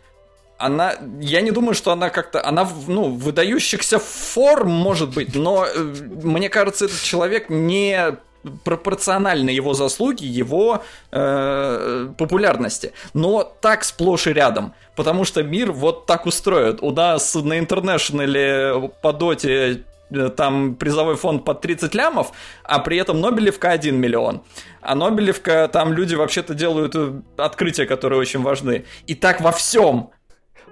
она, 0.63 0.95
я 1.21 1.41
не 1.41 1.51
думаю, 1.51 1.75
что 1.75 1.93
она 1.93 2.11
как-то, 2.11 2.47
она, 2.47 2.69
ну, 2.87 3.11
выдающихся 3.11 3.99
форм, 3.99 4.71
может 4.71 5.15
быть, 5.15 5.35
но 5.35 5.67
э, 5.67 5.79
мне 6.23 6.49
кажется, 6.49 6.85
этот 6.85 7.03
человек 7.03 7.51
не 7.51 8.17
пропорционально 8.65 9.51
его 9.51 9.75
заслуги, 9.75 10.25
его 10.25 10.83
э, 11.11 12.09
популярности. 12.19 12.93
Но 13.15 13.45
так 13.61 13.85
сплошь 13.85 14.27
и 14.27 14.33
рядом. 14.33 14.75
Потому 14.97 15.25
что 15.25 15.43
мир 15.43 15.73
вот 15.73 16.07
так 16.07 16.27
устроен. 16.27 16.79
У 16.81 16.91
нас 16.91 17.35
на 17.35 17.59
интернешнале 17.59 18.91
по 19.01 19.13
доте 19.13 19.85
э, 20.11 20.29
там 20.31 20.75
призовой 20.75 21.17
фонд 21.17 21.45
под 21.45 21.61
30 21.61 21.95
лямов, 21.95 22.33
а 22.65 22.79
при 22.81 22.97
этом 22.99 23.21
Нобелевка 23.21 23.71
1 23.71 23.97
миллион. 23.97 24.43
А 24.81 24.95
Нобелевка, 24.95 25.69
там 25.73 25.93
люди 25.93 26.15
вообще-то 26.15 26.55
делают 26.55 26.95
э, 26.95 27.21
открытия, 27.37 27.87
которые 27.87 28.21
очень 28.21 28.43
важны. 28.43 28.85
И 29.07 29.15
так 29.15 29.41
во 29.41 29.53
всем. 29.53 30.11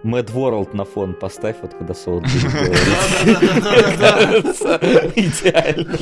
Mad 0.02 0.32
World 0.32 0.74
на 0.74 0.84
фон 0.84 1.14
поставь, 1.14 1.56
вот 1.62 1.74
когда 1.74 1.94
Солод 1.94 2.24
Идеально 5.14 5.98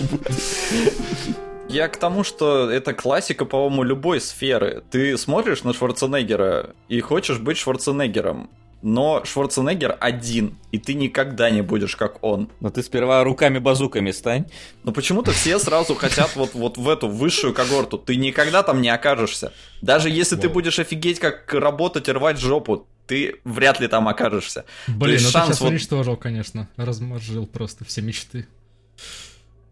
Я 1.68 1.88
к 1.88 1.96
тому, 1.96 2.24
что 2.24 2.70
это 2.70 2.94
классика, 2.94 3.44
по-моему, 3.44 3.82
любой 3.82 4.20
сферы. 4.20 4.82
Ты 4.90 5.18
смотришь 5.18 5.64
на 5.64 5.74
Шварценеггера 5.74 6.74
и 6.88 7.00
хочешь 7.00 7.38
быть 7.38 7.58
Шварценеггером 7.58 8.50
но 8.82 9.24
Шварценеггер 9.24 9.96
один, 9.98 10.56
и 10.70 10.78
ты 10.78 10.94
никогда 10.94 11.50
не 11.50 11.62
будешь 11.62 11.96
как 11.96 12.22
он. 12.22 12.48
Но 12.60 12.70
ты 12.70 12.82
сперва 12.82 13.24
руками-базуками 13.24 14.12
стань. 14.12 14.46
Но 14.84 14.92
почему-то 14.92 15.32
все 15.32 15.58
сразу 15.58 15.94
хотят 15.94 16.36
вот, 16.36 16.54
вот 16.54 16.76
в 16.76 16.88
эту 16.88 17.08
высшую 17.08 17.54
когорту. 17.54 17.98
Ты 17.98 18.16
никогда 18.16 18.62
там 18.62 18.80
не 18.80 18.88
окажешься. 18.88 19.52
Даже 19.82 20.10
если 20.10 20.36
ты 20.36 20.48
будешь 20.48 20.78
офигеть, 20.78 21.18
как 21.18 21.52
работать 21.52 22.08
и 22.08 22.12
рвать 22.12 22.38
жопу, 22.38 22.86
ты 23.08 23.40
вряд 23.42 23.80
ли 23.80 23.88
там 23.88 24.06
окажешься. 24.06 24.64
Блин, 24.86 25.18
ну 25.22 25.30
шанс 25.30 25.46
ты 25.46 25.52
сейчас 25.52 25.60
вот... 25.62 25.70
уничтожил, 25.70 26.16
конечно. 26.16 26.68
Разморжил 26.76 27.46
просто 27.46 27.84
все 27.84 28.02
мечты. 28.02 28.46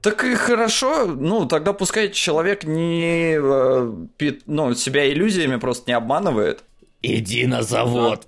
Так 0.00 0.24
и 0.24 0.34
хорошо, 0.34 1.06
ну 1.06 1.46
тогда 1.46 1.72
пускай 1.72 2.10
человек 2.10 2.64
не 2.64 3.36
э, 3.38 4.36
ну, 4.46 4.74
себя 4.74 5.12
иллюзиями 5.12 5.56
просто 5.56 5.90
не 5.90 5.94
обманывает. 5.94 6.64
Иди 7.02 7.46
на 7.46 7.62
завод. 7.62 8.26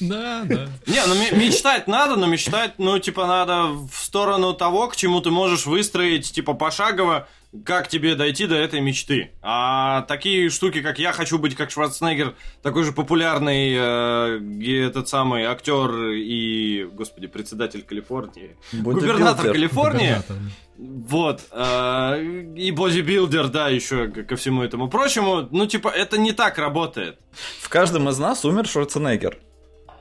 Да, 0.00 0.42
да. 0.44 0.68
Не, 0.86 1.06
ну 1.06 1.14
мечтать 1.36 1.88
надо, 1.88 2.14
но 2.14 2.26
мечтать, 2.26 2.74
ну, 2.78 2.98
типа, 2.98 3.26
надо 3.26 3.68
в 3.90 3.96
сторону 3.96 4.52
того, 4.52 4.88
к 4.88 4.96
чему 4.96 5.20
ты 5.20 5.30
можешь 5.30 5.66
выстроить, 5.66 6.30
типа, 6.30 6.52
пошагово, 6.52 7.26
как 7.64 7.88
тебе 7.88 8.14
дойти 8.14 8.46
до 8.46 8.54
этой 8.54 8.80
мечты. 8.80 9.32
А 9.42 10.02
такие 10.02 10.50
штуки, 10.50 10.82
как 10.82 10.98
я 10.98 11.12
хочу 11.12 11.38
быть 11.38 11.56
как 11.56 11.70
Шварценеггер, 11.70 12.34
такой 12.62 12.84
же 12.84 12.92
популярный 12.92 13.74
э, 13.76 14.86
этот 14.86 15.08
самый 15.08 15.44
актер 15.44 16.12
и, 16.12 16.88
господи, 16.92 17.26
председатель 17.26 17.82
Калифорнии, 17.82 18.56
губернатор 18.72 19.52
Калифорнии. 19.52 20.16
Губернатор. 20.28 20.36
Вот. 20.78 21.42
Э, 21.50 22.22
и 22.56 22.70
бодибилдер, 22.70 23.48
да, 23.48 23.68
еще 23.68 24.08
ко 24.08 24.36
всему 24.36 24.62
этому 24.62 24.88
прочему. 24.88 25.48
Ну, 25.50 25.66
типа, 25.66 25.88
это 25.88 26.18
не 26.18 26.32
так 26.32 26.58
работает. 26.58 27.18
В 27.60 27.68
каждом 27.68 28.08
из 28.08 28.18
нас 28.18 28.44
умер 28.44 28.66
Шварценеггер 28.66 29.38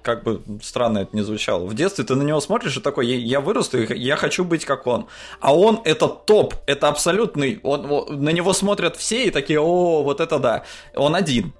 как 0.01 0.23
бы 0.23 0.41
странно 0.61 0.99
это 0.99 1.15
не 1.15 1.21
звучало. 1.21 1.65
В 1.65 1.73
детстве 1.73 2.03
ты 2.03 2.15
на 2.15 2.23
него 2.23 2.39
смотришь 2.41 2.77
и 2.77 2.81
такой, 2.81 3.07
я, 3.07 3.15
я 3.15 3.41
вырасту, 3.41 3.81
я 3.93 4.15
хочу 4.15 4.43
быть 4.43 4.65
как 4.65 4.87
он. 4.87 5.07
А 5.39 5.55
он 5.55 5.81
это 5.85 6.07
топ, 6.07 6.55
это 6.65 6.87
абсолютный, 6.87 7.59
он, 7.63 7.89
он, 7.91 8.23
на 8.23 8.29
него 8.29 8.53
смотрят 8.53 8.97
все 8.97 9.25
и 9.25 9.31
такие, 9.31 9.59
о, 9.59 10.03
вот 10.03 10.19
это 10.19 10.39
да. 10.39 10.63
Он 10.95 11.15
один. 11.15 11.53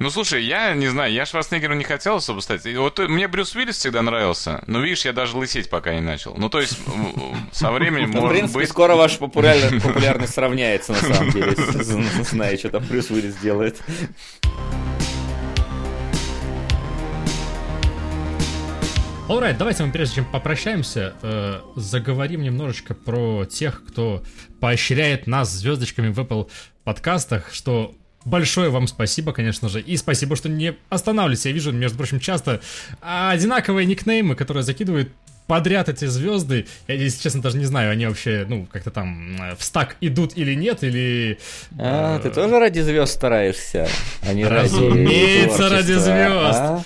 Ну, 0.00 0.10
слушай, 0.10 0.42
я 0.42 0.74
не 0.74 0.88
знаю, 0.88 1.12
я 1.12 1.24
Шварценеггеру 1.24 1.74
не 1.74 1.84
хотел 1.84 2.16
особо 2.16 2.40
стать. 2.40 2.66
Вот 2.76 2.98
мне 2.98 3.28
Брюс 3.28 3.54
Уиллис 3.54 3.78
всегда 3.78 4.02
нравился, 4.02 4.62
но, 4.66 4.80
видишь, 4.80 5.04
я 5.04 5.12
даже 5.12 5.36
лысеть 5.36 5.70
пока 5.70 5.94
не 5.94 6.00
начал. 6.00 6.34
Ну, 6.36 6.48
то 6.48 6.60
есть, 6.60 6.78
со 7.52 7.70
временем 7.70 8.10
может 8.10 8.28
быть... 8.28 8.28
В 8.28 8.52
принципе, 8.52 8.66
скоро 8.66 8.96
ваша 8.96 9.18
популярность 9.20 10.34
сравняется, 10.34 10.92
на 10.92 10.98
самом 10.98 11.30
деле, 11.30 11.54
зная, 12.24 12.58
что 12.58 12.70
там 12.70 12.84
Брюс 12.84 13.10
Уиллис 13.10 13.36
делает. 13.36 13.80
Alright, 19.26 19.56
давайте 19.56 19.82
мы 19.84 19.90
прежде 19.90 20.16
чем 20.16 20.26
попрощаемся, 20.26 21.14
э, 21.22 21.60
заговорим 21.76 22.42
немножечко 22.42 22.94
про 22.94 23.46
тех, 23.46 23.82
кто 23.86 24.22
поощряет 24.60 25.26
нас 25.26 25.50
звездочками 25.50 26.08
в 26.08 26.20
Apple 26.20 26.50
подкастах, 26.84 27.52
что 27.52 27.94
Большое 28.24 28.70
вам 28.70 28.86
спасибо, 28.86 29.32
конечно 29.32 29.68
же, 29.68 29.82
и 29.82 29.98
спасибо, 29.98 30.34
что 30.34 30.48
не 30.48 30.74
останавливаетесь. 30.88 31.44
Я 31.44 31.52
вижу, 31.52 31.72
между 31.72 31.98
прочим, 31.98 32.20
часто 32.20 32.62
одинаковые 33.02 33.84
никнеймы, 33.84 34.34
которые 34.34 34.62
закидывают 34.62 35.12
подряд 35.46 35.90
эти 35.90 36.06
звезды. 36.06 36.66
Я, 36.88 36.94
если 36.94 37.22
честно, 37.22 37.42
даже 37.42 37.58
не 37.58 37.66
знаю, 37.66 37.92
они 37.92 38.06
вообще, 38.06 38.46
ну, 38.48 38.66
как-то 38.72 38.90
там 38.90 39.36
э, 39.42 39.56
в 39.56 39.62
стак 39.62 39.96
идут 40.00 40.38
или 40.38 40.54
нет, 40.54 40.82
или... 40.82 41.38
А, 41.78 42.18
ты 42.18 42.30
тоже 42.30 42.58
ради 42.58 42.80
звезд 42.80 43.12
стараешься, 43.12 43.86
а 44.22 44.32
не 44.32 44.46
ради 44.46 44.72
Разумеется, 44.72 45.68
ради 45.68 45.92
звезд. 45.92 46.58
а? 46.60 46.82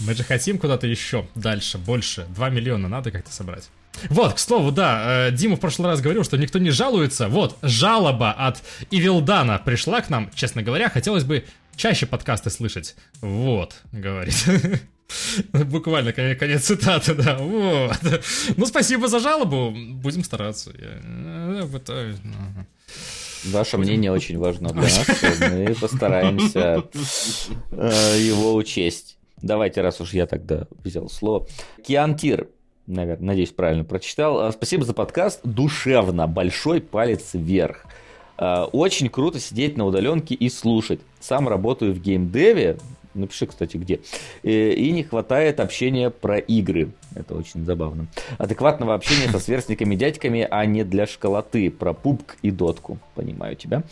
Мы 0.00 0.14
же 0.14 0.24
хотим 0.24 0.58
куда-то 0.58 0.86
еще, 0.86 1.26
дальше, 1.34 1.78
больше. 1.78 2.26
2 2.34 2.50
миллиона 2.50 2.88
надо 2.88 3.10
как-то 3.10 3.32
собрать. 3.32 3.68
Вот, 4.08 4.34
к 4.34 4.38
слову, 4.38 4.70
да, 4.70 5.28
э, 5.28 5.32
Дима 5.32 5.56
в 5.56 5.60
прошлый 5.60 5.88
раз 5.88 6.00
говорил, 6.00 6.24
что 6.24 6.36
никто 6.36 6.58
не 6.58 6.70
жалуется. 6.70 7.28
Вот, 7.28 7.58
жалоба 7.60 8.32
от 8.32 8.62
Ивилдана 8.90 9.58
пришла 9.58 10.00
к 10.00 10.08
нам. 10.08 10.30
Честно 10.34 10.62
говоря, 10.62 10.88
хотелось 10.88 11.24
бы 11.24 11.44
чаще 11.76 12.06
подкасты 12.06 12.50
слышать. 12.50 12.96
Вот, 13.20 13.74
говорит. 13.92 14.44
Буквально 15.52 16.12
конец, 16.12 16.64
цитаты, 16.64 17.14
да. 17.14 17.36
Вот. 17.36 17.98
Ну, 18.56 18.66
спасибо 18.66 19.08
за 19.08 19.18
жалобу. 19.18 19.70
Будем 19.70 20.24
стараться. 20.24 20.70
Я 20.78 21.00
э, 21.02 21.68
пытаюсь. 21.70 22.16
ну. 22.22 22.66
Ваше 23.44 23.78
мнение 23.78 24.12
очень 24.12 24.38
важно 24.38 24.68
для 24.68 24.82
нас, 24.82 25.08
мы 25.40 25.74
постараемся 25.74 26.84
э, 27.70 28.16
его 28.18 28.54
учесть. 28.54 29.16
Давайте, 29.42 29.80
раз 29.80 30.00
уж 30.00 30.12
я 30.12 30.26
тогда 30.26 30.66
взял 30.84 31.08
слово. 31.08 31.46
Киантир, 31.86 32.48
наверное, 32.86 33.26
надеюсь, 33.28 33.50
правильно 33.50 33.84
прочитал. 33.84 34.40
А, 34.40 34.52
Спасибо 34.52 34.84
за 34.84 34.92
подкаст. 34.94 35.40
Душевно. 35.44 36.26
Большой 36.26 36.80
палец 36.80 37.30
вверх. 37.32 37.86
А, 38.36 38.66
Очень 38.66 39.08
круто 39.08 39.40
сидеть 39.40 39.76
на 39.76 39.86
удаленке 39.86 40.34
и 40.34 40.48
слушать. 40.48 41.00
Сам 41.20 41.48
работаю 41.48 41.94
в 41.94 42.00
геймдеве. 42.00 42.78
Напиши, 43.12 43.46
кстати, 43.46 43.76
где. 43.76 44.00
Э, 44.44 44.70
И 44.72 44.92
не 44.92 45.02
хватает 45.02 45.58
общения 45.58 46.10
про 46.10 46.38
игры. 46.38 46.92
Это 47.16 47.34
очень 47.34 47.64
забавно. 47.64 48.06
Адекватного 48.38 48.94
общения 48.94 49.28
со 49.32 49.40
сверстниками 49.40 49.94
и 49.96 49.98
дядьками, 49.98 50.46
а 50.48 50.64
не 50.64 50.84
для 50.84 51.08
школоты. 51.08 51.72
Про 51.72 51.92
пупк 51.92 52.36
и 52.42 52.52
дотку. 52.52 52.98
Понимаю 53.20 53.54
тебя. 53.54 53.82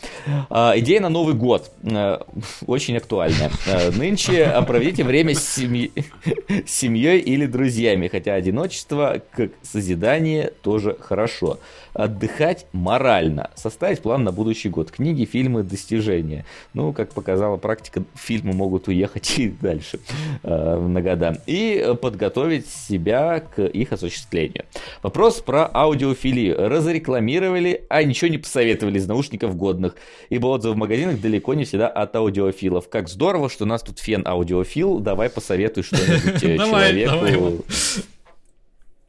А, 0.49 0.73
Идея 0.79 1.01
на 1.01 1.11
Новый 1.11 1.35
год. 1.35 1.71
Э, 1.83 2.17
Очень 2.67 2.97
актуальная. 2.97 3.51
Э, 3.67 3.91
Нынче 3.91 4.51
проведите 4.67 5.05
время 5.05 5.35
с 5.35 5.47
семьей, 5.47 5.93
с 6.67 6.71
семьей 6.71 7.19
или 7.21 7.45
друзьями. 7.45 8.09
Хотя 8.09 8.33
одиночество, 8.33 9.21
как 9.33 9.51
созидание, 9.61 10.51
тоже 10.63 10.97
хорошо. 10.99 11.59
Отдыхать 11.93 12.67
морально. 12.73 13.51
Составить 13.55 14.01
план 14.01 14.25
на 14.25 14.33
будущий 14.33 14.71
год. 14.71 14.91
Книги, 14.91 15.27
фильмы, 15.27 15.63
достижения. 15.63 16.47
Ну, 16.73 16.95
как 16.95 17.13
показала 17.13 17.59
практика, 17.59 18.05
фильмы 18.15 18.55
могут 18.55 18.89
уехать 18.89 19.35
и 19.39 19.49
дальше 19.49 20.01
э, 20.43 20.77
на 20.79 21.03
года. 21.03 21.43
И 21.47 21.95
подготовить 22.01 22.67
себя 22.67 23.41
к 23.41 23.63
их 23.63 23.93
осуществлению. 23.93 24.65
Вопрос 25.03 25.41
про 25.41 25.69
аудиофилию. 25.71 26.57
Разрекламировали, 26.71 27.85
а 27.91 28.03
ничего 28.05 28.31
не 28.31 28.39
посоветовали 28.39 28.97
из 28.97 29.07
наушников 29.19 29.57
годных. 29.57 29.97
Ибо 30.31 30.47
отзывы 30.49 30.75
в 30.75 30.77
магазинах 30.77 31.21
далеко 31.21 31.55
не 31.55 31.65
всегда 31.65 31.89
от 31.89 32.15
аудиофилов. 32.15 32.89
Как 32.89 33.09
здорово, 33.09 33.51
что 33.51 33.65
у 33.65 33.67
нас 33.67 33.83
тут 33.83 33.99
фен 33.99 34.23
аудиофил. 34.27 35.01
Давай 35.01 35.29
посоветуй 35.29 35.83
что-нибудь 35.83 36.43
э, 36.43 36.57
человеку. 36.57 37.65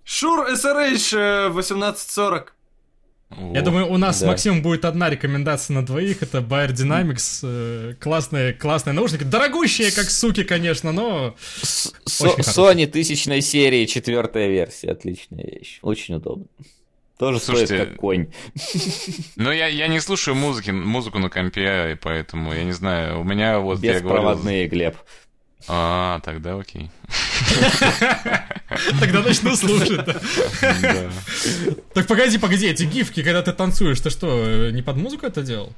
Шур 0.03 0.47
SRH 0.51 1.17
э, 1.17 1.45
1840. 1.49 2.55
Я 3.53 3.61
думаю, 3.61 3.85
у 3.91 3.97
нас 3.97 4.21
Да. 4.21 4.27
Максимом 4.27 4.63
будет 4.63 4.85
одна 4.85 5.07
рекомендация 5.11 5.75
на 5.75 5.85
двоих. 5.85 6.23
Это 6.23 6.39
Bayer 6.39 6.71
Dynamics. 6.71 7.41
э, 7.43 7.93
Классные, 7.99 8.53
классные 8.53 8.93
наушники. 8.93 9.23
Дорогущие, 9.23 9.91
как 9.91 10.09
суки, 10.09 10.43
конечно, 10.43 10.91
но... 10.91 11.35
С- 11.61 11.93
Очень 12.21 12.43
Со- 12.43 12.51
хорошо. 12.53 12.71
Sony 12.71 12.87
тысячной 12.87 13.41
серии, 13.41 13.85
четвертая 13.85 14.47
версия. 14.47 14.89
Отличная 14.91 15.43
вещь. 15.45 15.77
Очень 15.83 16.15
удобно. 16.15 16.45
Тоже 17.19 17.39
Слушайте, 17.41 17.75
стоит 17.75 17.89
как 17.89 17.97
конь. 17.97 18.27
Ну, 19.35 19.51
я, 19.51 19.67
я 19.67 19.89
не 19.89 19.99
слушаю 19.99 20.35
музыки, 20.35 20.71
музыку 20.71 21.19
на 21.19 21.29
компе, 21.29 21.91
и 21.91 21.95
поэтому 21.95 22.53
я 22.53 22.63
не 22.63 22.71
знаю. 22.71 23.19
У 23.19 23.25
меня 23.25 23.59
вот, 23.59 23.83
я 23.83 23.99
говорю... 23.99 24.07
Беспроводные, 24.07 24.67
Глеб. 24.69 24.95
А, 25.67 26.21
тогда 26.21 26.57
окей. 26.57 26.89
Тогда 29.01 29.21
начну 29.21 29.53
слушать. 29.57 29.99
Так 31.93 32.07
погоди, 32.07 32.37
погоди, 32.37 32.67
эти 32.67 32.83
гифки, 32.83 33.21
когда 33.21 33.41
ты 33.41 33.51
танцуешь, 33.51 33.99
ты 33.99 34.09
что, 34.09 34.71
не 34.71 34.81
под 34.81 34.95
музыку 34.95 35.25
это 35.25 35.41
делал? 35.41 35.73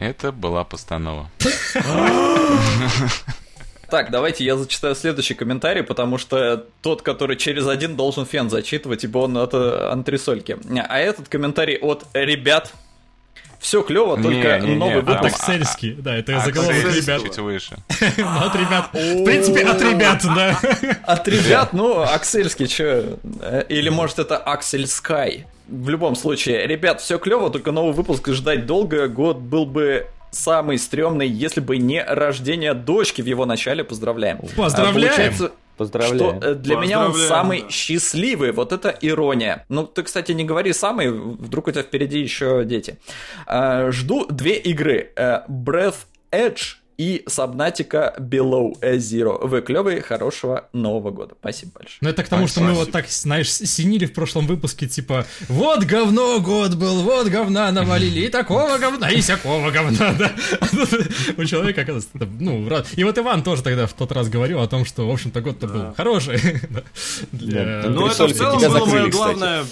Это 0.00 0.32
была 0.32 0.64
постанова. 0.64 1.30
Так, 3.90 4.10
давайте 4.10 4.44
я 4.44 4.56
зачитаю 4.56 4.94
следующий 4.94 5.34
комментарий, 5.34 5.82
потому 5.82 6.18
что 6.18 6.64
тот, 6.82 7.02
который 7.02 7.36
через 7.36 7.66
один 7.68 7.96
должен 7.96 8.26
фен 8.26 8.50
зачитывать, 8.50 9.04
ибо 9.04 9.18
он 9.18 9.36
от 9.36 9.54
э, 9.54 9.88
антресольки. 9.92 10.58
А 10.88 10.98
этот 10.98 11.28
комментарий 11.28 11.76
от 11.78 12.04
ребят. 12.14 12.72
Все 13.58 13.82
клево, 13.82 14.16
только 14.20 14.58
Не-не-не, 14.60 14.76
новый 14.76 15.02
там- 15.02 15.16
выпуск. 15.22 15.40
Аксельский, 15.40 15.92
да, 15.94 16.14
это 16.16 16.36
А, 16.36 16.40
заголовок 16.40 16.74
ребят. 16.94 17.22
Чуть 17.22 17.38
выше. 17.38 17.76
От 17.98 18.54
ребят. 18.54 18.90
В 18.92 19.24
принципе, 19.24 19.64
от 19.64 19.80
ребят, 19.80 20.22
да. 20.22 20.58
От 21.04 21.26
ребят, 21.26 21.72
ну, 21.72 22.02
Аксельский, 22.02 22.68
что? 22.68 23.18
Или 23.68 23.88
может 23.88 24.18
это 24.18 24.36
Аксель 24.36 24.86
Скай? 24.86 25.46
В 25.68 25.88
любом 25.88 26.14
случае, 26.16 26.66
ребят, 26.66 27.00
все 27.00 27.18
клево, 27.18 27.50
только 27.50 27.72
новый 27.72 27.92
выпуск 27.94 28.28
ждать 28.28 28.66
долго. 28.66 29.08
Год 29.08 29.38
был 29.38 29.64
бы 29.64 30.06
самый 30.36 30.78
стрёмный, 30.78 31.28
если 31.28 31.60
бы 31.60 31.78
не 31.78 32.02
рождение 32.02 32.74
дочки 32.74 33.22
в 33.22 33.26
его 33.26 33.46
начале. 33.46 33.84
Поздравляем. 33.84 34.38
Поздравляем. 34.56 34.96
А 34.96 35.08
получается, 35.08 35.52
Поздравляю. 35.76 36.40
Что 36.40 36.48
э, 36.48 36.54
для 36.54 36.76
меня 36.76 37.00
он 37.00 37.12
Поздравляем, 37.12 37.28
самый 37.28 37.62
да. 37.62 37.70
счастливый. 37.70 38.52
Вот 38.52 38.72
это 38.72 38.96
ирония. 39.00 39.64
Ну, 39.68 39.86
ты, 39.86 40.02
кстати, 40.02 40.32
не 40.32 40.44
говори 40.44 40.72
самый, 40.72 41.10
вдруг 41.10 41.68
у 41.68 41.70
тебя 41.70 41.82
впереди 41.82 42.20
еще 42.20 42.64
дети. 42.64 42.98
А, 43.46 43.90
жду 43.90 44.26
две 44.26 44.56
игры. 44.56 45.12
Э, 45.16 45.40
Breath 45.48 46.06
Edge 46.32 46.76
и 46.98 47.24
Subnautica 47.28 48.18
Below 48.18 48.80
Zero. 48.80 49.46
Вы 49.46 49.60
клевые, 49.62 50.00
хорошего 50.00 50.68
Нового 50.72 51.10
года. 51.10 51.34
Спасибо 51.38 51.72
большое. 51.74 51.98
Ну 52.00 52.08
это 52.08 52.24
к 52.24 52.28
тому, 52.28 52.48
что 52.48 52.60
мы 52.60 52.72
вот 52.72 52.90
так, 52.90 53.08
знаешь, 53.08 53.50
синили 53.50 54.06
в 54.06 54.12
прошлом 54.12 54.46
выпуске, 54.46 54.88
типа, 54.88 55.26
вот 55.48 55.84
говно 55.84 56.40
год 56.40 56.74
был, 56.74 57.02
вот 57.02 57.28
говна 57.28 57.70
навалили, 57.72 58.26
и 58.26 58.28
такого 58.28 58.78
говна, 58.78 59.10
и 59.10 59.20
всякого 59.20 59.70
говна, 59.70 60.14
да. 60.18 60.32
У 61.36 61.44
человека, 61.44 61.82
оказывается, 61.82 62.10
ну, 62.40 62.68
рад. 62.68 62.86
И 62.96 63.04
вот 63.04 63.18
Иван 63.18 63.42
тоже 63.42 63.62
тогда 63.62 63.86
в 63.86 63.92
тот 63.92 64.12
раз 64.12 64.28
говорил 64.28 64.60
о 64.60 64.68
том, 64.68 64.84
что, 64.84 65.06
в 65.06 65.10
общем-то, 65.10 65.40
год-то 65.40 65.66
был 65.66 65.94
хороший. 65.94 66.40
Ну, 67.32 68.06
это 68.06 68.26
в 68.26 68.32
целом 68.32 68.58
было 68.58 68.84
мое 68.86 69.08
главное 69.08 69.64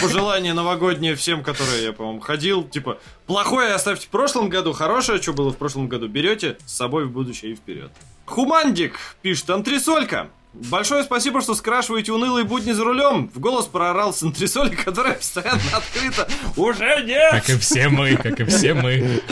пожелание 0.00 0.52
новогоднее 0.52 1.14
всем, 1.14 1.42
которые 1.42 1.84
я, 1.84 1.92
по-моему, 1.92 2.20
ходил. 2.20 2.64
Типа, 2.64 2.98
плохое 3.26 3.72
оставьте 3.72 4.06
в 4.06 4.10
прошлом 4.10 4.48
году, 4.48 4.72
хорошее, 4.72 5.20
что 5.20 5.32
было 5.32 5.50
в 5.50 5.56
прошлом 5.56 5.88
году, 5.88 6.08
берете 6.08 6.47
с 6.66 6.76
собой 6.76 7.06
в 7.06 7.10
будущее 7.10 7.52
и 7.52 7.54
вперед. 7.54 7.90
Хумандик 8.26 8.98
пишет, 9.22 9.48
антресолька. 9.50 10.28
Большое 10.52 11.04
спасибо, 11.04 11.40
что 11.40 11.54
скрашиваете 11.54 12.12
унылые 12.12 12.44
будни 12.44 12.72
за 12.72 12.84
рулем. 12.84 13.30
В 13.34 13.38
голос 13.38 13.66
проорал 13.66 14.12
с 14.12 14.22
антресоли, 14.22 14.74
которая 14.74 15.14
постоянно 15.14 15.60
открыта. 15.72 16.28
Уже 16.56 17.02
нет! 17.04 17.32
Как 17.32 17.50
и 17.50 17.58
все 17.58 17.88
мы, 17.88 18.16
как 18.16 18.40
и 18.40 18.44
все 18.44 18.74
мы. 18.74 19.22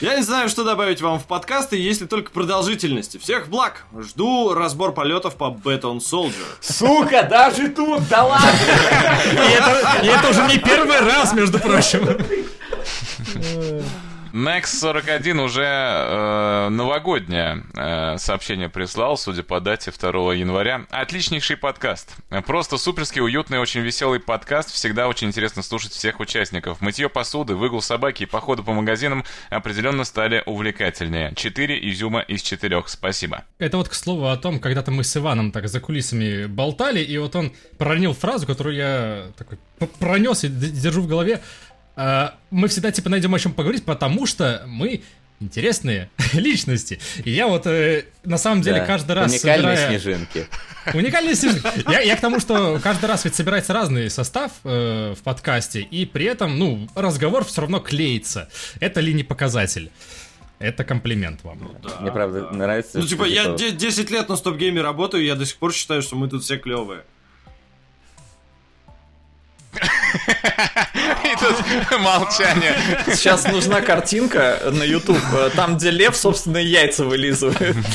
Я 0.00 0.16
не 0.16 0.22
знаю, 0.22 0.48
что 0.48 0.62
добавить 0.62 1.00
вам 1.00 1.18
в 1.18 1.26
подкасты, 1.26 1.76
если 1.76 2.06
только 2.06 2.30
продолжительности. 2.30 3.18
Всех 3.18 3.48
благ! 3.48 3.84
Жду 3.98 4.54
разбор 4.54 4.92
полетов 4.92 5.34
по 5.34 5.50
Baton 5.50 5.98
Soldier. 5.98 6.46
Сука, 6.60 7.24
даже 7.24 7.68
тут, 7.68 8.06
да 8.08 8.24
ладно! 8.24 8.48
И 9.32 9.52
это, 9.52 10.00
и 10.04 10.06
это 10.06 10.28
уже 10.28 10.46
не 10.46 10.58
первый 10.58 11.00
раз, 11.00 11.32
между 11.32 11.58
прочим. 11.58 12.06
Next 14.32 14.78
41 14.80 15.40
уже 15.40 15.64
э, 15.64 16.68
новогоднее 16.68 17.64
э, 17.74 18.18
сообщение 18.18 18.68
прислал, 18.68 19.16
судя 19.16 19.42
по 19.42 19.60
дате 19.60 19.90
2 19.90 20.34
января. 20.34 20.86
Отличнейший 20.90 21.56
подкаст. 21.56 22.14
Просто 22.46 22.76
суперский, 22.76 23.22
уютный, 23.22 23.58
очень 23.58 23.80
веселый 23.80 24.20
подкаст. 24.20 24.70
Всегда 24.70 25.08
очень 25.08 25.28
интересно 25.28 25.62
слушать 25.62 25.92
всех 25.92 26.20
участников. 26.20 26.80
Мытье 26.82 27.08
посуды, 27.08 27.54
выгул 27.54 27.80
собаки 27.80 28.24
и 28.24 28.26
походы 28.26 28.62
по 28.62 28.72
магазинам 28.72 29.24
определенно 29.48 30.04
стали 30.04 30.42
увлекательнее. 30.44 31.32
Четыре 31.34 31.78
изюма 31.90 32.20
из 32.20 32.42
четырех. 32.42 32.88
Спасибо. 32.88 33.44
Это 33.58 33.78
вот 33.78 33.88
к 33.88 33.94
слову 33.94 34.28
о 34.28 34.36
том, 34.36 34.60
когда-то 34.60 34.90
мы 34.90 35.04
с 35.04 35.16
Иваном 35.16 35.52
так 35.52 35.68
за 35.68 35.80
кулисами 35.80 36.46
болтали, 36.46 37.00
и 37.00 37.16
вот 37.16 37.34
он 37.34 37.52
проронил 37.78 38.12
фразу, 38.12 38.46
которую 38.46 38.76
я 38.76 39.26
такой 39.38 39.58
пронес 39.98 40.44
и 40.44 40.48
держу 40.48 41.02
в 41.02 41.06
голове. 41.06 41.40
А, 42.00 42.34
Мы 42.50 42.68
всегда 42.68 42.92
типа 42.92 43.10
найдем 43.10 43.34
о 43.34 43.38
чем 43.40 43.52
поговорить, 43.52 43.84
потому 43.84 44.24
что 44.24 44.62
мы 44.68 45.02
интересные 45.40 46.10
личности. 46.32 47.00
И 47.24 47.30
я 47.32 47.48
вот 47.48 47.66
э, 47.66 48.04
на 48.24 48.38
самом 48.38 48.62
деле 48.62 48.78
Да. 48.80 48.86
каждый 48.86 49.12
раз 49.16 49.32
Уникальные 49.32 49.76
собирая- 49.76 49.88
снежинки. 50.00 50.46
Уникальные 50.94 51.34
снежинки. 51.34 51.90
Я, 51.90 52.00
я 52.00 52.16
к 52.16 52.20
тому, 52.20 52.38
что 52.40 52.78
каждый 52.82 53.06
раз 53.06 53.24
ведь 53.24 53.34
собирается 53.34 53.72
разный 53.72 54.10
состав 54.10 54.52
э, 54.64 55.14
в 55.18 55.22
подкасте, 55.24 55.80
и 55.80 56.06
при 56.06 56.24
этом, 56.26 56.56
ну, 56.58 56.88
разговор 56.94 57.44
все 57.44 57.62
равно 57.62 57.80
клеится. 57.80 58.48
Это 58.80 59.00
ли 59.00 59.12
не 59.12 59.24
показатель? 59.24 59.90
Это 60.60 60.84
комплимент 60.84 61.42
вам. 61.44 61.72
Мне 62.00 62.10
правда 62.12 62.50
нравится. 62.52 62.98
Ну, 62.98 63.06
типа, 63.06 63.24
я 63.24 63.54
де- 63.54 63.70
10 63.72 64.10
лет 64.10 64.28
на 64.28 64.36
стоп-гейме 64.36 64.82
работаю, 64.82 65.24
я 65.24 65.34
до 65.36 65.44
сих 65.46 65.56
пор 65.56 65.72
считаю, 65.72 66.02
что 66.02 66.14
мы 66.16 66.28
тут 66.28 66.42
все 66.44 66.58
клевые. 66.58 67.02
Молчание. 71.98 72.76
Сейчас 73.06 73.46
нужна 73.46 73.80
картинка 73.80 74.58
на 74.72 74.82
YouTube, 74.82 75.22
э, 75.32 75.50
там, 75.54 75.76
где 75.76 75.90
лев 75.90 76.16
собственные 76.16 76.66
яйца 76.66 77.04
вылизывает. 77.04 77.76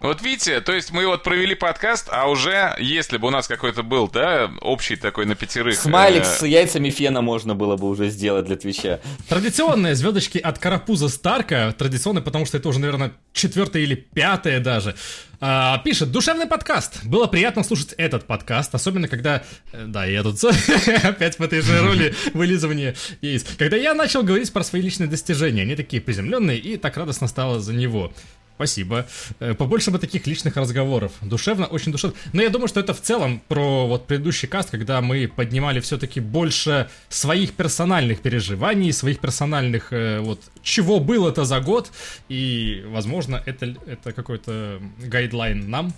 Вот 0.00 0.22
видите, 0.22 0.62
то 0.62 0.72
есть 0.72 0.92
мы 0.92 1.06
вот 1.06 1.22
провели 1.22 1.54
подкаст, 1.54 2.08
а 2.10 2.26
уже, 2.30 2.74
если 2.78 3.18
бы 3.18 3.28
у 3.28 3.30
нас 3.30 3.46
какой-то 3.46 3.82
был, 3.82 4.08
да, 4.08 4.50
общий 4.62 4.96
такой 4.96 5.26
на 5.26 5.34
пятерых... 5.34 5.76
Смайлик 5.76 6.22
э, 6.22 6.24
с 6.24 6.42
яйцами 6.42 6.88
фена 6.88 7.20
можно 7.20 7.54
было 7.54 7.76
бы 7.76 7.86
уже 7.86 8.08
сделать 8.08 8.46
для 8.46 8.56
Твича. 8.56 9.00
Традиционные 9.28 9.94
звездочки 9.94 10.38
от 10.38 10.58
Карапуза 10.58 11.10
Старка, 11.10 11.74
традиционные, 11.76 12.22
потому 12.22 12.46
что 12.46 12.56
это 12.56 12.70
уже, 12.70 12.80
наверное, 12.80 13.12
четвертое 13.34 13.82
или 13.82 13.94
пятое 13.94 14.60
даже, 14.60 14.96
а, 15.42 15.76
пишет, 15.78 16.10
душевный 16.10 16.46
подкаст. 16.46 17.04
Было 17.04 17.26
приятно 17.26 17.62
слушать 17.62 17.92
этот 17.98 18.26
подкаст, 18.26 18.74
особенно 18.74 19.06
когда... 19.06 19.42
э, 19.72 19.84
Да, 19.86 20.06
я 20.06 20.22
тут 20.22 20.42
опять 21.02 21.38
в 21.38 21.42
этой 21.42 21.60
же 21.60 21.78
роли 21.82 22.14
вылизывания 22.32 22.94
яиц. 23.20 23.44
Когда 23.58 23.76
я 23.76 23.92
начал 23.92 24.22
говорить 24.22 24.50
про 24.50 24.64
свои 24.64 24.80
личные 24.80 25.08
достижения, 25.08 25.62
они 25.62 25.76
такие 25.76 26.00
приземленные, 26.00 26.58
и 26.58 26.78
так 26.78 26.96
радостно 26.96 27.26
стало 27.26 27.60
за 27.60 27.74
него. 27.74 28.14
Спасибо. 28.60 29.06
Э, 29.38 29.54
Побольше 29.54 29.90
бы 29.90 29.98
таких 29.98 30.26
личных 30.26 30.54
разговоров. 30.56 31.12
Душевно, 31.22 31.64
очень 31.64 31.92
душевно. 31.92 32.14
Но 32.34 32.42
я 32.42 32.50
думаю, 32.50 32.68
что 32.68 32.78
это 32.80 32.92
в 32.92 33.00
целом 33.00 33.40
про 33.48 33.86
вот 33.86 34.06
предыдущий 34.06 34.48
каст, 34.48 34.68
когда 34.68 35.00
мы 35.00 35.28
поднимали 35.28 35.80
все-таки 35.80 36.20
больше 36.20 36.90
своих 37.08 37.54
персональных 37.54 38.20
переживаний, 38.20 38.92
своих 38.92 39.18
персональных 39.18 39.94
э, 39.94 40.20
вот 40.20 40.42
чего 40.62 41.00
было-то 41.00 41.46
за 41.46 41.60
год. 41.60 41.90
И, 42.28 42.84
возможно, 42.88 43.42
это, 43.46 43.74
это 43.86 44.12
какой-то 44.12 44.82
гайдлайн 44.98 45.70
нам 45.70 45.94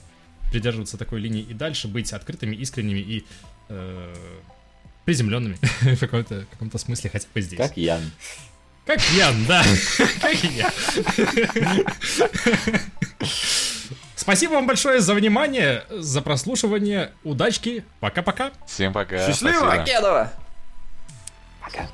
придерживаться 0.52 0.96
такой 0.96 1.18
линии 1.18 1.42
и 1.42 1.54
дальше 1.54 1.88
быть 1.88 2.12
открытыми, 2.12 2.54
искренними 2.54 3.00
и 3.00 3.24
э, 3.70 4.14
приземленными 5.04 5.56
в 5.96 5.98
каком-то, 5.98 6.46
каком-то 6.52 6.78
смысле 6.78 7.10
хотя 7.10 7.26
бы 7.34 7.40
здесь. 7.40 7.58
Как 7.58 7.76
Ян. 7.76 8.02
Как 8.84 9.00
Ян, 9.12 9.44
да. 9.46 9.62
Как 10.20 10.34
я. 10.34 10.72
Спасибо 14.16 14.52
вам 14.52 14.66
большое 14.66 15.00
за 15.00 15.14
внимание, 15.14 15.84
за 15.90 16.22
прослушивание. 16.22 17.12
Удачки. 17.24 17.84
Пока-пока. 18.00 18.52
Всем 18.66 18.92
пока. 18.92 19.26
Счастливо! 19.26 19.58
спасибо. 19.58 19.76
Покедова! 19.76 20.32
Пока. 21.60 21.88